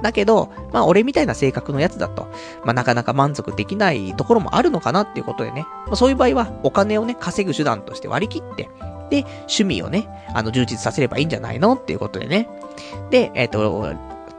[0.00, 2.26] だけど、まあ俺みたいな性格のやつだと、
[2.64, 8.70] まあなかなか満足できないところもあるのかなっていうことでね、まあ、そういう場合はお金をね、稼ぐ手段として割り切って、
[9.10, 12.48] で、趣味をね、あの、充実させればいいんじゃないのっていうことでね。
[13.10, 13.94] で、えっ、ー、と、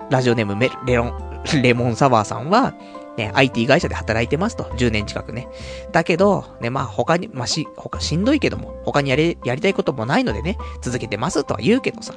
[0.10, 2.74] ラジオネームメレロン、 レモンサワーさんは、
[3.18, 4.64] ね、IT 会社で働いてますと。
[4.64, 5.48] 10年近くね。
[5.92, 12.14] だけど、ね、まあ他に、まあし、他しんどいけども、他にやり、やりたいこともないのでね、続けてますとは言うけどさ。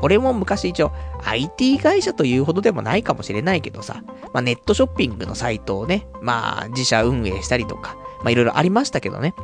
[0.00, 0.92] 俺も昔一応、
[1.24, 9.34] IT 会社というほどでもないかもしれないけどさ、まあネットショッピングのサイトをね、まあ自社運営したりとか、まあいろいろありましたけどね。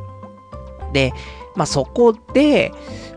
[0.95, 1.13] で、
[1.57, 2.73] まあそこで、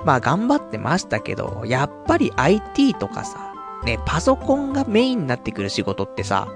[0.06, 3.54] まあ頑張ってましたけど、やっぱり IT とかさ、
[3.86, 6.48] ね、パソコンがメインになってくる仕事ってさ、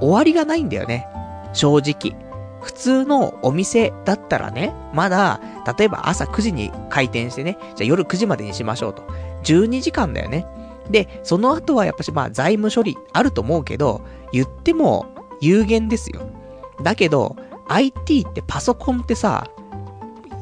[0.00, 1.06] 終わりがないんだよね。
[1.52, 2.16] 正直。
[2.60, 5.40] 普通のお店だったらね、まだ、
[5.78, 9.02] 例えば朝9時に開店してね、じゃあ夜9時までにしましょうと。
[9.44, 10.46] 12時間だよね。
[10.90, 14.02] で、その後はやっぱしまあ財務処理あると思うけど、
[14.32, 15.06] 言っても
[15.40, 16.22] 有限ですよ。
[16.82, 17.36] だけど、
[17.68, 19.48] IT ってパソコンってさ、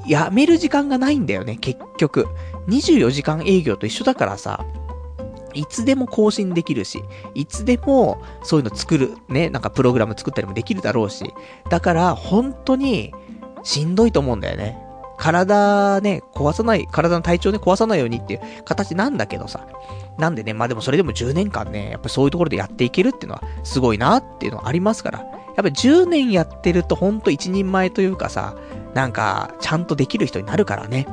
[0.08, 2.26] やめる時間がないんだよね、結局。
[2.68, 4.64] 24時間営業と一緒だからさ、
[5.54, 7.02] いつでも更新できるし、
[7.34, 11.32] いつでもそういうの作る、ね、なんかプログラム作ったりもできるだろうし、
[11.70, 13.14] だから本当に
[13.62, 14.78] しんどいと思うんだよね。
[15.18, 19.66] 体ね、壊さない、体の体調ね、壊さないようにっていう形なんだけどさ。
[20.18, 25.24] なんでね、まあでもそれでも10年間ね、やっぱそういうところでやっていけるっていうのはすごいなっていうのはありますから、
[25.56, 28.54] やっぱ10年やってるとほんと一人前というかさ、
[28.94, 31.06] なんか、ちゃんとできる人になるからね。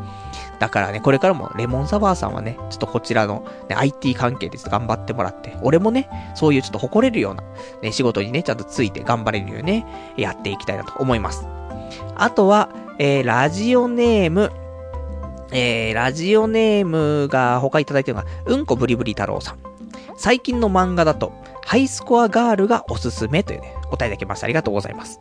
[0.60, 7.44] だからね、これからもレモンサワーさんはね、ちょっとこちらの、ね、IT 関係です頑張ってもらって、俺もね、そういうちょっと誇れるような、
[7.82, 11.46] ね、仕事にね、ちゃんとついて頑張れるようにね、やっていきたいなと思います。
[12.16, 12.70] あとは、
[13.00, 14.52] えー、ラジオネーム、
[15.52, 19.58] えー、ラジオネームが他いただいてるのが、うんこブリブリ太郎さん。
[20.16, 21.34] 最近の漫画だと、
[21.66, 24.45] ハイスコアガールがおすすめというね、答えいただきました。
[24.45, 25.20] ありがとうございます。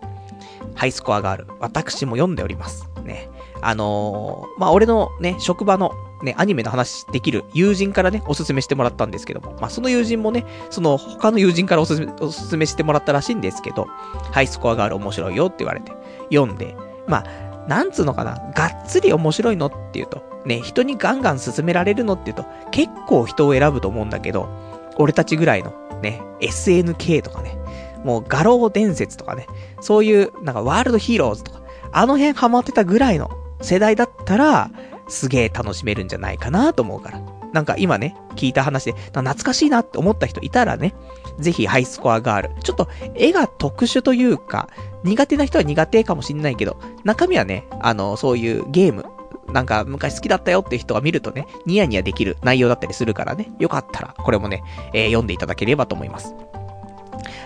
[0.74, 2.88] ハイスコアガール、私も読んでおります。
[3.05, 3.28] ね。
[3.61, 13.86] あのー、まあ、俺のね、職場のね、アニメの話できる友人からね、おすすめしてもらったんですけども、まあ、その友人もね、その他の友人からおすすめ、おすすめしてもらったらしいんですけど、
[14.32, 15.93] ハイスコアガール面白いよって言われて、
[16.32, 16.76] 読んで、
[17.07, 24.49] まあ、なんつうのかな、がっつり面白いのっていうと、ね、人にガンガン進められるのっていうと、結構人を選ぶと思うんだけど、
[24.97, 25.72] 俺たちぐらいの、
[26.03, 27.57] ね、SNK とかね、
[28.05, 29.47] もう画廊伝説とかね、
[29.81, 33.31] そういう、なんかワールドヒーローズとか、あの辺ハマってたぐらいの
[33.61, 34.71] 世代だったら、
[35.09, 37.21] すげえ楽しめるんじゃないかなと思うから。
[37.53, 40.95] なんか今ね、聞いた話で、懐かしいなって思った人いたらね、
[41.39, 42.63] ぜひハイスコアガール。
[42.63, 44.69] ちょっと絵が特殊というか、
[45.05, 49.05] 苦手な人は苦手かもしんないけど、中身はね、あの、そういうゲーム、
[49.53, 56.35] なんか昔好きだったよっていう人が見るとね、ニヤニヤできる内容だったりするからね、よかったら、これもね、えー、読んでいただければと思います。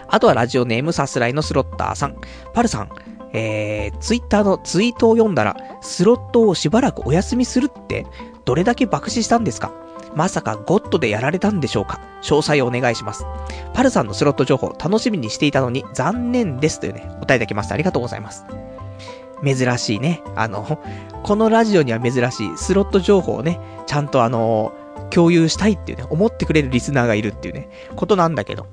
[0.08, 2.16] あとはラジオネームさすらいのスロッターさん。
[2.54, 2.90] パルさん、
[3.32, 8.06] えー、ツイッターのツイートを読んだら、スロットをしばらくお休みするって、
[8.44, 9.72] どれだけ爆死したんですか？
[10.14, 12.00] まさかゴッドでやられたんでしょうか？
[12.22, 13.26] 詳細をお願いします。
[13.74, 17.74] パルさんのスロット情報楽しみにしていたのに残念ですというね、お答えいただきました。
[17.74, 18.44] ありがとうございます。
[19.44, 20.22] 珍しいね。
[20.34, 20.78] あの、
[21.22, 24.72] このラジオには珍しいスロット情報をね、ちゃんとあの、
[25.10, 28.66] 共有したいっていうね、思ってくれるリスナーがいるっていうね、ことなんだけど。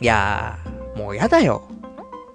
[0.00, 1.62] いやー、もうやだよ。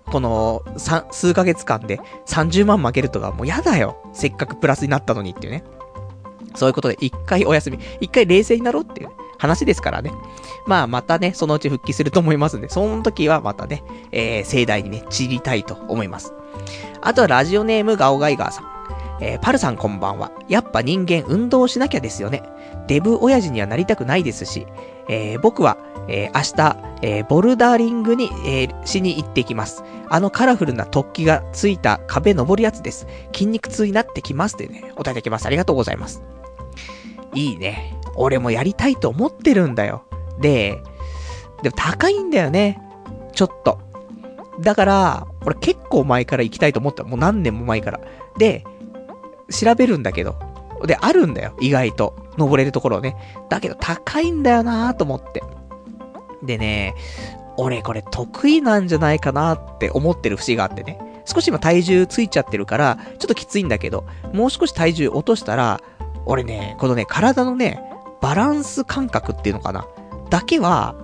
[0.05, 0.63] この、
[1.11, 3.97] 数ヶ月間で30万負けるとかもうやだよ。
[4.13, 5.63] せっかくプラスになったのにっていうね。
[6.55, 10.11] そういうことで一回お休み、一回冷静になろうっていう話ですからね。
[10.67, 16.33] まあまたね、そのうち復帰すると思いますんで、その時はまたね、えー、盛大にね、散りたいと思います。
[17.01, 18.71] あとはラジオネームガオガイガーさん。
[19.21, 20.31] えー、パルさんこんばんは。
[20.47, 22.43] やっぱ人間運動しなきゃですよね。
[22.87, 24.65] デブ親父にはなりたくないですし、
[25.07, 25.77] えー、僕は、
[26.07, 29.83] えー、明日、え、ボルダーリングに、え、しに行ってきます。
[30.09, 33.07] あのカラフルな突起がついた壁登るやつです。
[33.33, 35.45] 筋肉痛になってきますってね、お答えいただきます。
[35.45, 36.21] ありがとうございます。
[37.33, 37.95] いいね。
[38.15, 40.03] 俺もやりたいと思ってるんだよ。
[40.39, 40.81] で、
[41.63, 42.81] でも高いんだよね。
[43.33, 43.79] ちょっと。
[44.59, 47.03] だから、俺結構前から行きたいと思った。
[47.03, 47.99] もう何年も前から。
[48.37, 48.63] で、
[49.49, 50.35] 調べるんだけど。
[50.85, 51.53] で、あるんだよ。
[51.59, 52.21] 意外と。
[52.37, 53.15] 登れるところね。
[53.49, 55.43] だけど高いんだよなーと思って。
[56.43, 56.95] でね、
[57.57, 60.99] 俺これ得意なんじゃないかなって思ってる節があってね。
[61.25, 65.81] 少し今体重ついちゃってるから、ちょっときついんだけど、もう少し体重落としたら、
[66.25, 67.81] 俺ね、このね、体のね、
[68.21, 69.87] バランス感覚っていうのかな。
[70.29, 70.95] だけは、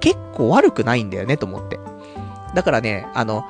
[0.00, 1.78] 結構悪くないんだよね、と思って。
[2.54, 3.44] だからね、あの、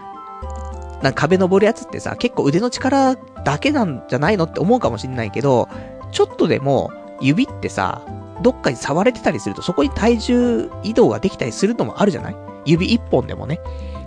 [1.03, 5.69] なんか壁登るやつってさ、結構腕の力だけなんじゃないのって思うかもしんないけど、
[6.13, 8.03] ちょっとでも、指ってさ、
[8.43, 12.37] どっかに触れてたりすると、そこに体重移動ができたりするのもあるじゃない？
[12.65, 13.61] 指一本でもね。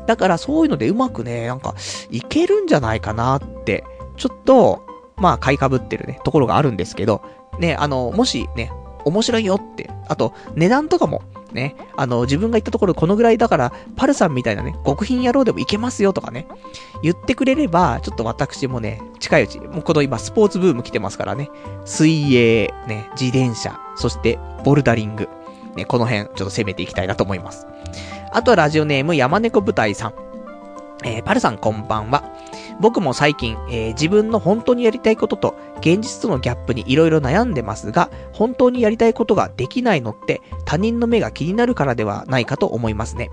[0.07, 1.73] だからそういうのでうまくね、なんか、
[2.11, 3.83] いけるんじゃないかなって、
[4.17, 4.85] ちょっと、
[5.17, 7.21] まあ、買い被ってるね、ところがあるんですけど、
[7.59, 8.71] ね、あの、もしね、
[9.05, 11.21] 面白いよって、あと、値段とかも、
[11.51, 16.47] ね、あの、自分が行ったところこのぐらいだから、パルさんみたいなね、極貧野郎でも行けますよとかね、
[17.01, 21.49] 言ってくれれば、ちょっと私もね、近いうち、もうこの今、スポーツブーム来てますからね、
[21.85, 25.29] 水泳、ね、自転車、そして、ボルダリング、
[25.75, 27.67] ね、この辺、ちょっと攻めていきたいなと思います。
[28.31, 30.13] あとはラジオネーム、山猫舞台さん。
[31.03, 32.23] えー、パルさんこんばんは。
[32.79, 43.31] 僕も最近、えー、自分の本当にやりたいことと現実とのギャップにいろいろ悩んでますが、本当にやりたいことができないのって他人の目が気になるからではないかと思いますね。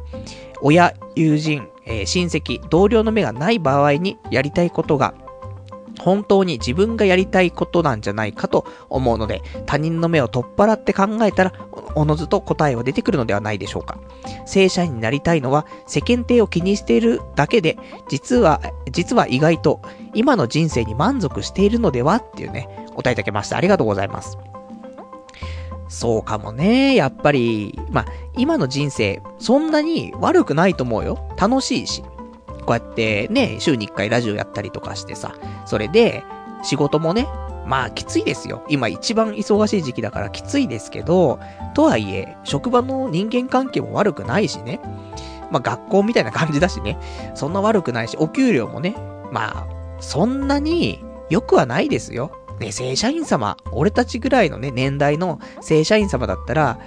[0.61, 5.15] 親、友人、えー、親戚、同僚の目がない場合にやりたいことが
[5.99, 11.53] 本当に自分がやりたいことなんじゃないかと思うので、他人の目を取っ払って考えたら、
[11.95, 13.99] おのずと答えは出てくるのではないでしょうか。
[14.47, 17.79] 正社員になりたいのは世間体を気にしているだけで、
[18.09, 19.81] 実は、実は意外と
[20.15, 23.57] 今の人生に満足しているのではっていうね、お答えいただきました。
[23.57, 24.39] ありがとうございます。
[25.89, 26.95] そうかもね。
[26.95, 28.07] やっぱり、まあ、
[28.39, 31.29] 今の人生、そんなに悪くないと思うよ。
[31.37, 32.03] 楽しいし。
[32.63, 35.35] こうやってね、週に1回ラジオやったりとかしてさ、
[35.67, 36.25] それで、
[36.63, 37.29] 仕事もね、
[37.67, 38.65] まあきついですよ。
[38.69, 41.39] 今一番忙しい時期だからきついですけど、
[41.75, 44.81] とはいえ、職場の人間関係も悪くないしね。
[45.51, 46.99] まあ学校みたいな感じだしね。
[47.35, 48.97] そんな悪くないし、お給料もね、
[49.31, 49.67] まあ、
[50.01, 52.33] そんなに良くはないですよ。
[52.59, 56.79] ね、正社員様、俺たちぐらいのね、年代の正社員様だったら、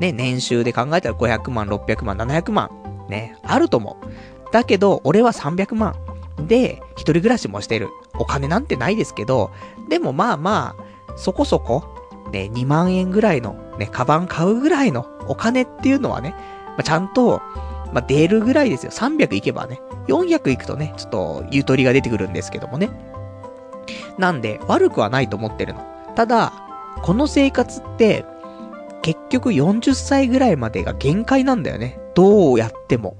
[0.00, 2.70] ね、年収で考えたら500万、600万、700万、
[3.08, 4.06] ね、あると思う。
[4.52, 5.94] だけど、俺は300万。
[6.46, 7.88] で、一人暮らしもしてる。
[8.18, 9.50] お金なんてないですけど、
[9.88, 11.84] でもまあまあ、そこそこ、
[12.32, 16.34] ね、2万円ぐらいの、ね、カバン買うぐらいのお金っていうのはね、
[16.68, 17.40] まあ、ちゃんと、
[17.92, 18.90] まあ、出るぐらいですよ。
[18.90, 19.80] 300いけばね。
[20.08, 22.90] 400いくとね、ちょっと、ゆとりが出てくるんですけどもね。
[24.18, 25.80] なんで、悪くはないと思ってるの。
[26.14, 26.52] ただ、
[27.02, 28.24] この生活って、
[29.02, 32.00] 結局40歳ぐらいまでが限界なんだよね。
[32.14, 33.16] どうやっても。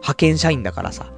[0.00, 1.12] 派遣社員だからさ。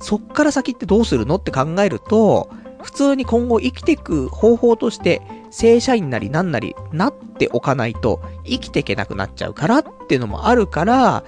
[0.00, 2.50] そっから先ってどうするのって考えると、
[2.82, 5.20] 普通に今後生きていく方法として、
[5.50, 11.24] 正社員なりなんなりなっておかないと生きていけなくなっちゃうからっていうのもあるから、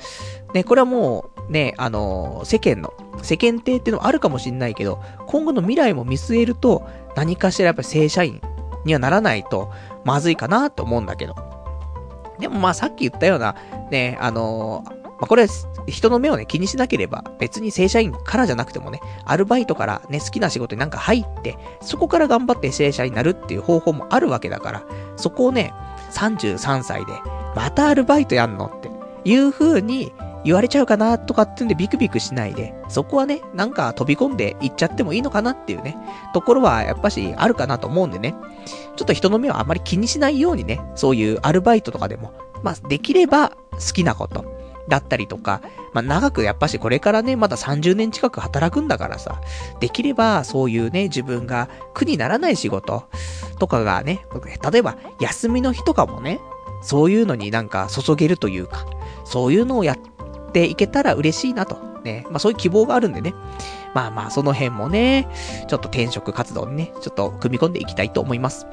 [0.55, 8.41] ね、これはもう、ね、あの、世間の、世間体っていうのもあるかもしんないけど、今後の未来も見据えると、何かしらやっぱり正社員
[8.85, 9.71] にはならないと、
[10.05, 11.35] まずいかなと思うんだけど。
[12.39, 13.55] でもまあさっき言ったような、
[13.91, 14.85] ね、あの
[15.23, 15.47] まあ、これ、
[15.87, 24.83] 人の目をね、気にしなければ、別に正社員からじゃなくてもね、アルバイトからね、好きな仕事になんか入って、そこから頑張って正社員になるっていう方法もあるわけだから、
[25.15, 25.73] そこをね、
[26.11, 27.13] 33歳で、
[27.55, 28.91] またアルバイトやんのって
[29.25, 30.13] いう風に
[30.43, 35.97] 言われちゃうかなとかってんでビクビクしないで、そこはね、なんか飛び込んでいっちゃってもいいのかなっていうね、
[36.35, 38.35] ところはやっぱしあるかなと思うんでね、
[38.97, 42.33] ちょっと人の目をあまり気にしないようにね、そういうアルバイトとかでも、
[42.65, 44.45] まあ、できれば好きなこと、
[44.93, 45.63] だったりとか、
[45.95, 49.41] まあ、長くやっぱしこれからね、まだ30年近く働くんだからさ、
[49.81, 53.05] できればそういうね、自分が苦にならない仕事
[53.59, 54.27] とかがね、
[54.71, 56.41] 例えば休みの日とかもね、
[56.83, 58.85] そういうのになんか注げるというか、
[59.25, 61.79] そういうのをやっていけたら嬉しいなと。
[62.05, 63.33] ね、まあそういう希望があるんでね。
[63.95, 65.27] まあまあその辺もね、
[65.69, 68.67] ちょっと転職活動にね、ちょっと組み込んでいきたいと思います。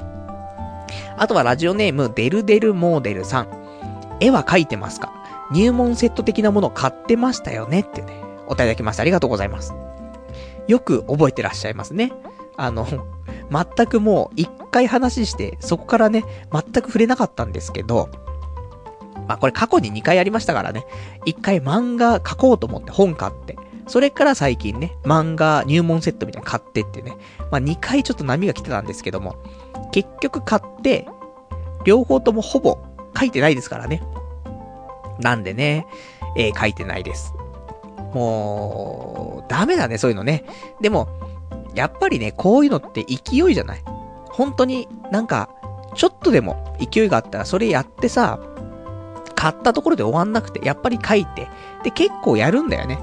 [1.17, 3.47] あとはラジオネーム、デルデルモーデルさん。
[4.20, 5.13] 絵は描いてますか？
[5.52, 9.74] 入門セット的なものを買ってましたよねってね、お答えいただきましてありがとうございます。
[10.68, 12.12] よく覚えてらっしゃいますね。
[12.58, 12.86] あの、
[13.52, 18.10] 全くもう一回話して、そこからね、全く触れなかったんですけど、
[19.28, 20.86] まあこれ過去に2回ありましたからね、
[21.26, 27.18] 1回漫画書こうと思って本買って、それから最近ね、漫画入門セットみたいなの買ってってね、
[27.50, 29.36] まあ2回ちょっと波が来てたんですけども、
[29.91, 31.08] 結局買って、
[31.86, 32.78] 両方ともほぼ
[33.18, 34.04] 書いてないですからね。
[35.20, 35.86] なんでね、
[36.36, 37.34] えー、書いてないです。
[38.13, 40.43] もう、ダメだね、そういうのね。
[40.82, 41.07] でも、
[41.76, 43.84] やっぱりね、こういうのって勢いじゃない？
[44.32, 45.49] 本当になんか、
[45.95, 48.39] ちょっとでも勢いがあったらそれやってさ、
[49.36, 51.47] 買ったところで終わんなくて、やっぱり書いて、
[51.84, 52.99] で、結構やるんだよね。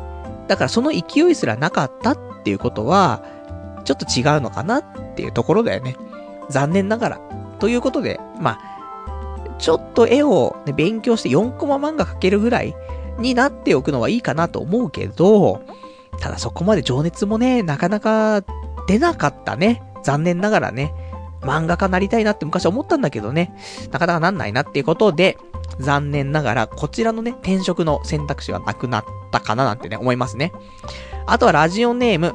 [0.49, 3.23] だからその勢いすらなかったっていうことは、
[3.85, 5.97] ちょっと違うのかなっていうところだよね。
[6.51, 7.21] 残念ながら。
[7.59, 8.76] ということで、まあ、
[9.59, 12.75] ちょっと絵を、ね、勉強して4コマ漫画描けるぐらい
[13.19, 15.63] になっておくのはいいかなと思うけど、
[16.21, 18.43] ただそこまで情熱もね、なかなか
[18.87, 19.83] 出なかったね。
[20.03, 20.95] 残念ながらね。
[21.43, 23.55] 漫画家なりたいなって昔思ったんだけどね、
[23.91, 25.39] なかなかなんないなっていうことで、
[25.79, 30.53] 残念ながらこちらのね、転職の選択肢はなくなったかななんてね、思いますね。
[31.27, 32.35] あとはラジオネーム、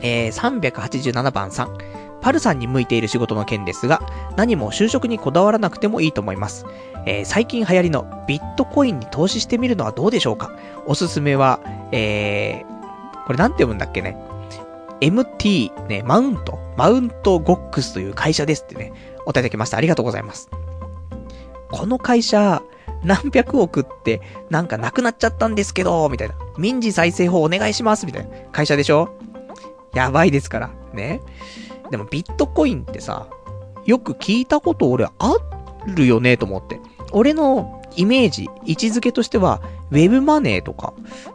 [0.00, 1.78] えー、387番さん。
[2.26, 4.02] パルさんに向いている仕事の件ですが、
[4.34, 6.66] 何も就職にこだわらなくてもいいと思います。
[7.06, 10.50] えー、最近流行りのビットコインに投資してみるのはどうでしょうか？
[10.86, 11.60] おすすめは、
[11.92, 14.16] えー、これなんて読むんだっけね
[15.00, 19.76] ？MT、ね、マウント、マウントゴックスという会社ですってね、お答えいただきました。
[19.76, 20.50] ありがとうございます。
[21.70, 22.60] この会社、
[23.04, 24.20] 何百億って
[24.50, 26.34] なんかなくなっちゃったんですけど、みたいな。
[26.58, 29.16] 民事再生法お願いします、みたいな会社でしょ？
[29.94, 30.70] やばいですから。
[30.92, 31.20] ね。
[31.90, 33.26] でもビットコインってさ、
[33.84, 35.12] よく聞いたこと俺あ
[35.86, 36.80] るよねと思って。
[37.12, 39.60] 俺のイメージ、位置づけとしては、
[39.90, 40.92] ウェブマネーとか、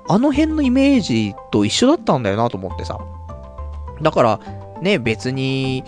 [0.08, 3.00] あの辺のイメージと一緒だったんだよなと思ってさ。
[4.02, 4.40] だから、
[4.82, 5.84] ね、別に、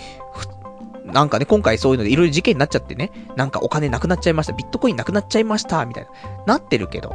[1.05, 6.09] なんかね、今回そういうのでいろいろ事件になっちゃってね、なんかお金なくなっちゃいました、ビットコインなくなっちゃいました、みたいな、
[6.45, 7.13] なってるけど。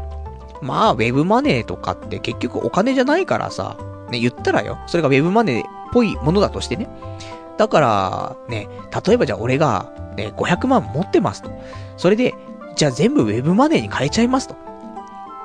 [0.61, 3.77] まあ、ウェブマネーとかって結局お金じゃないからさ、
[4.11, 6.89] ね、言ったらよ、それがウェブマネーっぽいものだとしてね。
[7.59, 8.69] だから、ね、
[9.07, 11.51] 例えばじゃあ俺が、ね、500万持ってますと。
[11.97, 12.35] それで、
[12.77, 14.57] じゃあ全部ウェブマネーに変えちゃいますと。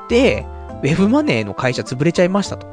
[0.07, 0.45] で、
[0.83, 2.67] ウェブマネーの会社潰れちゃいましたと。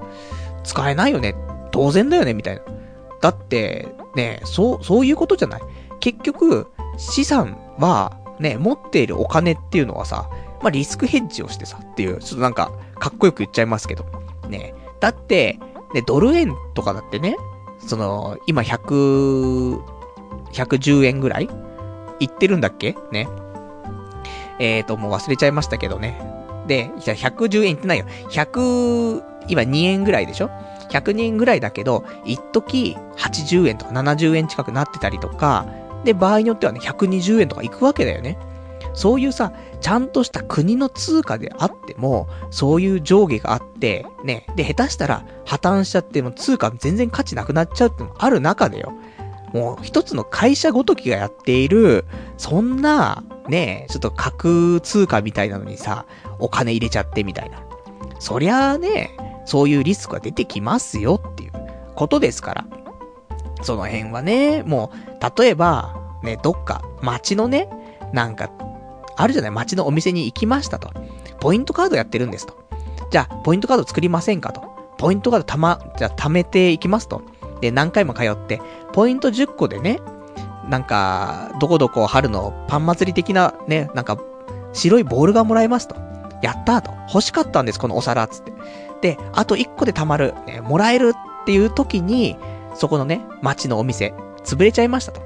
[0.63, 1.35] 使えないよね。
[1.73, 2.63] 当然だよね、みたいな。
[3.21, 5.61] だって、ね、そう、そういうことじゃない。
[6.01, 6.67] 結局、
[6.99, 10.29] 資産は、ね、持っているお金っていうのはさ、
[10.63, 14.05] まあ、リスクヘッジをしてさ、っていう、ちょっとなんか、かっこよく言っちゃいますけど。
[14.49, 14.75] ね。
[15.01, 15.59] だって、
[15.95, 17.37] ね、ドル円とかだってね、
[17.87, 19.81] その、今100、
[20.53, 21.49] 110円ぐらい？
[22.21, 22.97] いってるんだっけ？
[23.11, 23.29] ね。
[24.59, 26.21] えーと、もう忘れちゃいましたけどね。
[26.67, 28.05] で、じゃ110円いってないよ。
[28.29, 30.51] 100、今2円ぐらいでしょ
[30.91, 35.67] ?102 円ぐらいだけど、一時80円とか70円近くなってたりとか、
[36.05, 38.39] で、場合によってはね、120円とか行くわけだよね。
[38.93, 48.93] そういうさ、ちゃんとした国の通貨であっても、そういう上下があって、ね、で、下手したら破綻しちゃっても通貨全然価値なくなっちゃうってのもある中でよ。
[49.53, 52.05] もう一つの会社ごときがやっている、
[52.37, 56.07] そんな、ね、ちょっと架空通貨みたいなのにさ、
[56.39, 57.63] お金入れちゃってみたいな。
[58.19, 61.53] そりゃあね、そういうリスクが出てきますよっていう
[61.95, 62.65] ことですから。
[63.63, 67.69] その辺はね、もう、例えば、ね、どっか、街のね、
[68.13, 68.51] なんか、
[69.21, 69.51] あるじゃない？
[69.51, 70.91] 街のお店に行きましたと。
[71.41, 72.55] ポイントカードやってるんですと。
[73.11, 74.63] じゃあ、ポイントカード作りませんかと。
[74.99, 77.23] ポイントカードたま、じゃあ貯めていきますと。
[77.61, 78.61] で、何回も通って、
[78.93, 80.01] ポイント10個でね、
[80.69, 84.19] なんか、どこどこ春のパン祭り的なね、なんか、
[84.73, 85.97] 白いボールがもらえますと。
[86.43, 86.93] やったーと。
[87.09, 88.53] 欲しかったんです、このお皿、つって。
[89.01, 92.37] で、あと1個で貯まる、ね、もらえるっていう時に、
[92.75, 94.15] そこのね、街のお店、
[94.45, 95.21] 潰れちゃいましたと。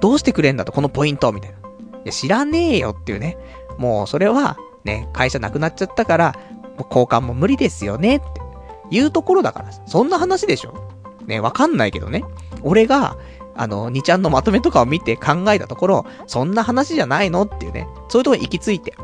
[0.00, 1.61] どうしてくれんだと、このポイント、みたいな。
[2.04, 3.38] いや、知らねえよっていうね。
[3.78, 6.34] もう、それは、ね、会社なくなっちゃったから、
[6.78, 10.74] もう交換も無理ですよね、っていうところだから、そんな話でしょ
[11.26, 12.24] ね、わかんないけどね。
[12.62, 13.16] 俺が、
[13.54, 18.94] あの、2ちゃんのまとめとかを見て考えたところ、そんな話じゃないのっていうね、そういうとこに行き着いて。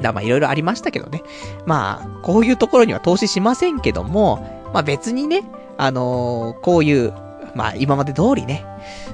[0.00, 1.22] だまあいろいろありましたけどね。
[1.66, 5.44] まあ、こういうところには投資しませんけども、まあ別にね、
[5.76, 7.12] あのー、こういう、
[7.54, 8.64] まあ今まで通りね、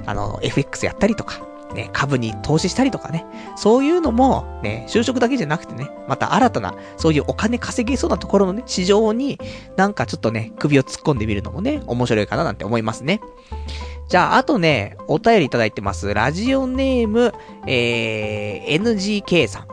[0.05, 1.41] あの、FX やったりとか、
[1.73, 9.39] ね、株に投資したりとかね、そういうのも、ね、就職だけじゃなくてね、また新たな、そういうお金稼げそうなところのね、市場に、
[9.75, 13.21] なんかちょっとね、首を突っ込んでみるのもね、面白いかななんて思いますね。
[14.07, 16.13] じゃあ、あとね、お便りいただいてます。
[16.13, 17.33] ラジオネーム、
[17.67, 19.67] えー、NGK さん。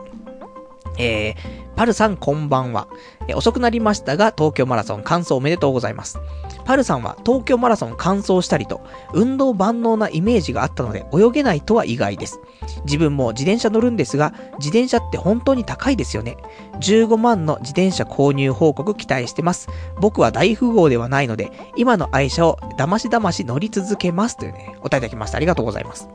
[0.97, 2.87] えー、パルさんこんばんは。
[3.27, 6.19] え遅くなりましたが、東京マラソン完走おめでとうございます。
[6.65, 8.81] パルさんは東京マラソン完走したりと、
[9.13, 12.39] 運動万能なイメージがあったので、泳げないとは意外です。
[12.85, 16.37] 自分も自転車乗るんですが、自転車って本当に高いですよね。
[16.81, 19.69] 15万の自転車購入報告期待してます。
[20.01, 24.37] 僕は大富豪ではないので、今の愛車をだましだまし乗り続けます。
[24.37, 25.37] というね、お答えいただきました。
[25.37, 26.09] ありがとうございます。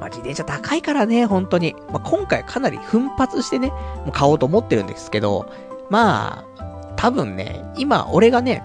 [0.00, 1.74] まあ、自転車高いからね、本当に。
[1.92, 5.46] まあ、今回かなり奮発してね、もう買おうと思ってるんですけど、
[5.90, 6.55] まあ、
[6.96, 8.62] 多分ね、今俺がね、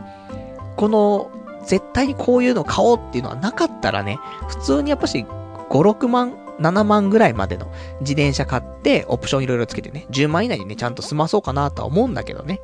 [0.77, 1.29] この、
[1.65, 4.17] 絶対にこういうの買おうっていうのはなかったらね、
[4.47, 5.25] 普通にやっぱし
[5.69, 7.71] 5、6万、7万ぐらいまでの
[8.01, 12.61] 自転車買って、オプションいろいろつけてね、10万以内にね、ちゃんと済まそうかなとは思うんだけどね。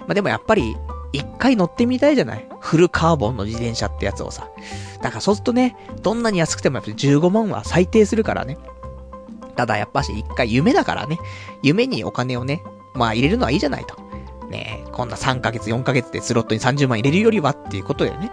[0.00, 0.76] まあでもやっぱり、
[1.12, 2.46] 一回乗ってみたいじゃない？
[2.60, 4.50] フルカーボンの自転車ってやつをさ。
[5.00, 8.58] だからそうするとね、どんなに安くてもやっぱり15万は最低するからね。
[9.56, 11.18] ただやっぱし一回夢だからね、
[11.62, 12.62] 夢にお金をね、
[12.94, 13.96] まあ入れるのはいいじゃないと。
[14.48, 18.30] ねこんな3ヶ月、4ヶ月でスロットに30万入れるよりはっていうことでね。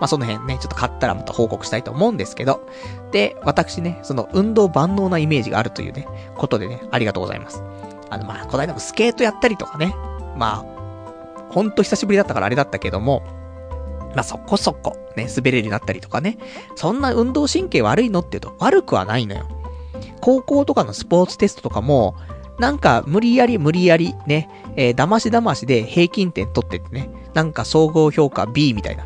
[0.00, 2.66] まあその辺ね、ちょっと買ったらまた報告したいと思うんですけど。
[3.12, 7.62] で、私ね、その運動万能なイメージがあるというね、ことでね、ありがとうございます。
[8.10, 9.94] あのまあ、こないだもスケートやったりとかね、
[10.36, 13.22] まあ、ほんと久しぶりだったからあれだったけども、
[14.14, 16.38] まあそこそこ、ね、滑れるようになったりとかね。
[16.76, 19.48] そんな運動神経悪いのって言うと悪くはないのよ。
[20.20, 22.16] 高校とかのスポーツテストとかも、
[22.58, 29.04] なんか無理やり無理やりね、えー、騙し騙しで平均点取ってってね、なんか総合評価 B みたいな、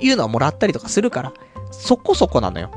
[0.00, 1.32] いうのはもらったりとかするから、
[1.70, 2.70] そこそこなのよ。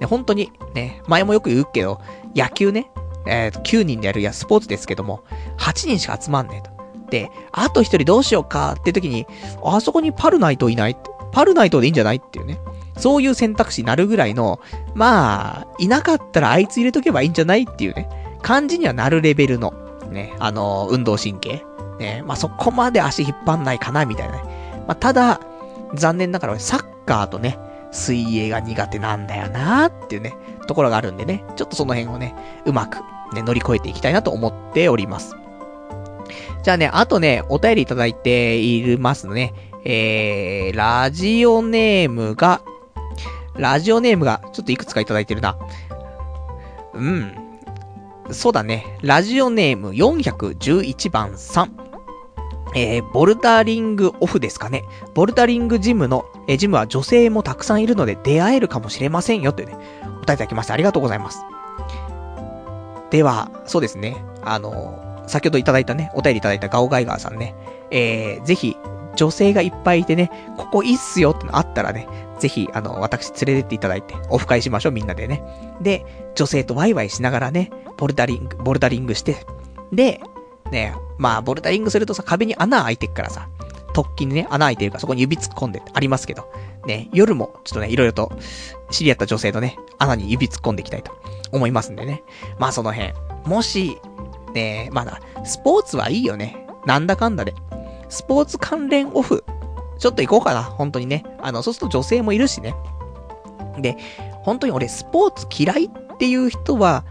[0.00, 2.00] ね、本当に、ね、前もよく言うけど、
[2.34, 2.90] 野球ね、
[3.26, 5.24] えー、9人でやるやスポーツですけども、
[5.58, 6.78] 8人しか集まんねえと。
[7.10, 9.26] で、あと1人どうしようかって時に、
[9.64, 10.96] あそこにパルナイトいない。
[11.32, 12.58] パルナイトでいいんじゃないっていうね。
[12.96, 14.60] そういう選択肢になるぐらいの、
[14.94, 18.08] まあ、いなかったらあいつ入れとけばいいんじゃないっていうね、
[18.42, 19.72] 感じにはなるレベルの、
[20.10, 21.64] ね、あの、運動神経。
[21.98, 24.42] ね、まあそこまで足引っ張んないかな、みたいなね。
[24.86, 25.40] まあただ、
[25.94, 27.58] 残念ながらサッカーとね、
[27.90, 32.34] 水泳が苦手なんだよなーっていうね、ところがあるんでね、ちょっとその辺をね、
[32.66, 32.98] うまく、
[33.34, 35.36] ね、乗り越えていきたいなと思っております。
[36.62, 39.54] じゃあね、あとね、お便りいただいていますね。
[39.84, 42.60] えー、ラジオネームが、
[43.54, 45.56] ラジオネームが、ちょっといくつかいただいてるな。
[46.94, 47.32] うん。
[48.30, 48.98] そうだね。
[49.02, 51.87] ラジオネーム411番3。
[52.74, 54.84] えー、ボルダリングオフですかね。
[55.14, 59.52] ボルダリングジムの、えー、ジムは女性もたくさんいるので出会えるかもしれませんよ。
[59.52, 59.76] というね、
[60.18, 61.44] お答えいただきましてありがとうございます。
[63.10, 64.22] では、そうですね。
[64.42, 67.54] あの、先ほどいただいたね、お便りいただいたガオガイガーさんね。
[67.90, 68.76] えー、ぜひ、
[69.16, 72.06] 女性がいっぱいいてね、ここいいっすよってのあったらね、
[72.38, 75.42] ぜひ、あの、私連れてっていただいて、オフ会しましょう、みんなでね。
[75.80, 76.04] で、
[76.34, 79.44] 女性とワイワイしながらね、ボルダリング、ボルダリングして、
[79.92, 80.20] で、
[80.70, 83.48] ね、まあ、ボルダリングするとさ、壁に穴開いてっからさ、
[83.94, 86.52] 突起にね、穴開いてるからそこに指突っ込んでありますけど、
[86.86, 88.32] ね、夜もちょっとね、いろいろと
[88.90, 91.12] 知り合った女性とね、穴に指突っ込んでいきたいと
[91.52, 92.22] 思いますんでね。
[92.58, 93.12] まあその辺、
[93.44, 93.98] もし、
[94.54, 96.66] ね、まだ、スポーツはいいよね。
[96.86, 97.54] なんだかんだで。
[98.08, 99.44] スポーツ関連オフ、
[99.98, 101.24] ちょっと行こうかな、本当にね。
[101.42, 102.74] あの、そうすると女性もいるしね。
[103.78, 103.96] で、
[104.42, 107.04] 本当に俺スポーツ嫌いっていう人は、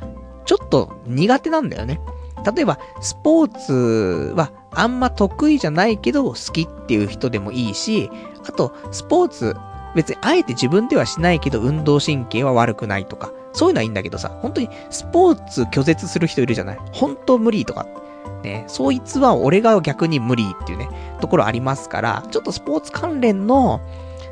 [0.45, 1.99] ちょっと苦手なんだよね。
[2.45, 8.09] 例えば、スポーツはあんま得意じゃないけど好きっていう人でもいいし、
[8.47, 9.55] あと、スポーツ、
[9.95, 16.79] 別にあえて自分ではしないけど運動神経は悪くないとか、そういうのはいいんだけどさ、本当にスポーツ拒絶する人いるじゃない？
[16.91, 17.85] 本当無理とか。
[18.43, 20.87] ね、そいつは俺が逆に無理っていうね、
[21.19, 23.81] ところありますから、ちょっとスポーツ関連の、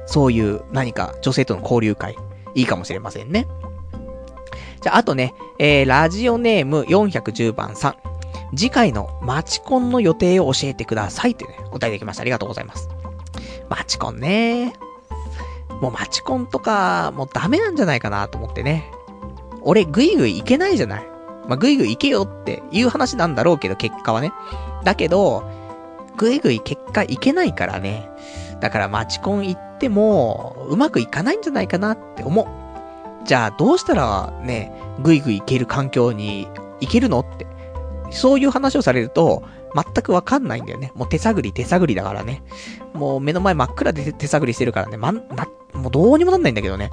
[0.05, 2.15] そういう何か女性との交流会、
[2.53, 3.47] いいかもしれませんね。
[4.85, 7.95] じゃあ、あとね、えー、ラジオネーム410番さん。
[8.55, 12.21] 次回のマチコンの予定を教えてくださいってね、お答えできました。
[12.21, 12.87] ありがとうございます。
[13.67, 14.73] マチコンね。
[15.81, 18.91] もうマチコンとか、もうダメなんじゃないかなと思ってね。
[19.63, 21.07] 俺、ぐいぐい行けないじゃない。
[21.47, 24.33] まあ、ぐいぐい行けよっていう話なんだろうけど、結果はね。
[24.83, 25.49] だけど、
[26.15, 28.07] ぐいぐい結果行けないからね。
[28.59, 32.64] だからマチコン行っても、うまくいかないんじゃないかなって思う。
[33.25, 34.71] じゃあ、どうしたらね、
[35.01, 36.47] ぐいぐい行ける環境に
[36.79, 37.47] 行けるのって。
[38.11, 39.43] そういう話をされると、
[39.75, 40.91] 全くわかんないんだよね。
[40.95, 42.43] もう手探り手探りだからね。
[42.93, 44.97] もう目の前真っ暗で手探りしてるからね。
[44.97, 45.21] ま、な、
[45.73, 46.91] もうどうにもなんないんだけどね。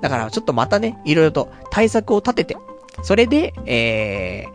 [0.00, 2.56] だからちょっとまたね、いろいろと対策を立てて、
[3.02, 4.46] それで、え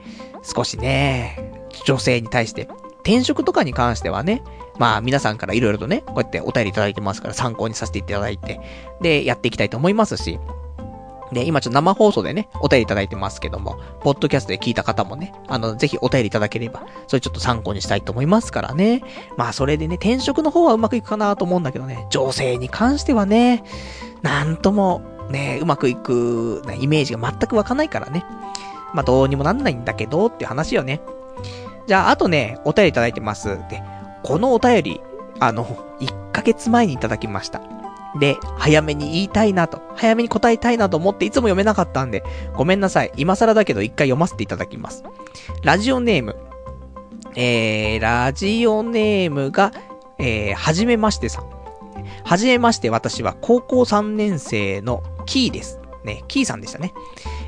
[0.44, 2.68] ー、少しね、女性に対して、
[3.02, 4.44] 転職とかに関してはね、
[4.78, 8.60] まあ皆さんからいろいろとね、こうやってお便りいただいてますから参考にさせていただいて、
[9.02, 10.40] で、やっていきたいと思いますし、
[11.34, 19.02] で、今ちょっと生放送でね、お便りいただいてますけども、ポッドキャストで聞いた方もね、あの、ぜひお便りいただければ、それちょっと参考にしたいと思いますからね。
[19.38, 23.64] まあそれでね、転職の方はうまくいくかなと思うんだけどね、女性に関してはね、
[24.22, 28.26] なんとも、ね、うまくいく、ね、イメージが全く湧かないからね。
[28.94, 31.02] まあどうにもなんないんだけどって話よね。
[31.88, 33.58] じゃあ、あとね、お便りいただいてます。
[33.70, 33.84] で、
[34.24, 35.02] このお便り、
[35.40, 35.66] あの、
[36.00, 37.62] 1ヶ月前にいただきました。
[38.20, 42.24] で、早めに言いたいなと、早めに答えたいなと思っていつも読めなかったんで、
[42.56, 43.12] ごめんなさい。
[43.18, 45.04] 今更だけど一回読ませていただきます。
[45.64, 46.36] ラジオネーム。
[47.36, 49.72] えー、ラジオネームが、
[50.20, 51.50] えー、はじめましてさん。
[52.24, 55.80] はじめまして私は高校3年生のキーです。
[56.04, 56.94] ね、キーさんでしたね。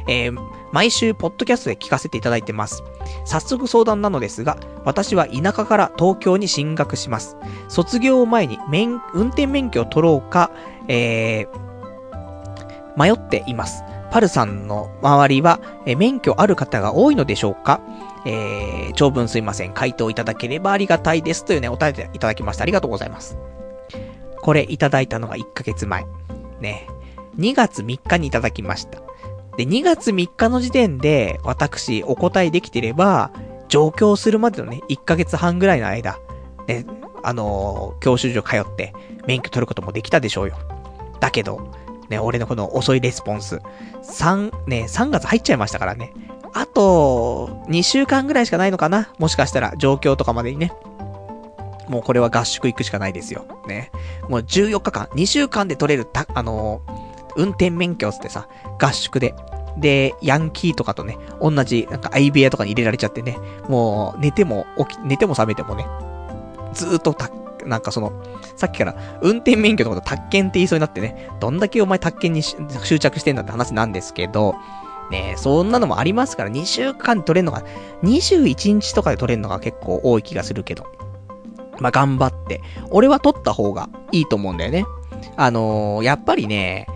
[0.07, 0.37] えー、
[0.75, 2.83] 毎週ポッドキャストで聞かせていただいてます。
[3.23, 7.37] 早速相談なのですが、私は田舎から東京に進学します。
[7.69, 10.51] 卒業を前に免、運転免許を取ろうか、
[10.89, 13.85] えー、迷っています。
[14.11, 17.79] パルさんの周りは、え免許ある方が多いのでしょうか？
[18.25, 19.73] えー、長文すいません。
[19.73, 21.45] 回答いただければありがたいです。
[21.45, 22.63] というね、お便りいただきました。
[22.63, 23.37] ありがとうございます。
[24.41, 26.05] これいただいたのが1ヶ月前。
[26.59, 26.85] ね。
[27.37, 29.05] 2月3日にいただきました。
[29.57, 33.31] で、2月3日の時点で、私、お答えできてれば、
[33.67, 36.19] 上京するまでのね、1ヶ月半ぐらいの間、
[36.67, 36.85] ね、
[37.23, 38.93] あのー、教習所通って、
[39.27, 40.57] 免許取ることもできたでしょうよ。
[41.19, 41.71] だけど、
[42.09, 43.61] ね、俺のこの遅いレスポンス、
[44.03, 46.13] 3、ね、3月入っちゃいましたからね。
[46.53, 50.71] あと、2週間ぐらいしかないのかなもしかしたら、上京とかまでにね。
[51.87, 53.45] もうこれは合宿行くしかないですよ。
[53.67, 53.91] ね。
[54.29, 57.04] もう14日間、2週間で取れるた、あのー
[57.35, 58.47] 運転免許つってさ、
[58.79, 59.35] 合宿で。
[59.77, 63.37] で、ヤンキーとかとね、同じ、なんか相部屋とかに入れられちゃってね、
[63.67, 65.85] もう、寝ても、起き、寝ても覚めてもね、
[66.73, 67.29] ずーっとた、
[67.65, 68.13] なんかその、
[68.55, 74.55] さっきから運転免許のこと宅建って言いそうになってね、どんだけお前宅建に執着してんだって話なんですけど、
[75.11, 77.63] ねそんなのもありますから、2週間取れるのが、
[78.03, 80.85] 21日とかで取れるのが結構多い気がするけど。
[81.79, 82.61] まあ、頑張って。
[82.89, 84.85] 俺は取った方がいいと思うんだよね。
[85.35, 86.87] あのー、やっぱりね、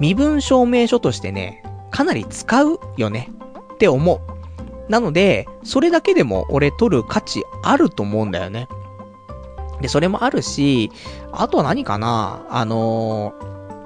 [0.00, 3.30] 身分証明書としてね、かなり使うよね
[3.74, 4.20] って思う。
[4.90, 8.68] なので、それだけでも俺取る価値あると思うんだよね。
[9.80, 10.90] で、それもあるし、
[11.32, 12.46] あとは何かな？
[12.48, 13.34] あの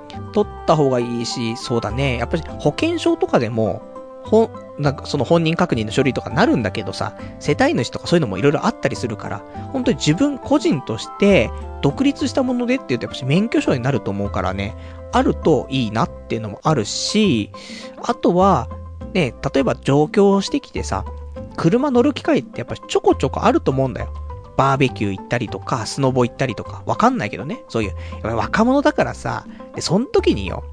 [0.09, 2.19] ー、取った方がいいし、そうだね。
[2.19, 3.82] やっぱり保険証とかでも、
[4.23, 9.43] ほ、なんかその本人確認の書類とかなるんだけどさ、世帯主とかそういうのもいろいろあったりするから、
[9.73, 11.51] 本当に自分個人として
[11.81, 14.77] 独立したものでって言うとやっぱし免許証になると思うからね、
[15.12, 17.51] あるといいなっていうのもあるし、
[18.03, 18.69] あとは、
[19.12, 21.05] ね、例えば上京してきてさ、
[21.57, 24.12] 車乗る機会ってやっぱちょこちょこあると思うんだよ。
[24.57, 27.65] バーベキュー行ったりとか、スノボ行ったりとか、わかんないけどね。
[27.69, 30.65] そういう、若者だからさ、で、その時によ、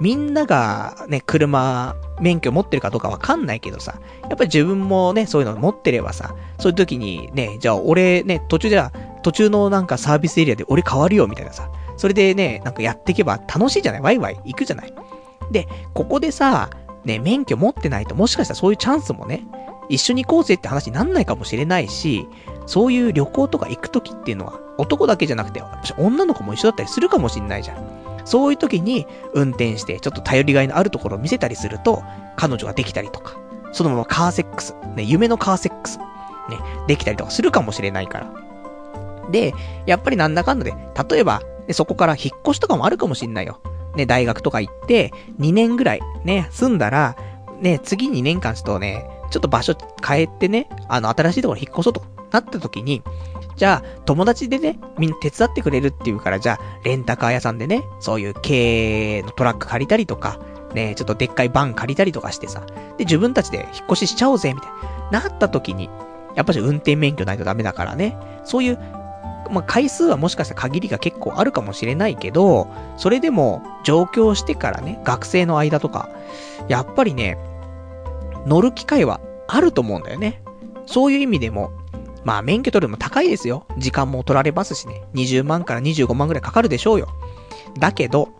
[0.00, 8.92] みんながね、車、免許持ってるかどうかわかんないけどさ、やっぱり自分もね、そういうの持ってればさ、そういう時にね、じゃあ俺ね、途中じゃ、
[9.22, 14.00] 途中のなんかサービスエリアで俺変わるよみたいなさ、それでね、なんかやっていけば楽しいじゃない？
[14.00, 14.92] ワイワイ行くじゃない？
[15.50, 16.70] で、ここでさ、
[17.04, 19.46] ね、免許持ってないともしかしたらそういうチャンスもね、
[19.88, 22.26] 一緒に行こうぜって話になんないかもしれないし、
[22.66, 25.62] そういう旅行とか行くときっていうのは、男だけじゃなくて、
[25.96, 28.22] 女の子も一緒だったりするかもしんないじゃん。
[28.24, 32.02] そういう時に運転してちょっと頼りがいのあるところを見せたりすると、
[32.34, 33.38] 彼女ができたりとか、
[33.72, 36.04] そのままカーセックス、ね、夢のカーセックス、ね、
[36.88, 38.32] できたりとかするかもしれないから。
[39.30, 39.54] で、
[39.86, 40.74] やっぱりなんだかんだで、
[41.08, 43.60] 例えば、ね、そこから引っ越しとかもあるかもしんないよ。
[43.96, 47.16] ね、大学とか行って、2年ぐらい、ね、住んだら、
[47.60, 49.76] ね、次2年間ちょっとね、ちょっと場所
[50.06, 53.02] 変えてね、あの、新しいところ引っ越そうとなった時に、
[53.56, 60.38] じゃあ、友達でね、みんな手伝ってくれるっていうから、じゃあ、レンタカー屋さんでね、そういう軽のトラック借りたりとか、
[60.74, 62.66] ね、ちょっとでっかいバン借りたりとかしてさ、
[62.98, 64.70] で、自分たちで引っ越ししちゃおうぜ、みたい
[65.10, 65.22] な。
[65.22, 65.88] なった時に、
[66.34, 68.78] やっぱし運転免許ないとダメだからね、そういう、
[69.50, 76.08] まあ、回数はもしかしたら限りが結構あるかもしれないけど、それでも、上京してからね、学生の間とか、
[76.68, 77.38] やっぱりね、
[78.46, 80.42] 乗る機会はあると思うんだよね。
[80.86, 81.72] そういう意味でも、
[82.24, 83.66] まあ免許取るのも高いですよ。
[83.78, 85.04] 時間も取られますしね。
[85.14, 87.08] 20万から25万ぐらいかかるでしょうよ。
[87.78, 88.30] だけど、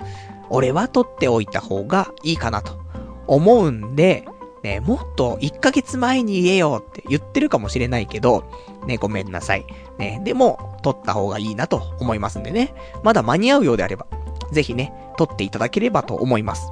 [0.49, 2.79] 俺は取っておいた方がいいかなと
[3.27, 4.25] 思うんで、
[4.63, 8.45] ね、もっと1ヶ月前に言えよって言ってるかもしれないけど、
[8.87, 9.65] ね、ごめんなさい。
[9.99, 12.73] ね、でも、取った方がいいなと思いますんでね。
[13.03, 14.07] まだ間に合うようであれば、
[14.53, 16.71] ぜひね、取っていただければと思います。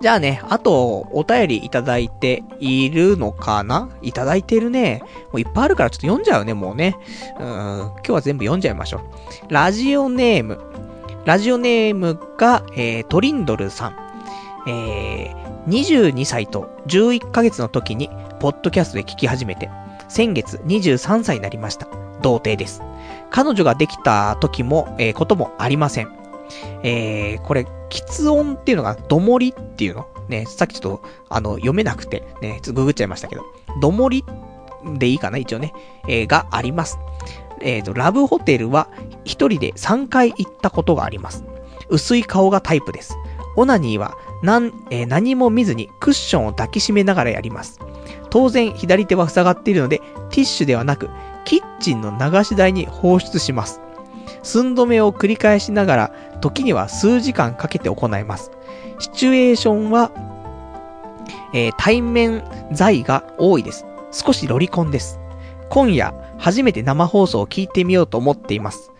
[0.00, 3.88] じゃあね、あと、お便りいただいているのかな？
[4.00, 5.02] いただいてるね。
[5.32, 6.96] もういっぱいあるからちょっと読んじゃうね、もうね。
[7.40, 9.52] うん、今日は全部読んじゃいましょう。
[9.52, 10.60] ラジオネーム。
[11.24, 13.96] ラジオネームが、えー、トリンドルさん。
[14.68, 19.68] えー、22歳と11ヶ月の時に、ポッドキャストで聞き始めて、
[20.08, 22.07] 先月23歳になりました。
[22.22, 22.82] 童貞です。
[23.30, 26.08] 彼女ができた時も、えー、こともありません。
[26.82, 30.06] えー、これ、喫音っていうのが、どもりっていうの？
[30.28, 33.42] ね、さっきちょっと、あの、読めなくて、ね、ちょっとググっちゃいましたけど、
[33.80, 34.24] どもり
[34.96, 35.38] でいいかな？
[35.38, 35.72] 一応ね、
[36.06, 36.98] えー、があります。
[37.60, 38.88] えっ、ー、と、ラブホテルは、
[39.24, 41.44] 一人で3回行ったことがあります。
[41.88, 43.16] 薄い顔がタイプです。
[43.56, 47.80] オナニーは、なん、えー、何も見ずにクッションを抱きしめながらやります。
[48.30, 51.10] 当然、左手は塞がっているので、ティッシュではなく、
[51.48, 53.80] キッチンの流し台に放出します。
[54.42, 56.12] 寸止めを繰り返しながら、
[56.42, 58.50] 時には数時間かけて行います。
[58.98, 60.12] シチュエーションは、
[61.54, 63.86] えー、対面在が多いです。
[64.12, 65.20] 少しロリコンです。
[65.70, 68.92] 今夜、初めて生放送を聞いてみようと思っています。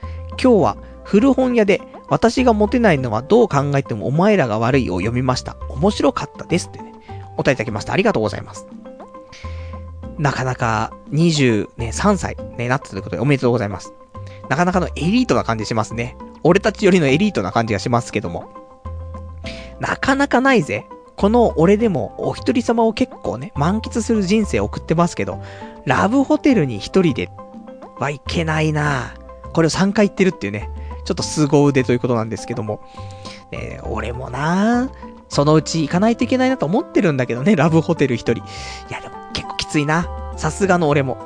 [0.42, 5.58] 今日は、古本屋で、私がモテないのはどう考えてもお前らが悪いを読みました。
[5.68, 6.94] 面白かったですってね。
[7.36, 7.92] お答えいただきました。
[7.92, 8.66] ありがとうございます。
[10.18, 13.92] なかなか23、ね、歳、ね、なったということでおめでとうございます。
[14.48, 16.16] なかなかのエリートな感じしますね。
[16.42, 18.48] 俺たちよりのエリートな感じがしますけども。
[19.80, 20.86] なかなかないぜ。
[21.16, 25.42] この俺でもお一人様を結構ね、満喫する人生送ってますけど、
[25.84, 27.30] ラブホテルに一人で
[27.98, 29.14] はいけないな
[29.52, 30.70] これを3回言ってるっていうね、
[31.04, 32.80] ちょっと凄腕ということなんですけども。
[33.50, 34.90] ね、俺もな
[35.28, 38.34] そのうち行かないといけないなと思ってるんだけどね、ラブホテル一人。
[38.34, 38.42] い
[38.90, 40.08] やでも結構きついな。
[40.36, 41.16] さすがの俺も。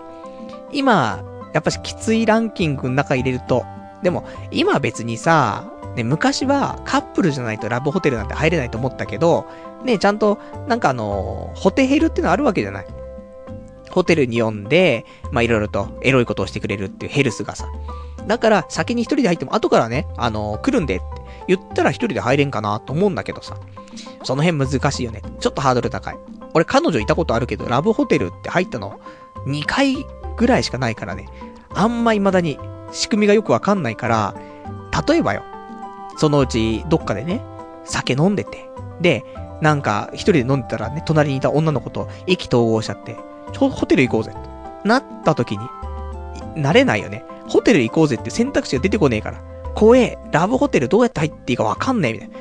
[0.70, 1.22] 今、
[1.54, 3.64] やっぱしきついランキングの中入れると、
[4.02, 9.46] でも、今別にさ、ね、昔はカップルじゃないとラブホテルなんて入れないと思ったけど、
[9.84, 12.86] ね、ちゃんと、なんかあの、ホテヘルってのあるわけじゃない。
[13.90, 17.66] ホテルに呼んで、まあ、いろいろとエロいことをしてくれるっていうヘルスがさ。
[18.26, 21.04] だから、先に一人で入っても後からね、あの、来るんでって
[21.48, 23.56] 言ったら一人で入れんかなと思うんだけどさ。
[24.24, 25.22] その辺難しいよね。
[25.40, 26.18] ちょっとハードル高い。
[26.54, 29.00] 俺彼女いたことあるけど、ラブホテルって入ったの
[29.46, 29.96] 2回
[30.36, 31.28] ぐらいしかないからね。
[31.74, 32.58] あんま未だに
[32.92, 34.34] 仕組みがよくわかんないから、
[35.06, 35.42] 例えばよ、
[36.16, 37.42] そのうちどっかでね、
[37.84, 38.68] 酒飲んでて、
[39.00, 39.24] で、
[39.60, 43.16] なんか一人で飲んでたらね、隣にいた女の子と意気投合しちゃって、
[43.52, 45.66] ちょ、ホテル行こうぜ、となった時に、
[46.56, 47.24] なれないよね。
[47.48, 49.42] ホテル行こうぜって選択肢が出てこねえから。
[49.74, 52.36] 怖え、ラブホテルどうやって入っていいかわかんないみたいな。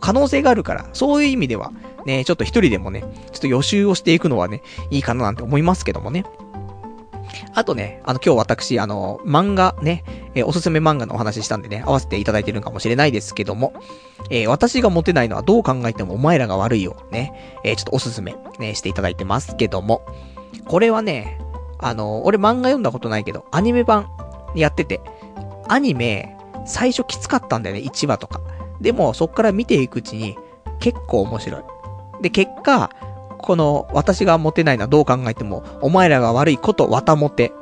[0.00, 1.72] 可能性があるから、そういう意味では、
[2.06, 3.02] ね、ちょっと一人でもね、
[3.32, 6.24] ちょっと予習をしていくのはね、いいかななんて思いますけどもね。
[7.54, 10.04] あとね、あの、今日私、あの、漫画ね、
[10.34, 13.74] えー、おすすめ漫画のお話ししたんでね、合わせていただいてるかもしれないですけども、
[14.30, 20.06] えー、私がモテないのはどう考えてもお前らが悪いよ、ね、えー、ちょっとおすすめ、ね、していただいてますけども、
[20.66, 21.38] これはね、
[21.78, 24.08] あの俺漫画読んだことないけど、アニメ版
[24.54, 25.00] やってて、
[25.68, 28.40] アニメ、最初きつかったんだよね、1話とか。
[28.80, 30.36] でも、そっから見ていくうちに、
[30.80, 31.62] 結構面白い。
[32.20, 32.90] で、結果、
[33.38, 37.52] この、私がモテないのはどう考えても、お前らが悪いこと、わたモテ。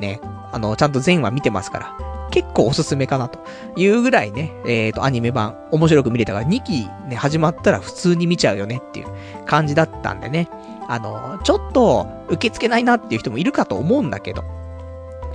[0.00, 0.20] ね、
[0.52, 3.38] あの、ちゃんと全話見てますから、結構おすすめかなと
[3.76, 9.06] いうぐらいね、えっ、ー、と、アニメ版、面白く見れたから、2期ね、始まったら普通に見ちゃうよねっていう
[9.46, 10.48] 感じだったんでね、
[10.88, 14.44] あの、ちょっと、受け付けないなっていう人もいるかと思うんだけど、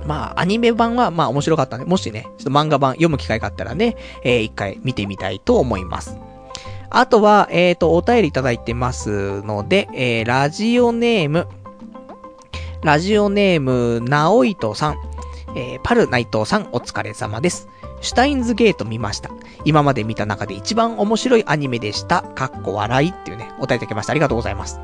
[0.06, 6.18] まあ、アニメ版は、まあ面白かったんで、もしね、ちょっと漫画版読む機会があったらね、えー、一回見てみたいと思います。
[6.96, 11.48] あとは、えっ、ー、と、お便りいただいてますので、えー、ラジオネーム、
[12.84, 14.96] ラジオネーム、ナオイトさん、
[15.56, 17.68] えー、パルナイトさん、お疲れ様です。
[18.00, 19.30] シュタインズゲート見ました。
[19.64, 22.22] 今まで見た中で一番面白いアニメでした。
[22.22, 24.12] かっこ笑いっていうね、お便りいただきました。
[24.12, 24.78] ありがとうございます。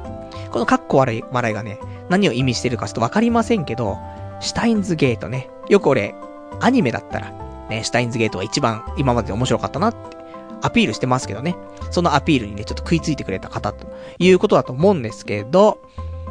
[0.51, 1.79] このかっこ笑い、笑いがね、
[2.09, 3.99] 何を意味してるかちょっとわかりませんけど、
[4.41, 5.49] シュタインズゲートね。
[5.69, 6.17] よく俺、
[6.59, 7.31] アニメだったら、
[7.69, 10.20] ね、シュタインズゲートは一番今までで面白かったなって
[10.63, 11.57] アピールしてますけどね。
[11.91, 13.87] そのアピールにね、ちょっと食いついてくれた方と
[14.19, 15.83] いうことだと思うんですけど、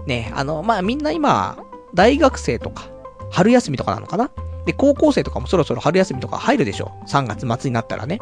[0.06, 1.58] ね、あの、まあ、みんな今、
[1.94, 2.90] 大学生とか、
[3.32, 4.32] 春休みとかなのかな？
[4.66, 8.20] で、高校生とかもそろそろ春休みとか入るでしょ ?3 月末になったらね。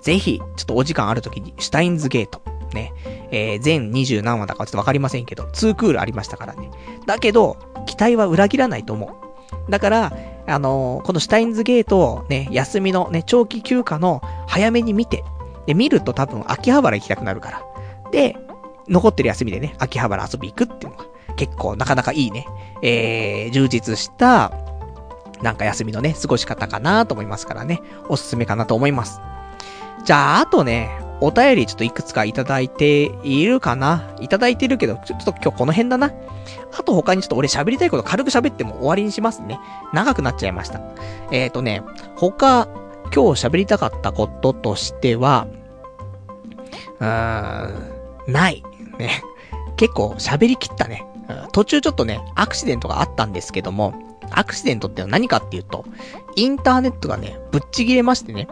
[0.00, 2.42] ぜひ、ちょっとお時間ある時に、シュタインズゲート、
[2.74, 2.92] ね、
[3.30, 6.70] えー、全20何話だかちょっとわかりませんけど、2クールありましたからね。
[7.06, 7.56] だけど、
[7.86, 9.70] 期待は裏切らないと思う。
[9.70, 10.12] だから、
[10.46, 15.24] あのー、このシュタインズゲートをね、休みのね、長期休暇の早めに見て、
[15.66, 17.62] で、見ると多分秋葉原行きたくなるから。
[18.10, 18.36] で、
[18.88, 21.06] 残ってる休みでね、秋葉原遊び行くっていうのが
[21.36, 22.46] 結構なかなかいいね、
[22.82, 24.52] えー、充実した、
[25.42, 29.20] なんか休みのね、過ごし方かなと思いますからね、おすすめかなと思います。
[30.04, 30.90] じゃあ、あとね、
[31.22, 34.14] お便りちょっといくつかいただいているかな？
[34.20, 36.12] いただいてるけど、ちょっと今日この辺だな。
[36.76, 39.60] あと他にちょっと俺喋りたいこと軽く喋っても終わりにしますね。
[39.92, 40.80] 長くなっちゃいました。
[41.30, 41.82] えっ、ー、とね、
[42.16, 42.66] 他、
[43.14, 45.46] 今日喋りたかったこととしては、
[46.98, 48.64] うーん、ない。
[48.98, 49.22] ね。
[49.76, 51.06] 結構喋りきったね。
[51.52, 53.94] 途中ちょっとね、アクシデントがあったんですけども、
[54.30, 55.84] アクシデントってのは何かっていうと、
[56.34, 58.48] インターネットがね、ぶっちぎれましてね。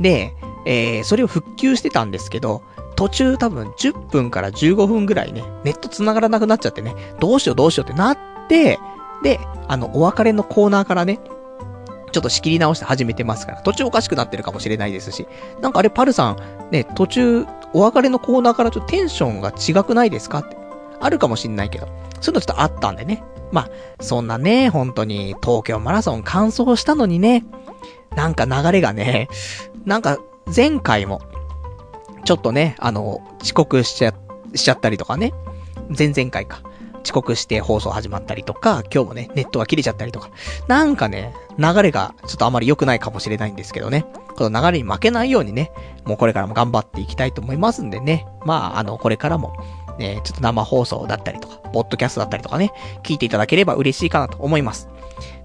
[0.00, 0.34] で、
[0.64, 2.62] えー、それを復旧してたんですけど、
[2.96, 8.18] 途中多分10分から15分ぐらいね、ネット繋がらなくなっちゃってね、どうしようどうしようってなっ
[8.48, 8.78] て、
[9.22, 11.20] で、あの、お別れのコーナーからね、
[12.12, 15.26] ちょっと仕切り直して始めてますから、途中おかしくなってるかもしれないですし、
[15.60, 16.36] なんかあれパルさん、
[16.70, 20.56] ね、途中、お別れのコーナーからちょっとテンションが違くないですかって、
[21.00, 21.96] あるかもしんないけど、そうい
[22.30, 23.24] うのちょっとあったんでね。
[23.50, 23.70] まあ、
[24.00, 27.44] そんなね、本当に東京マラソン完走したのにね、
[28.14, 29.28] なんか流れがね、
[29.84, 31.20] なんか前回も、
[32.24, 34.14] ちょっとね、あの、遅刻しちゃ、
[34.54, 35.32] しちゃったりとかね。
[35.96, 36.62] 前々回か。
[37.04, 40.30] 遅刻して放送始まったりとか、今日もね、ネットが切れちゃったりとか。
[40.68, 44.06] なんかね、流れがちょっとあまり良くないかもしれないんですけどね。
[44.36, 45.72] この流れに負けないようにね、
[46.04, 48.26] もうこれからも頑張っていきたいと思いますんでね。
[48.44, 49.52] まあ、あの、これからも、
[49.98, 54.88] ね、ちょっと生放送だったりとか、ポッドキャストだったりとかね、聞いていただければ嬉しいかなと思います。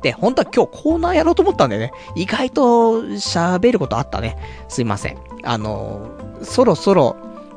[0.01, 4.37] で、本当は今日コーナーやろうと思ったんでね、意外と喋ることあったね。
[4.67, 5.17] すいません。
[5.43, 6.09] あの
[6.43, 7.15] そろそろ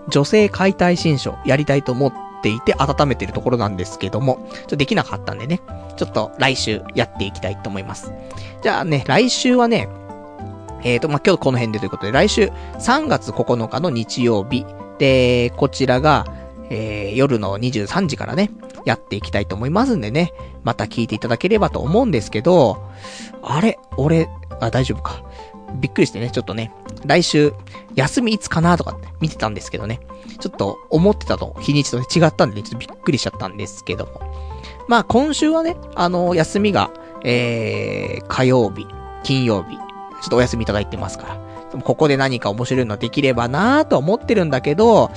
[0.08, 2.12] 女性解体新書やりたいと思っ
[2.42, 5.60] ていて温めてるところなんですけども、ちょっとできなかったんでね、
[5.96, 8.12] ちょっと来週やっていきたいと思います。
[8.62, 9.88] じゃあね、来週はね、
[10.82, 14.64] え、ー、と、まあ、今日この辺でということで、来週3月9日の日曜日、
[14.98, 16.26] で、こちらが、
[16.70, 18.50] えー、夜の23時からね、
[18.86, 20.32] やっていきたいと思いますんでね、
[20.62, 22.82] また聞いていただければと思うんですけど、
[23.42, 24.28] あれ俺、
[24.60, 25.22] あ、大丈夫か。
[25.74, 26.72] びっくりしてね、ちょっとね、
[27.04, 27.52] 来週、
[27.94, 30.00] 休みいつかなとかって見てたんですけどね、
[30.40, 34.20] ちょっと思ってたと日にちと、違ったんでね、ちょっとびっくりしちゃったんですけども。
[34.88, 36.90] まあ今週はね、あの、休みが、
[37.24, 38.86] えー、火曜日、
[39.22, 41.40] 金曜日、ちょっとお休みいただいてますか
[41.74, 45.10] ら、ここで何か面白いのできればなーと思ってるんだけど、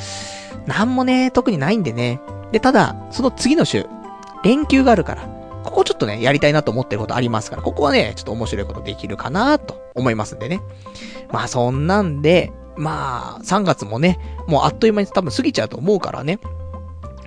[0.65, 2.19] なんもね、特にないんでね。
[2.52, 3.85] で、ただ、その次の週、
[4.44, 5.23] 連休があるから、
[5.64, 10.61] ここちょっとね、やりたいなと思ってることありますから、ここはね、ちょっと面白いことできるかなと思いますんでね。
[11.31, 16.40] まあそんなんで、まあ、3月もね、もうあっという間に多分過ぎちゃうと思うからね。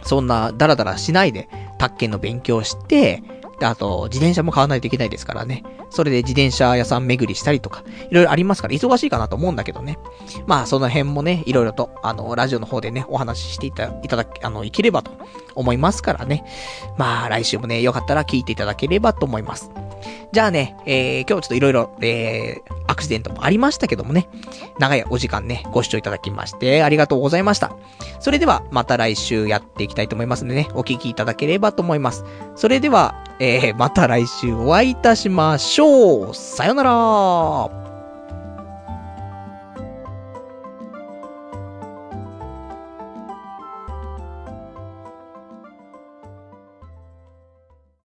[0.02, 1.48] そんな、ダラダラしないで、
[1.78, 3.22] 宅建の勉強して、
[3.58, 5.64] で、あと、自転車も買わないといけないですからね。
[5.96, 9.98] それで自転車屋さん巡りしたりとか、いろいろありますから、忙しいかなと思うんだけどね。
[10.46, 15.10] まあ、その辺もね、いろいろと、あの、ラジオの方でね、お話ししていたいただき、あの、いければと
[15.54, 16.44] 思いますからね。
[16.98, 19.70] まあ、来週もね、よかったら聞いていただければと思います。
[20.32, 24.28] じゃあね、えー、今日ちょっといろいろ、えー、アクシデントもありましたけどもね、
[24.78, 27.74] 長いお時間ね、ご視聴いただきまして、ありがとうございました。
[28.20, 32.24] それでは、また来週やっていきたいと思いますのでね、お聞きいただければと思います。
[32.54, 36.34] それでは、えー、また来週お会いいたしましょうょう。
[36.34, 37.70] さよなら